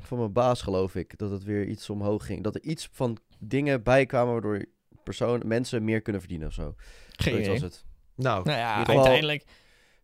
van 0.00 0.18
mijn 0.18 0.32
baas, 0.32 0.62
geloof 0.62 0.94
ik, 0.94 1.18
dat 1.18 1.30
het 1.30 1.44
weer 1.44 1.66
iets 1.66 1.90
omhoog 1.90 2.26
ging. 2.26 2.42
Dat 2.42 2.54
er 2.54 2.62
iets 2.62 2.88
van 2.92 3.16
dingen 3.38 3.82
bijkwamen 3.82 4.32
waardoor 4.32 4.64
personen, 5.04 5.48
mensen 5.48 5.84
meer 5.84 6.00
kunnen 6.00 6.20
verdienen 6.20 6.48
of 6.48 6.54
zo. 6.54 6.74
Geen 7.10 7.36
was 7.36 7.42
idee. 7.46 7.60
het. 7.60 7.84
Nou, 8.14 8.44
Nou 8.44 8.58
ja, 8.58 8.78
geval- 8.78 8.94
uiteindelijk... 8.94 9.44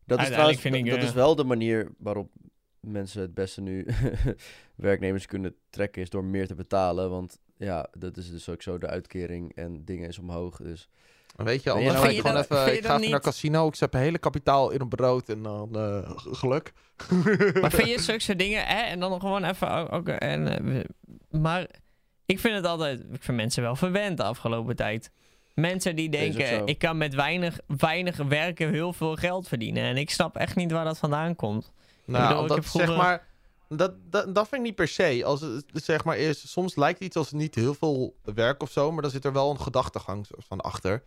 Dat 0.06 0.18
is 0.18 0.24
Uiteindelijk 0.24 0.60
trouwens, 0.60 0.60
vind 0.60 0.74
ik, 0.74 0.86
dat 0.90 0.98
eh, 0.98 1.04
is 1.04 1.12
wel 1.12 1.34
de 1.36 1.44
manier 1.44 1.92
waarop 1.98 2.30
mensen 2.80 3.20
het 3.20 3.34
beste 3.34 3.60
nu 3.60 3.86
werknemers 4.76 5.26
kunnen 5.26 5.54
trekken, 5.70 6.02
is 6.02 6.10
door 6.10 6.24
meer 6.24 6.46
te 6.46 6.54
betalen. 6.54 7.10
Want 7.10 7.38
ja, 7.56 7.86
dat 7.98 8.16
is 8.16 8.30
dus 8.30 8.48
ook 8.48 8.62
zo, 8.62 8.78
de 8.78 8.86
uitkering 8.86 9.54
en 9.54 9.84
dingen 9.84 10.08
is 10.08 10.18
omhoog. 10.18 10.56
Dus 10.56 10.88
weet 11.36 11.62
je, 11.62 11.70
anders 11.70 11.92
nou- 11.92 12.04
ga 12.04 12.10
ik 12.10 12.16
gewoon 12.20 12.34
dat- 12.36 12.44
even, 12.44 12.56
ik 12.76 12.84
ga 12.84 12.96
even 12.98 13.10
naar 13.10 13.20
casino, 13.20 13.66
ik 13.68 13.74
zet 13.74 13.92
mijn 13.92 14.04
hele 14.04 14.18
kapitaal 14.18 14.70
in 14.70 14.80
een 14.80 14.88
brood 14.88 15.28
en 15.28 15.42
dan 15.42 15.76
eh, 15.76 16.10
geluk. 16.16 16.72
Maar 17.60 17.70
vind 17.72 17.88
je 17.88 18.00
zulke 18.08 18.20
soort 18.20 18.38
dingen, 18.38 18.66
hè? 18.66 18.80
En 18.82 19.00
dan 19.00 19.20
gewoon 19.20 19.44
even 19.44 19.70
ook... 19.74 19.92
ook, 19.92 20.08
en, 20.08 20.48
eh, 20.48 20.64
we- 20.64 21.38
maar 21.38 21.66
ik 22.26 22.38
vind 22.40 22.54
het 22.54 22.66
altijd... 22.66 23.00
Ik 23.12 23.22
vind 23.22 23.36
mensen 23.36 23.62
wel 23.62 23.76
verwend 23.76 24.16
de 24.16 24.22
afgelopen 24.22 24.76
tijd. 24.76 25.10
Mensen 25.56 25.96
die 25.96 26.08
denken, 26.08 26.66
ik 26.66 26.78
kan 26.78 26.96
met 26.96 27.14
weinig, 27.14 27.58
weinig 27.78 28.16
werken 28.16 28.72
heel 28.72 28.92
veel 28.92 29.14
geld 29.16 29.48
verdienen. 29.48 29.82
En 29.82 29.96
ik 29.96 30.10
snap 30.10 30.36
echt 30.36 30.56
niet 30.56 30.72
waar 30.72 30.84
dat 30.84 30.98
vandaan 30.98 31.36
komt. 31.36 31.72
Nou, 32.04 32.28
bedoel, 32.28 32.42
ik 32.42 32.48
dat 32.48 32.66
zeg 32.66 32.96
maar. 32.96 33.26
Dat, 33.68 33.94
dat, 34.10 34.34
dat 34.34 34.48
vind 34.48 34.60
ik 34.60 34.66
niet 34.66 34.74
per 34.74 34.88
se. 34.88 35.22
Als 35.24 35.40
het 35.40 35.64
zeg 35.72 36.04
maar 36.04 36.16
is, 36.16 36.50
soms 36.50 36.76
lijkt 36.76 37.00
iets 37.00 37.16
als 37.16 37.32
niet 37.32 37.54
heel 37.54 37.74
veel 37.74 38.14
werk 38.34 38.62
of 38.62 38.70
zo, 38.70 38.92
maar 38.92 39.02
dan 39.02 39.10
zit 39.10 39.24
er 39.24 39.32
wel 39.32 39.50
een 39.50 39.60
gedachtegang 39.60 40.26
van 40.38 40.60
achter. 40.60 41.02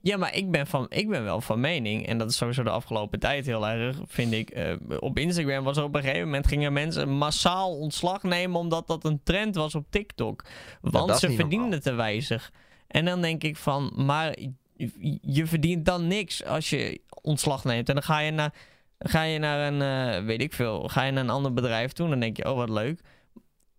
Ja, 0.00 0.16
maar 0.16 0.34
ik 0.34 0.50
ben, 0.50 0.66
van, 0.66 0.86
ik 0.88 1.08
ben 1.08 1.24
wel 1.24 1.40
van 1.40 1.60
mening, 1.60 2.06
en 2.06 2.18
dat 2.18 2.30
is 2.30 2.36
sowieso 2.36 2.62
de 2.62 2.70
afgelopen 2.70 3.18
tijd 3.18 3.46
heel 3.46 3.68
erg, 3.68 3.96
vind 4.06 4.32
ik. 4.32 4.50
eh, 4.50 4.74
op 4.98 5.18
Instagram 5.18 5.64
was 5.64 5.76
er 5.76 5.82
op 5.84 5.94
een 5.94 6.02
gegeven 6.02 6.24
moment 6.24 6.46
gingen 6.46 6.72
mensen 6.72 7.08
massaal 7.08 7.78
ontslag 7.78 8.22
nemen 8.22 8.60
omdat 8.60 8.86
dat 8.86 9.04
een 9.04 9.20
trend 9.22 9.54
was 9.54 9.74
op 9.74 9.86
TikTok. 9.90 10.44
Want 10.80 11.18
ze 11.18 11.26
verdienden 11.30 11.60
normaal. 11.60 11.80
te 11.80 11.92
weinig. 11.92 12.52
En 12.94 13.04
dan 13.04 13.20
denk 13.20 13.42
ik 13.42 13.56
van, 13.56 13.92
maar 13.96 14.34
je- 15.22 15.46
verdient 15.46 15.84
dan 15.84 16.06
niks 16.06 16.44
als 16.44 16.70
je 16.70 17.00
ontslag 17.22 17.64
neemt. 17.64 17.88
En 17.88 17.94
dan 17.94 18.02
ga 18.04 18.18
je 18.18 18.30
naar, 18.30 18.54
ga 18.98 19.22
je 19.22 19.38
naar 19.38 19.72
een, 19.72 19.82
eh, 20.18 20.24
weet 20.26 20.42
ik 20.42 20.52
veel, 20.52 20.88
ga 20.88 21.02
je 21.04 21.12
naar 21.12 21.24
een 21.24 21.30
ander 21.30 21.52
bedrijf 21.52 21.92
toe 21.92 22.04
en 22.04 22.10
dan 22.10 22.20
denk 22.20 22.36
je, 22.36 22.50
oh 22.50 22.56
wat 22.56 22.68
leuk. 22.70 23.00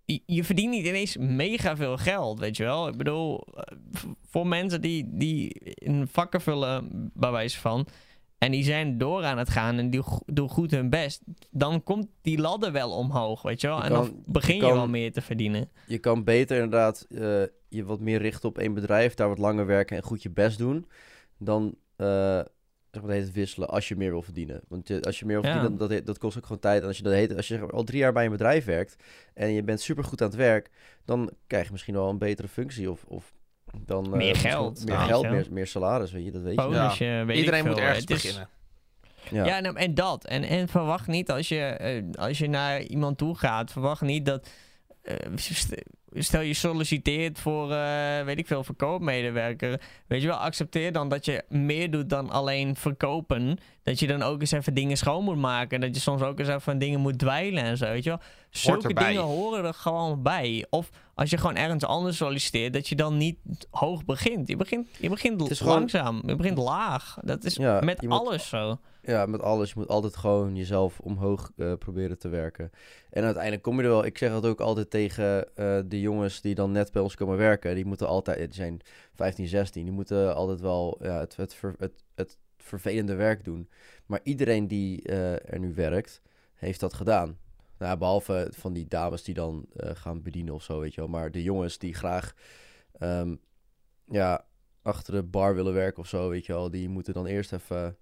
Je- 0.05 0.22
Je 0.26 0.43
verdient 0.43 0.70
niet 0.72 0.86
ineens 0.86 1.18
mega 1.18 1.76
veel 1.76 1.97
geld, 1.97 2.39
weet 2.39 2.57
je 2.57 2.63
wel. 2.63 2.88
Ik 2.88 2.97
bedoel, 2.97 3.39
eh, 3.53 3.78
voor 4.30 4.47
mensen 4.47 4.82
die, 4.82 5.05
die 5.11 5.49
in 5.74 6.07
vakken 6.11 6.41
vullen, 6.41 6.89
bij 7.13 7.32
wijze 7.32 7.59
van... 7.59 7.88
en 8.38 8.51
die 8.51 8.63
zijn 8.63 8.97
door 8.97 9.24
aan 9.24 9.38
het 9.38 9.49
gaan 9.49 9.78
en 9.78 9.89
die 9.89 10.01
doen 10.26 10.49
goed 10.49 10.72
hun 10.72 10.89
best... 10.89 11.22
dan 11.51 11.84
komt 11.84 12.07
die 12.22 12.39
ladder 12.39 12.72
wel 12.72 12.91
omhoog, 12.91 13.41
weet 13.41 13.61
je 13.61 13.68
wel. 13.68 13.78
Je 13.78 13.84
en 13.84 13.89
kan- 13.91 14.05
dan 14.05 14.24
begin 14.26 14.55
je, 14.55 14.61
je 14.61 14.68
kan- 14.68 14.78
wel 14.78 14.88
meer 14.88 15.11
te 15.11 15.22
verdienen. 15.22 15.70
je 15.88 15.97
kan 15.97 16.24
beter 16.24 16.55
inderdaad 16.55 17.05
eh, 17.09 17.43
je 17.76 17.86
wat 17.86 17.99
meer 17.99 18.21
richten 18.21 18.49
op 18.49 18.57
één 18.57 18.73
bedrijf, 18.73 19.13
daar 19.13 19.28
wat 19.28 19.38
langer 19.38 19.65
werken 19.65 19.97
en 19.97 20.03
goed 20.03 20.23
je 20.23 20.30
best 20.30 20.57
doen, 20.57 20.88
dan 21.38 21.76
eh, 21.95 22.07
zeg 22.91 23.03
maar, 23.03 23.11
dat 23.13 23.19
heet 23.19 23.23
het 23.23 23.36
wisselen 23.36 23.69
als 23.69 23.88
je 23.88 23.95
meer 23.95 24.09
wil 24.11 24.21
verdienen. 24.21 24.61
Want 24.67 24.88
je- 24.88 25.01
als 25.01 25.19
je 25.19 25.26
meer 25.26 25.41
wil 25.41 25.45
Ja. 25.49 25.51
verdienen, 25.51 25.80
dat, 25.80 25.89
dat, 25.89 26.05
dat 26.05 26.17
kost 26.17 26.38
ook 26.38 26.43
gewoon 26.43 26.59
tijd. 26.59 26.82
En 26.82 26.88
als 26.88 26.97
je, 26.97 27.03
dat 27.03 27.13
heet, 27.13 27.36
als 27.36 27.47
je 27.47 27.53
zeg 27.53 27.63
maar 27.63 27.73
al 27.73 27.84
drie 27.84 27.99
jaar 27.99 28.13
bij 28.13 28.26
een 28.26 28.32
bedrijf 28.32 28.65
werkt 28.65 28.95
en 29.34 29.51
je 29.51 29.63
bent 29.63 29.82
super 29.82 30.03
goed 30.03 30.21
aan 30.21 30.28
het 30.28 30.38
werk, 30.38 30.69
dan 31.05 31.32
krijg 31.47 31.65
je 31.65 31.71
misschien 31.71 31.93
wel 31.93 32.09
een 32.09 32.17
betere 32.17 32.47
functie 32.47 32.91
of, 32.91 33.03
of 33.07 33.34
dan... 33.86 34.05
eh, 34.05 34.11
Meer 34.11 34.36
geld, 34.36 34.86
Meer 34.86 34.97
geld, 34.97 35.30
meer, 35.30 35.47
meer 35.51 35.67
salaris, 35.67 36.11
weet 36.11 36.26
je, 36.26 36.32
dat 36.32 36.41
weet 36.41 36.55
je. 36.97 37.23
Weet 37.26 37.38
Iedereen 37.38 37.59
ik 37.59 37.65
moet 37.65 37.76
veel. 37.78 37.86
ergens 37.88 38.05
beginnen. 38.05 38.49
Ja. 39.32 39.45
Ja, 39.45 39.59
nou, 39.59 39.76
en 39.76 39.93
dat. 39.93 40.26
En, 40.26 40.43
en 40.43 40.67
verwacht 40.67 41.07
niet 41.07 41.32
als 41.32 41.47
je, 41.49 41.59
eh, 41.59 42.03
als 42.15 42.38
je 42.38 42.47
naar 42.49 42.82
iemand 42.82 43.17
toe 43.17 43.36
gaat, 43.36 43.71
verwacht 43.71 44.01
niet 44.01 44.26
dat. 44.26 44.49
Eh, 45.06 45.16
st- 45.36 45.82
stel 46.14 46.41
je 46.41 46.53
solliciteert 46.53 47.39
voor, 47.39 47.72
eh, 47.72 48.24
weet 48.24 48.38
ik 48.38 48.47
veel, 48.47 48.64
verkoopmedewerker. 48.64 49.82
Weet 50.08 50.22
je 50.22 50.28
wel, 50.28 50.38
accepteer 50.38 50.91
dan 50.91 51.10
dat 51.10 51.26
je 51.26 51.43
meer 51.49 51.91
doet 51.91 52.10
dan 52.10 52.30
alleen 52.30 52.76
verkopen. 52.76 53.58
Dat 53.84 53.99
je 53.99 54.08
dan 54.08 54.22
ook 54.22 54.39
eens 54.41 54.51
even 54.51 54.74
dingen 54.74 54.97
schoon 54.97 55.24
moet 55.24 55.38
maken. 55.38 55.82
Dat 55.82 55.95
je 55.95 56.01
soms 56.01 56.22
ook 56.22 56.39
eens 56.39 56.47
even 56.47 56.78
dingen 56.80 56.99
moet 56.99 57.20
dwijlen 57.20 57.64
en 57.64 57.78
zo, 57.78 57.86
weet 57.86 58.03
je 58.03 58.10
wel. 58.10 58.20
Zulke 58.49 58.93
dingen 58.93 59.22
horen 59.22 59.66
er 59.66 59.74
gewoon 59.74 60.22
bij. 60.22 60.66
Of 60.70 60.89
als 61.16 61.30
je 61.30 61.38
gewoon 61.38 61.56
ergens 61.56 61.84
anders 61.86 62.18
solliciteert, 62.18 62.74
dat 62.74 62.88
je 62.88 62.95
dan 62.95 63.18
niet 63.18 63.38
hoog 63.72 64.06
begint. 64.06 64.47
Je 64.47 64.56
begint, 64.56 64.88
je 64.99 65.10
begint 65.10 65.58
gewoon- 65.58 65.74
langzaam, 65.80 66.22
je 66.26 66.36
begint 66.36 66.58
laag. 66.58 67.18
Dat 67.22 67.43
is 67.43 67.56
Ja, 67.56 67.80
met 67.80 68.01
moet- 68.01 68.12
alles 68.12 68.47
zo. 68.49 68.80
Ja, 69.06 69.26
met 69.26 69.41
alles. 69.41 69.70
Je 69.70 69.80
moet 69.80 69.88
altijd 69.88 70.16
gewoon 70.16 70.56
jezelf 70.56 70.99
omhoog 70.99 71.51
eh, 71.58 71.74
proberen 71.74 72.18
te 72.18 72.30
werken. 72.30 72.72
En 73.10 73.24
uiteindelijk 73.24 73.64
kom 73.64 73.78
je 73.78 73.84
er 73.84 73.89
wel. 73.89 74.06
Ik 74.06 74.18
zeg 74.18 74.32
dat 74.32 74.45
ook 74.45 74.60
altijd 74.60 74.89
tegen 74.89 75.56
eh, 75.56 75.80
de 75.86 75.99
jongens 75.99 76.41
die 76.41 76.56
dan 76.56 76.72
net 76.72 76.91
bij 76.91 77.01
ons 77.01 77.16
komen 77.16 77.38
werken. 77.38 77.76
Die 77.76 77.86
moeten 77.86 78.08
altijd, 78.08 78.38
die 78.38 78.53
zijn 78.53 78.82
15, 79.14 79.47
16. 79.47 79.84
Die 79.84 79.93
moeten 79.93 80.36
altijd 80.36 80.62
wel 80.62 80.97
ja, 81.01 81.20
het, 81.20 81.36
het, 81.36 81.62
het, 82.16 82.38
vervelende 82.58 83.16
werk 83.16 83.43
doen. 83.43 83.70
Maar 84.06 84.20
iedereen 84.24 84.68
die 84.68 85.01
eh, 85.01 85.53
er 85.53 85.60
nu 85.60 85.74
werkt, 85.74 86.22
heeft 86.53 86.80
dat 86.80 86.93
gedaan. 86.93 87.38
Nou, 87.78 87.97
behalve 87.97 88.47
van 88.51 88.74
die 88.74 88.88
dames 88.88 89.24
die 89.24 89.34
dan 89.34 89.66
gaan 89.76 90.22
bedienen 90.22 90.53
of 90.53 90.64
zo, 90.64 90.80
weet 90.80 90.93
je 90.93 91.01
wel. 91.01 91.10
Maar 91.10 91.32
de 91.32 91.43
jongens 91.43 91.78
die 91.78 91.93
graag 91.93 92.34
ehm, 92.99 93.36
ja, 94.06 94.45
achter 94.82 95.14
de 95.14 95.24
bar 95.24 95.56
willen 95.56 95.74
werken 95.74 96.01
of 96.01 96.08
zo, 96.08 96.30
weet 96.30 96.45
je 96.45 96.53
wel. 96.53 96.70
Die 96.72 96.89
moeten 96.89 97.14
dan 97.14 97.26
eerst 97.26 97.53
even 97.53 97.97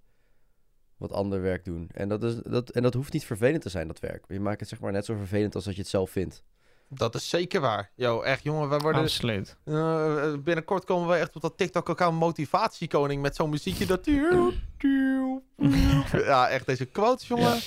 wat 0.98 1.12
ander 1.12 1.42
werk 1.42 1.66
doen. 1.66 1.90
En 1.94 2.10
dat, 2.10 2.24
is, 2.24 2.36
dat, 2.36 2.70
en 2.70 2.84
dat 2.84 2.94
hoeft 2.94 3.14
niet 3.14 3.26
vervelend 3.26 3.62
te 3.62 3.70
zijn, 3.70 3.88
dat 3.88 4.00
werk. 4.00 4.26
Je 4.28 4.40
maakt 4.40 4.60
het 4.60 4.70
zeg 4.70 4.80
maar 4.80 4.92
net 4.92 5.06
zo 5.06 5.16
vervelend 5.16 5.56
als 5.56 5.64
dat 5.64 5.76
je 5.76 5.82
het 5.82 5.90
zelf 5.90 6.10
vindt. 6.10 6.44
Dat 6.88 7.16
is 7.16 7.30
zeker 7.30 7.62
waar. 7.62 7.92
Yo, 7.96 8.22
echt 8.22 8.44
jongen, 8.44 8.70
wij 8.70 8.80
worden... 8.80 9.02
Absoluut. 9.02 9.58
eh, 9.64 10.34
binnenkort 10.44 10.84
komen 10.86 11.10
we 11.10 11.16
echt 11.16 11.36
op 11.36 11.42
dat 11.42 11.58
TikTok-account 11.58 12.20
motivatiekoning 12.20 13.22
met 13.22 13.36
zo'n 13.36 13.50
muziekje 13.50 13.86
dat... 13.86 14.06
Ja, 16.12 16.50
echt 16.50 16.66
deze 16.66 16.86
quotes, 16.86 17.28
jongen. 17.28 17.60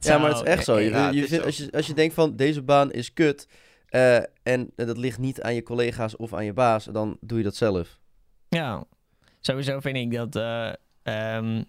Ja, 0.00 0.18
maar 0.18 0.28
het 0.28 0.38
is 0.38 0.44
echt 0.44 0.64
zo. 0.64 0.78
Je, 0.78 0.90
Ja, 0.90 1.10
je 1.10 1.22
is 1.22 1.28
vindt, 1.28 1.44
als, 1.44 1.56
je, 1.56 1.72
als 1.72 1.86
je 1.86 1.94
denkt 1.94 2.14
van 2.14 2.36
deze 2.36 2.62
baan 2.62 2.92
is 2.92 3.12
kut 3.12 3.48
eh, 3.90 4.16
en 4.42 4.72
dat 4.76 4.96
ligt 4.96 5.18
niet 5.18 5.42
aan 5.42 5.54
je 5.54 5.62
collega's 5.62 6.16
of 6.16 6.34
aan 6.34 6.44
je 6.44 6.52
baas, 6.52 6.84
dan 6.84 7.16
doe 7.20 7.38
je 7.38 7.44
dat 7.44 7.56
zelf. 7.56 7.98
Ja, 8.48 8.84
sowieso 9.40 9.80
vind 9.80 9.96
ik 9.96 10.12
dat 10.12 10.36
eh, 10.36 10.72
ehm, 11.02 11.62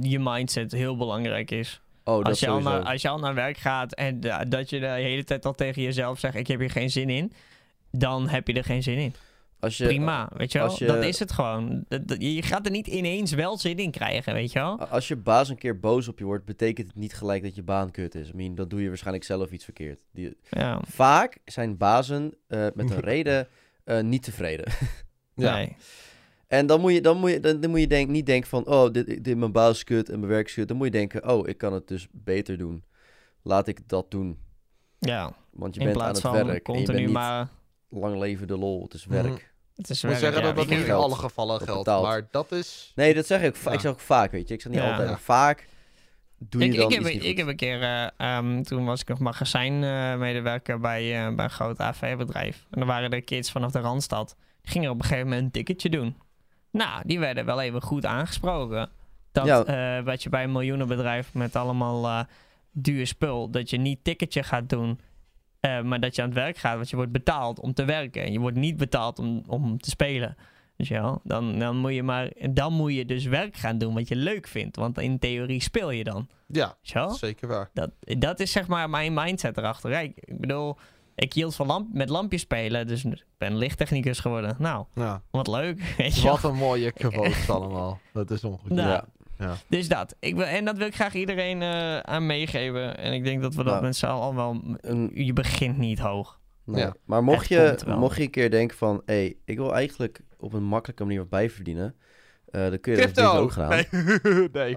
je 0.00 0.18
mindset 0.18 0.72
heel 0.72 0.96
belangrijk 0.96 1.50
is. 1.50 1.80
Oh, 2.04 2.22
als, 2.24 2.40
je 2.40 2.48
al 2.48 2.60
naar, 2.60 2.82
als 2.82 3.02
je 3.02 3.08
al 3.08 3.18
naar 3.18 3.34
werk 3.34 3.56
gaat 3.56 3.92
en 3.94 4.20
da- 4.20 4.44
dat 4.44 4.70
je 4.70 4.80
de 4.80 4.86
hele 4.86 5.24
tijd 5.24 5.44
al 5.46 5.54
tegen 5.54 5.82
jezelf 5.82 6.18
zegt: 6.18 6.34
Ik 6.34 6.46
heb 6.46 6.60
hier 6.60 6.70
geen 6.70 6.90
zin 6.90 7.10
in. 7.10 7.32
Dan 7.90 8.28
heb 8.28 8.46
je 8.48 8.52
er 8.54 8.64
geen 8.64 8.82
zin 8.82 8.98
in. 8.98 9.14
Als 9.60 9.76
je, 9.76 9.84
Prima, 9.86 10.30
weet 10.36 10.52
je 10.52 10.58
wel? 10.58 10.74
je- 10.78 10.84
Dat 10.86 11.04
is 11.04 11.18
het 11.18 11.32
gewoon. 11.32 11.84
Dat- 11.88 12.08
dat- 12.08 12.22
je 12.22 12.42
gaat 12.42 12.64
er 12.66 12.70
niet 12.72 12.86
ineens 12.86 13.32
wel 13.32 13.58
zin 13.58 13.76
in 13.78 13.90
krijgen, 13.90 14.32
weet 14.34 14.52
je 14.52 14.58
wel? 14.58 14.80
Als 14.88 15.08
je 15.08 15.16
baas 15.16 15.48
een 15.48 15.58
keer 15.58 15.80
boos 15.80 16.08
op 16.08 16.18
je 16.18 16.24
wordt, 16.24 16.44
betekent 16.44 16.86
het 16.88 16.96
niet 16.96 17.14
gelijk 17.14 17.42
dat 17.42 17.54
je 17.54 17.62
baan 17.62 17.90
kut 17.90 18.14
is. 18.14 18.28
I 18.28 18.32
mean, 18.34 18.54
dan 18.54 18.68
doe 18.68 18.82
je 18.82 18.88
waarschijnlijk 18.88 19.24
zelf 19.24 19.50
iets 19.50 19.64
verkeerd. 19.64 19.98
Die, 20.12 20.36
Ja, 20.50 20.80
vaak 20.88 21.38
zijn 21.44 21.76
bazen 21.76 22.34
eh, 22.46 22.66
met 22.74 22.90
een 22.90 23.00
reden 23.12 23.48
eh, 23.84 24.00
niet 24.00 24.22
tevreden. 24.22 24.66
Ja. 25.34 25.54
nee. 25.54 25.76
En 26.46 26.66
dan 26.66 26.80
moet 26.80 26.92
je, 26.92 27.00
dan 27.00 27.18
moet 27.18 27.30
je, 27.30 27.40
dan, 27.40 27.60
dan 27.60 27.70
moet 27.70 27.80
je 27.80 27.86
denk, 27.86 28.08
niet 28.08 28.26
denken 28.26 28.48
van, 28.48 28.66
oh, 28.66 28.92
dit, 28.92 29.24
dit, 29.24 29.36
mijn 29.36 29.52
baas 29.52 29.76
is 29.76 29.84
kut 29.84 30.08
en 30.08 30.18
mijn 30.18 30.32
werk 30.32 30.46
is 30.46 30.54
kut. 30.54 30.68
Dan 30.68 30.76
moet 30.76 30.86
je 30.86 30.92
denken, 30.92 31.28
oh, 31.28 31.48
ik 31.48 31.58
kan 31.58 31.72
het 31.72 31.88
dus 31.88 32.06
beter 32.12 32.58
doen. 32.58 32.84
Laat 33.42 33.68
ik 33.68 33.88
dat 33.88 34.10
doen. 34.10 34.38
Ja, 34.98 35.32
Want 35.50 35.74
je 35.74 35.80
in 35.80 35.86
bent 35.86 35.98
aan 35.98 36.04
plaats 36.04 36.22
het 36.22 36.32
van 36.32 36.46
werk. 36.46 36.48
en 36.48 36.54
je 36.54 36.62
continu 36.62 36.86
bent 36.86 36.98
niet 36.98 37.14
maar... 37.14 37.48
lang 37.88 38.18
leven 38.18 38.46
de 38.46 38.56
lol. 38.56 38.82
Het 38.82 38.94
is 38.94 39.06
werk. 39.06 39.24
Mhm. 39.26 39.34
Het 39.74 39.90
is 39.90 40.02
Ik 40.02 40.10
moet 40.10 40.18
werk, 40.20 40.34
zeggen 40.34 40.40
ja. 40.40 40.46
dat 40.54 40.56
dat 40.68 40.78
niet 40.78 40.86
in 40.86 40.92
alle 40.92 41.14
gevallen 41.14 41.60
geldt. 41.60 41.86
Maar 41.86 42.28
dat 42.30 42.52
is... 42.52 42.92
Nee, 42.94 43.14
dat 43.14 43.26
zeg 43.26 43.42
ik. 43.42 43.56
Ja. 43.56 43.72
Ik 43.72 43.80
zeg 43.80 43.92
ook 43.92 44.00
vaak, 44.00 44.30
weet 44.30 44.48
je. 44.48 44.54
Ik 44.54 44.60
zeg 44.60 44.72
niet 44.72 44.80
Ja. 44.80 44.90
altijd, 44.90 45.08
maar 45.08 45.18
vaak 45.20 45.68
doe 46.38 46.62
je 46.62 46.68
ik, 46.68 46.76
dan 46.76 46.86
ik, 46.86 46.92
heb, 46.92 47.02
iets 47.02 47.12
niet 47.12 47.24
ik 47.24 47.36
heb 47.36 47.46
een 47.46 47.56
keer, 47.56 47.82
eh, 47.82 48.08
ehm, 48.16 48.62
toen 48.62 48.84
was 48.84 49.00
ik 49.00 49.08
nog 49.08 49.18
magazijnmedewerker 49.18 50.80
bij, 50.80 51.26
eh, 51.26 51.34
bij 51.34 51.44
een 51.44 51.50
groot 51.50 51.80
AV-bedrijf. 51.80 52.66
En 52.70 52.80
er 52.80 52.86
waren 52.86 53.10
er 53.10 53.22
kids 53.22 53.50
vanaf 53.50 53.70
de 53.72 53.80
Randstad. 53.80 54.36
Die 54.62 54.70
gingen 54.72 54.90
op 54.90 54.98
een 54.98 55.04
gegeven 55.04 55.24
moment 55.24 55.44
een 55.44 55.50
ticketje 55.50 55.88
doen. 55.88 56.16
Nou, 56.76 57.02
die 57.06 57.18
werden 57.18 57.44
wel 57.44 57.60
even 57.60 57.82
goed 57.82 58.04
aangesproken. 58.06 58.88
Dat 59.32 59.46
Ja. 59.46 59.64
eh, 59.64 60.04
wat 60.04 60.22
je 60.22 60.28
bij 60.28 60.44
een 60.44 60.52
miljoenenbedrijf 60.52 61.34
met 61.34 61.56
allemaal 61.56 62.06
eh, 62.06 62.20
duur 62.72 63.06
spul, 63.06 63.50
dat 63.50 63.70
je 63.70 63.76
niet 63.76 64.04
ticketje 64.04 64.42
gaat 64.42 64.68
doen, 64.68 65.00
eh, 65.60 65.82
maar 65.82 66.00
dat 66.00 66.14
je 66.16 66.22
aan 66.22 66.28
het 66.28 66.36
werk 66.36 66.56
gaat, 66.56 66.74
want 66.76 66.90
je 66.90 66.96
wordt 66.96 67.12
betaald 67.12 67.60
om 67.60 67.72
te 67.74 67.84
werken. 67.84 68.22
En 68.22 68.32
je 68.32 68.40
wordt 68.40 68.56
niet 68.56 68.76
betaald 68.76 69.18
om, 69.18 69.42
om 69.46 69.78
te 69.78 69.90
spelen. 69.90 70.36
Dus 70.76 70.88
ja, 70.88 71.18
dan, 71.24 71.58
dan, 71.58 71.76
moet 71.76 71.94
je 71.94 72.02
maar, 72.02 72.30
dan 72.50 72.72
moet 72.72 72.94
je 72.94 73.04
dus 73.04 73.24
werk 73.24 73.56
gaan 73.56 73.78
doen 73.78 73.94
wat 73.94 74.08
je 74.08 74.16
leuk 74.16 74.46
vindt. 74.46 74.76
Want 74.76 74.98
in 74.98 75.18
theorie 75.18 75.62
speel 75.62 75.90
je 75.90 76.04
dan. 76.04 76.28
Ja, 76.46 76.76
zeker 77.12 77.48
waar. 77.48 77.70
Dat, 77.72 77.90
dat 78.00 78.40
is 78.40 78.52
zeg 78.52 78.66
maar 78.66 78.90
mijn 78.90 79.14
mindset 79.14 79.56
erachter. 79.56 79.90
Kijk, 79.90 80.12
ik 80.24 80.40
bedoel, 80.40 80.76
ik 81.16 81.32
hield 81.32 81.54
van 81.54 81.66
lamp, 81.66 81.88
met 81.92 82.08
lampjes 82.08 82.40
spelen, 82.40 82.86
dus 82.86 83.04
ik 83.04 83.24
ben 83.38 83.56
lichttechnicus 83.56 84.20
geworden. 84.20 84.56
Nou, 84.58 84.84
Ja. 84.94 85.22
wat 85.30 85.46
leuk. 85.46 85.82
Weet 85.98 86.16
je? 86.20 86.28
Wat 86.28 86.44
een 86.44 86.54
mooie 86.54 86.92
quotes 86.92 87.50
allemaal. 87.56 88.00
Dat 88.12 88.30
is 88.30 88.44
ongelooflijk. 88.44 88.74
Nou, 88.74 88.88
Ja. 88.90 89.04
Ja. 89.38 89.54
Dus 89.68 89.88
dat. 89.88 90.16
Ik 90.20 90.34
wil, 90.34 90.44
en 90.44 90.64
dat 90.64 90.76
wil 90.76 90.86
ik 90.86 90.94
graag 90.94 91.14
iedereen 91.14 91.62
eh, 91.62 91.98
aan 91.98 92.26
meegeven. 92.26 92.96
En 92.98 93.12
ik 93.12 93.24
denk 93.24 93.42
dat 93.42 93.54
we 93.54 93.62
dat 93.62 93.72
Nou, 93.72 93.84
met 93.84 93.96
z'n 93.96 94.06
allen 94.06 94.34
wel... 94.34 94.76
Een, 94.80 95.10
Je 95.14 95.32
begint 95.32 95.78
niet 95.78 95.98
hoog. 95.98 96.40
nee. 96.64 96.80
Ja. 96.84 96.94
Maar 97.04 97.24
mocht 97.24 97.48
je, 97.48 97.78
mocht 97.86 98.16
je 98.16 98.22
een 98.22 98.30
keer 98.30 98.50
denken 98.50 98.76
van... 98.76 99.02
hé, 99.06 99.14
hey, 99.14 99.36
ik 99.44 99.56
wil 99.56 99.74
eigenlijk 99.74 100.20
op 100.38 100.52
een 100.52 100.64
makkelijke 100.64 101.02
manier 101.04 101.18
wat 101.18 101.28
bijverdienen... 101.28 101.94
eh 102.50 102.68
dan 102.70 102.80
kun 102.80 102.92
je 102.92 102.98
dat 102.98 103.12
Crypto! 103.12 103.22
natuurlijk 103.22 103.42
ook 103.42 103.90
gaan. 103.92 104.50
Nee. 104.52 104.76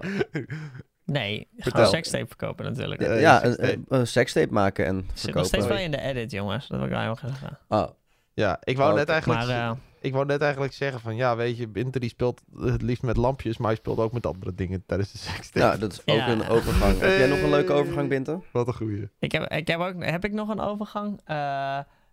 Nee, 1.12 1.48
gewoon 1.56 1.86
sekstape 1.86 2.26
verkopen 2.26 2.64
natuurlijk. 2.64 3.00
Ja, 3.00 3.06
Eh, 3.08 3.20
ja, 3.20 3.40
sekstape. 3.40 3.72
een, 3.72 3.84
een 3.88 4.06
sekstape 4.06 4.52
maken 4.52 4.86
en 4.86 4.94
Zit 4.96 5.04
nog 5.06 5.20
verkopen. 5.20 5.46
steeds 5.48 5.66
wel 5.66 5.76
in 5.78 5.90
de 5.90 6.00
edit, 6.00 6.30
jongens. 6.30 6.66
Dat 6.68 6.76
wil 6.78 6.86
ik 6.86 6.92
wel 6.92 7.02
heel 7.02 7.14
graag 7.14 7.30
zeggen. 7.38 7.58
Ah, 7.68 7.88
Ja, 8.34 8.58
ik 8.64 8.76
wou, 8.76 8.90
Oh, 8.90 8.96
net 8.96 9.08
eigenlijk, 9.08 9.46
Maar 9.46 9.70
eh, 9.70 9.76
ik 10.00 10.12
wou 10.12 10.26
net 10.26 10.40
eigenlijk 10.40 10.72
zeggen 10.72 11.00
van... 11.00 11.16
Ja, 11.16 11.36
weet 11.36 11.56
je, 11.58 11.68
Binter 11.68 12.00
die 12.00 12.10
speelt 12.10 12.40
het 12.60 12.82
liefst 12.82 13.02
met 13.02 13.16
lampjes... 13.16 13.56
maar 13.58 13.66
hij 13.68 13.76
speelt 13.76 13.98
ook 13.98 14.12
met 14.12 14.26
andere 14.26 14.54
dingen 14.54 14.82
tijdens 14.86 15.12
de 15.12 15.18
seks. 15.18 15.52
nou, 15.52 15.78
dat 15.78 15.92
is 15.92 15.98
ook 16.00 16.16
Ja. 16.16 16.28
een 16.28 16.48
overgang. 16.48 16.98
Heb 17.00 17.18
jij 17.18 17.26
nog 17.28 17.40
een 17.42 17.50
leuke 17.50 17.72
overgang, 17.72 18.08
Binten? 18.08 18.42
Wat 18.52 18.66
een 18.66 18.74
goeie. 18.74 19.08
ik 19.18 19.32
heb, 19.32 19.52
ik 19.52 19.66
heb, 19.68 19.80
ook, 19.80 20.04
heb 20.04 20.24
ik 20.24 20.32
nog 20.32 20.48
een 20.48 20.60
overgang? 20.60 21.20
Eh, 21.24 21.36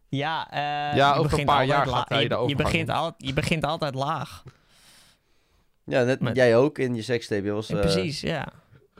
ja, 0.09 0.49
eh, 0.51 0.59
Ja, 0.59 0.91
je 0.93 1.03
over 1.03 1.15
een 1.19 1.27
begint 1.29 1.45
paar 1.47 1.65
jaar 1.65 1.87
gaat 1.87 2.09
hij 2.09 2.21
je, 2.21 2.27
de 2.29 2.33
je, 2.35 2.39
overgang 2.41 2.63
begint 2.69 2.87
doen. 2.87 2.95
al, 2.95 3.13
je 3.17 3.33
begint 3.33 3.63
altijd 3.65 3.95
laag. 3.95 4.43
Ja, 5.83 6.03
net, 6.03 6.19
Met- 6.19 6.35
jij 6.35 6.55
ook 6.57 6.77
in 6.77 6.95
je 6.95 7.01
sekstape. 7.01 7.43
Je 7.43 7.51
was, 7.51 7.67
Ja, 7.67 7.75
eh, 7.75 7.81
precies, 7.81 8.21
ja. 8.21 8.47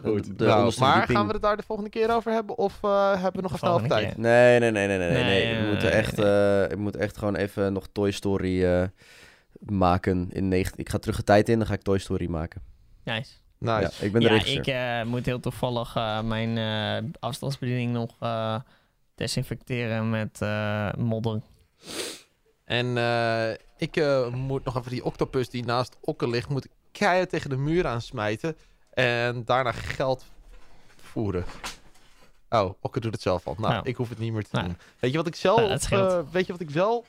De- 0.04 0.36
de 0.36 0.45
Nou, 0.45 0.74
maar 0.80 1.08
gaan 1.08 1.28
we 1.28 1.34
het 1.34 1.41
daar 1.41 1.58
de 1.58 1.64
volgende 1.64 1.89
keer 1.91 2.12
over 2.16 2.32
hebben? 2.32 2.58
Of 2.58 2.78
eh, 2.84 3.12
hebben 3.14 3.34
we 3.34 3.41
nog 3.41 3.54
even 3.54 3.58
snel 3.68 3.88
tijd? 3.88 4.18
Nee, 4.18 4.60
nee, 4.60 4.72
nee, 4.72 4.88
nee, 4.88 4.98
nee, 4.98 5.10
nee. 5.10 5.24
Nee, 5.24 5.68
moeten 5.70 5.89
nee, 5.89 5.98
echt, 5.98 6.18
nee. 6.18 6.26
eh, 6.64 6.72
ik 6.72 6.78
moet 6.78 6.95
echt 6.95 7.18
gewoon 7.18 7.36
even 7.36 7.74
nog 7.74 7.88
Toy 7.91 8.12
Story 8.12 8.64
eh, 8.66 8.84
maken. 9.60 10.28
In 10.32 10.48
negen... 10.48 10.74
Ik 10.78 10.89
ga 10.89 10.98
terug 10.98 11.16
de 11.16 11.24
tijd 11.24 11.50
in, 11.50 11.58
dan 11.58 11.68
ga 11.68 11.74
ik 11.74 11.82
Toy 11.82 11.98
Story 11.98 12.28
maken. 12.30 12.62
Nice. 13.04 13.32
Nice. 13.60 13.82
Ja, 13.82 14.06
ik 14.06 14.12
ben 14.12 14.22
de 14.22 14.28
ja, 14.28 14.34
regisseur. 14.34 14.60
ik 14.60 14.68
eh, 14.68 15.04
moet 15.12 15.26
heel 15.26 15.39
toevallig 15.39 15.95
eh, 15.95 16.22
mijn 16.22 16.58
eh, 16.58 17.10
afstandsbediening 17.20 17.91
nog 17.91 18.16
eh, 18.20 18.56
desinfecteren 19.16 20.10
met 20.10 20.41
eh, 20.41 20.93
modder. 20.98 21.41
En 22.66 22.98
eh, 22.98 23.50
ik 23.78 23.95
eh, 23.95 24.28
moet 24.34 24.64
nog 24.66 24.78
even 24.78 24.91
die 24.91 25.04
octopus 25.06 25.50
die 25.50 25.66
naast 25.66 25.98
Okke 26.02 26.30
ligt... 26.30 26.50
moet 26.50 26.66
ik 26.66 26.72
keihard 26.91 27.30
tegen 27.30 27.50
de 27.50 27.58
muur 27.58 27.88
aansmijten. 27.88 28.58
En 29.04 29.45
daarna 29.45 29.72
geld 29.72 30.26
voeren. 31.02 31.45
Oh, 32.50 32.74
Okke 32.82 33.00
doet 33.00 33.14
het 33.14 33.22
zelf 33.22 33.48
al. 33.48 33.56
Nou, 33.58 33.74
Nou. 33.74 33.88
ik 33.89 33.95
hoef 33.95 34.10
het 34.10 34.20
niet 34.20 34.34
meer 34.34 34.43
te 34.43 34.50
Nou. 34.52 34.66
doen. 34.66 34.78
Weet 35.00 35.12
je 35.12 35.18
wat 35.18 35.28
ik 35.28 35.36
zelf... 35.36 35.89
Nou, 35.89 36.10
eh, 36.12 36.20
weet 36.32 36.45
je 36.45 36.52
wat 36.52 36.62
ik 36.62 36.70
wel 36.70 37.06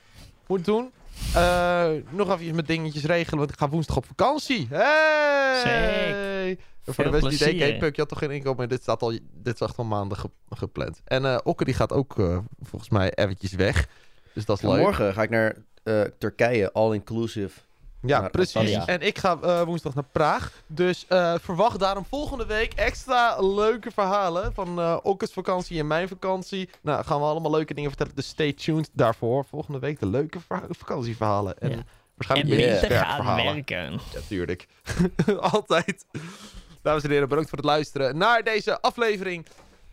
moet 0.47 0.65
doen? 0.65 0.91
Eh, 1.35 1.91
nog 2.11 2.41
even 2.41 2.55
met 2.55 2.67
dingetjes 2.67 3.05
regelen, 3.05 3.39
want 3.39 3.51
ik 3.51 3.59
ga 3.59 3.69
woensdag 3.69 3.97
op 3.97 4.07
vakantie. 4.07 4.67
Hey! 4.71 6.59
Voor 6.83 6.95
Veel 6.95 7.05
de 7.05 7.11
mensen 7.11 7.29
die 7.31 7.39
denken, 7.39 7.57
plezier. 7.57 7.61
hey 7.73 7.79
Puk, 7.79 7.95
je 7.95 8.01
had 8.01 8.11
toch 8.11 8.19
geen 8.19 8.31
inkomen? 8.31 8.69
Dit, 8.69 8.83
staat 8.83 9.03
al, 9.03 9.11
dit 9.33 9.55
is 9.55 9.61
echt 9.61 9.77
al 9.77 9.85
maanden 9.85 10.19
ge- 10.19 10.31
gepland. 10.51 11.01
En 11.05 11.25
eh 11.25 11.39
Okke 11.45 11.65
die 11.65 11.75
gaat 11.75 11.93
ook 11.93 12.19
eh, 12.19 12.39
volgens 12.63 12.91
mij 12.91 13.15
eventjes 13.15 13.53
weg. 13.53 13.89
Dus 14.33 14.45
dat 14.45 14.57
is 14.57 14.63
leuk. 14.63 14.81
morgen 14.81 15.13
ga 15.13 15.23
ik 15.23 15.31
naar 15.31 15.57
eh, 15.83 16.01
Turkije, 16.19 16.73
all-inclusive. 16.73 17.61
Ja, 18.03 18.21
naar 18.21 18.31
precies. 18.31 18.55
Antalya. 18.57 18.87
En 18.87 19.01
ik 19.01 19.19
ga 19.19 19.39
eh, 19.43 19.63
woensdag 19.63 19.95
naar 19.95 20.05
Praag. 20.13 20.53
Dus 20.67 21.07
eh, 21.09 21.35
verwacht 21.41 21.79
daarom 21.79 22.05
volgende 22.09 22.47
week 22.47 22.73
extra 22.75 23.41
leuke 23.41 23.91
verhalen 23.91 24.55
van 24.55 24.81
eh 24.81 24.97
Okke's 25.03 25.33
vakantie 25.33 25.79
en 25.79 25.87
mijn 25.87 26.09
vakantie. 26.09 26.69
Nou, 26.83 27.05
gaan 27.05 27.21
we 27.21 27.27
allemaal 27.27 27.51
leuke 27.51 27.75
dingen 27.75 27.89
vertellen. 27.91 28.15
Dus 28.15 28.29
stay 28.29 28.53
tuned 28.53 28.91
daarvoor. 28.93 29.45
Volgende 29.45 29.79
week 29.79 30.01
de 30.01 30.07
leuke 30.07 30.41
va- 30.41 30.63
vakantieverhalen. 30.69 31.59
En 31.59 31.71
Ja. 31.71 31.77
En 31.77 31.87
waarschijnlijk 32.15 32.51
Yeah. 32.61 32.71
meer 32.71 32.81
Binter 32.81 32.97
gaat 32.99 33.07
werkverhalen. 33.07 33.55
werken. 33.55 33.93
Ja, 33.93 34.21
tuurlijk. 34.29 34.67
Altijd. 35.53 36.05
Dames 36.83 37.03
en 37.03 37.11
heren, 37.11 37.29
bedankt 37.29 37.49
voor 37.51 37.59
het 37.59 37.67
luisteren 37.67 38.17
naar 38.19 38.45
deze 38.45 38.81
aflevering 38.81 39.47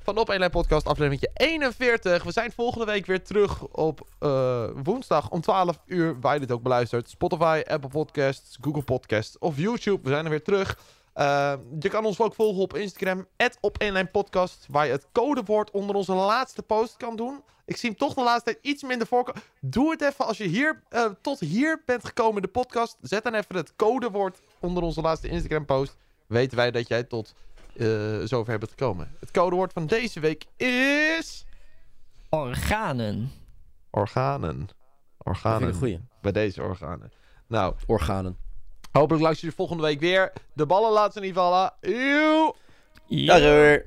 van 0.06 0.18
Op 0.18 0.30
1 0.30 0.40
Lijn 0.40 0.52
Podcast, 0.52 0.86
aflevering 0.86 1.30
41. 1.34 2.24
We 2.24 2.32
zijn 2.32 2.52
volgende 2.52 2.86
week 2.86 3.06
weer 3.06 3.24
terug 3.24 3.64
op 3.68 4.08
eh, 4.20 4.70
woensdag 4.84 5.30
om 5.30 5.42
12 5.42 5.80
uur, 5.86 6.20
waar 6.20 6.34
je 6.34 6.40
dit 6.40 6.52
ook 6.52 6.62
beluistert. 6.62 7.10
Spotify, 7.10 7.62
Apple 7.68 7.90
Podcasts, 7.90 8.58
Google 8.62 8.84
Podcasts 8.84 9.38
of 9.38 9.58
YouTube. 9.58 10.00
We 10.04 10.10
zijn 10.10 10.24
er 10.24 10.30
weer 10.30 10.44
terug. 10.44 10.80
Eh, 11.14 11.54
je 11.80 11.90
kan 11.90 12.06
ons 12.06 12.20
ook 12.20 12.34
volgen 12.36 12.62
op 12.62 12.76
Instagram, 12.76 13.28
op 13.60 13.78
1 13.78 13.94
Lijn 13.94 14.12
Podcast, 14.12 14.66
waar 14.70 14.86
je 14.86 14.92
het 14.92 15.08
codewoord 15.12 15.72
onder 15.72 15.96
onze 15.96 16.14
laatste 16.14 16.62
post 16.62 16.98
kan 16.98 17.16
doen. 17.16 17.44
Ik 17.66 17.78
zie 17.78 17.90
hem 17.90 17.98
toch 17.98 18.14
de 18.14 18.24
laatste 18.24 18.52
tijd 18.52 18.66
iets 18.66 18.84
minder 18.84 19.08
voorkomen. 19.08 19.42
Doe 19.60 19.92
het 19.92 20.02
even 20.02 20.26
als 20.26 20.38
je 20.38 20.48
hier, 20.48 20.84
eh, 20.90 21.06
tot 21.22 21.40
hier 21.40 21.82
bent 21.86 22.06
gekomen 22.06 22.36
in 22.36 22.42
de 22.42 22.48
podcast. 22.48 22.98
Zet 23.02 23.24
dan 23.24 23.34
even 23.34 23.56
het 23.56 23.76
codewoord 23.76 24.40
onder 24.60 24.84
onze 24.84 25.02
laatste 25.02 25.28
Instagram 25.28 25.66
post. 25.66 25.98
Weten 26.28 26.58
wij 26.58 26.72
dat 26.72 26.88
jij 26.88 27.04
tot 27.04 27.34
zover 28.24 28.58
bent 28.58 28.70
gekomen. 28.70 29.12
Het 29.20 29.32
codewoord 29.32 29.74
van 29.74 29.86
deze 29.86 30.20
week 30.20 30.46
is... 30.58 31.46
Organen. 32.30 33.32
Organen. 33.90 34.68
Organen. 35.18 35.74
goeie. 35.74 36.00
Bij 36.22 36.32
deze 36.32 36.62
organen. 36.62 37.12
Nou, 37.48 37.76
Organen. 37.88 38.38
hopelijk 38.92 39.24
luister 39.24 39.48
je 39.48 39.54
volgende 39.54 39.84
week 39.84 40.00
weer. 40.00 40.34
De 40.54 40.66
ballen 40.66 40.92
laten 40.92 41.14
ze 41.14 41.20
niet 41.20 41.34
vallen. 41.34 41.74
Eeuw! 41.82 42.56
Hoor. 43.08 43.84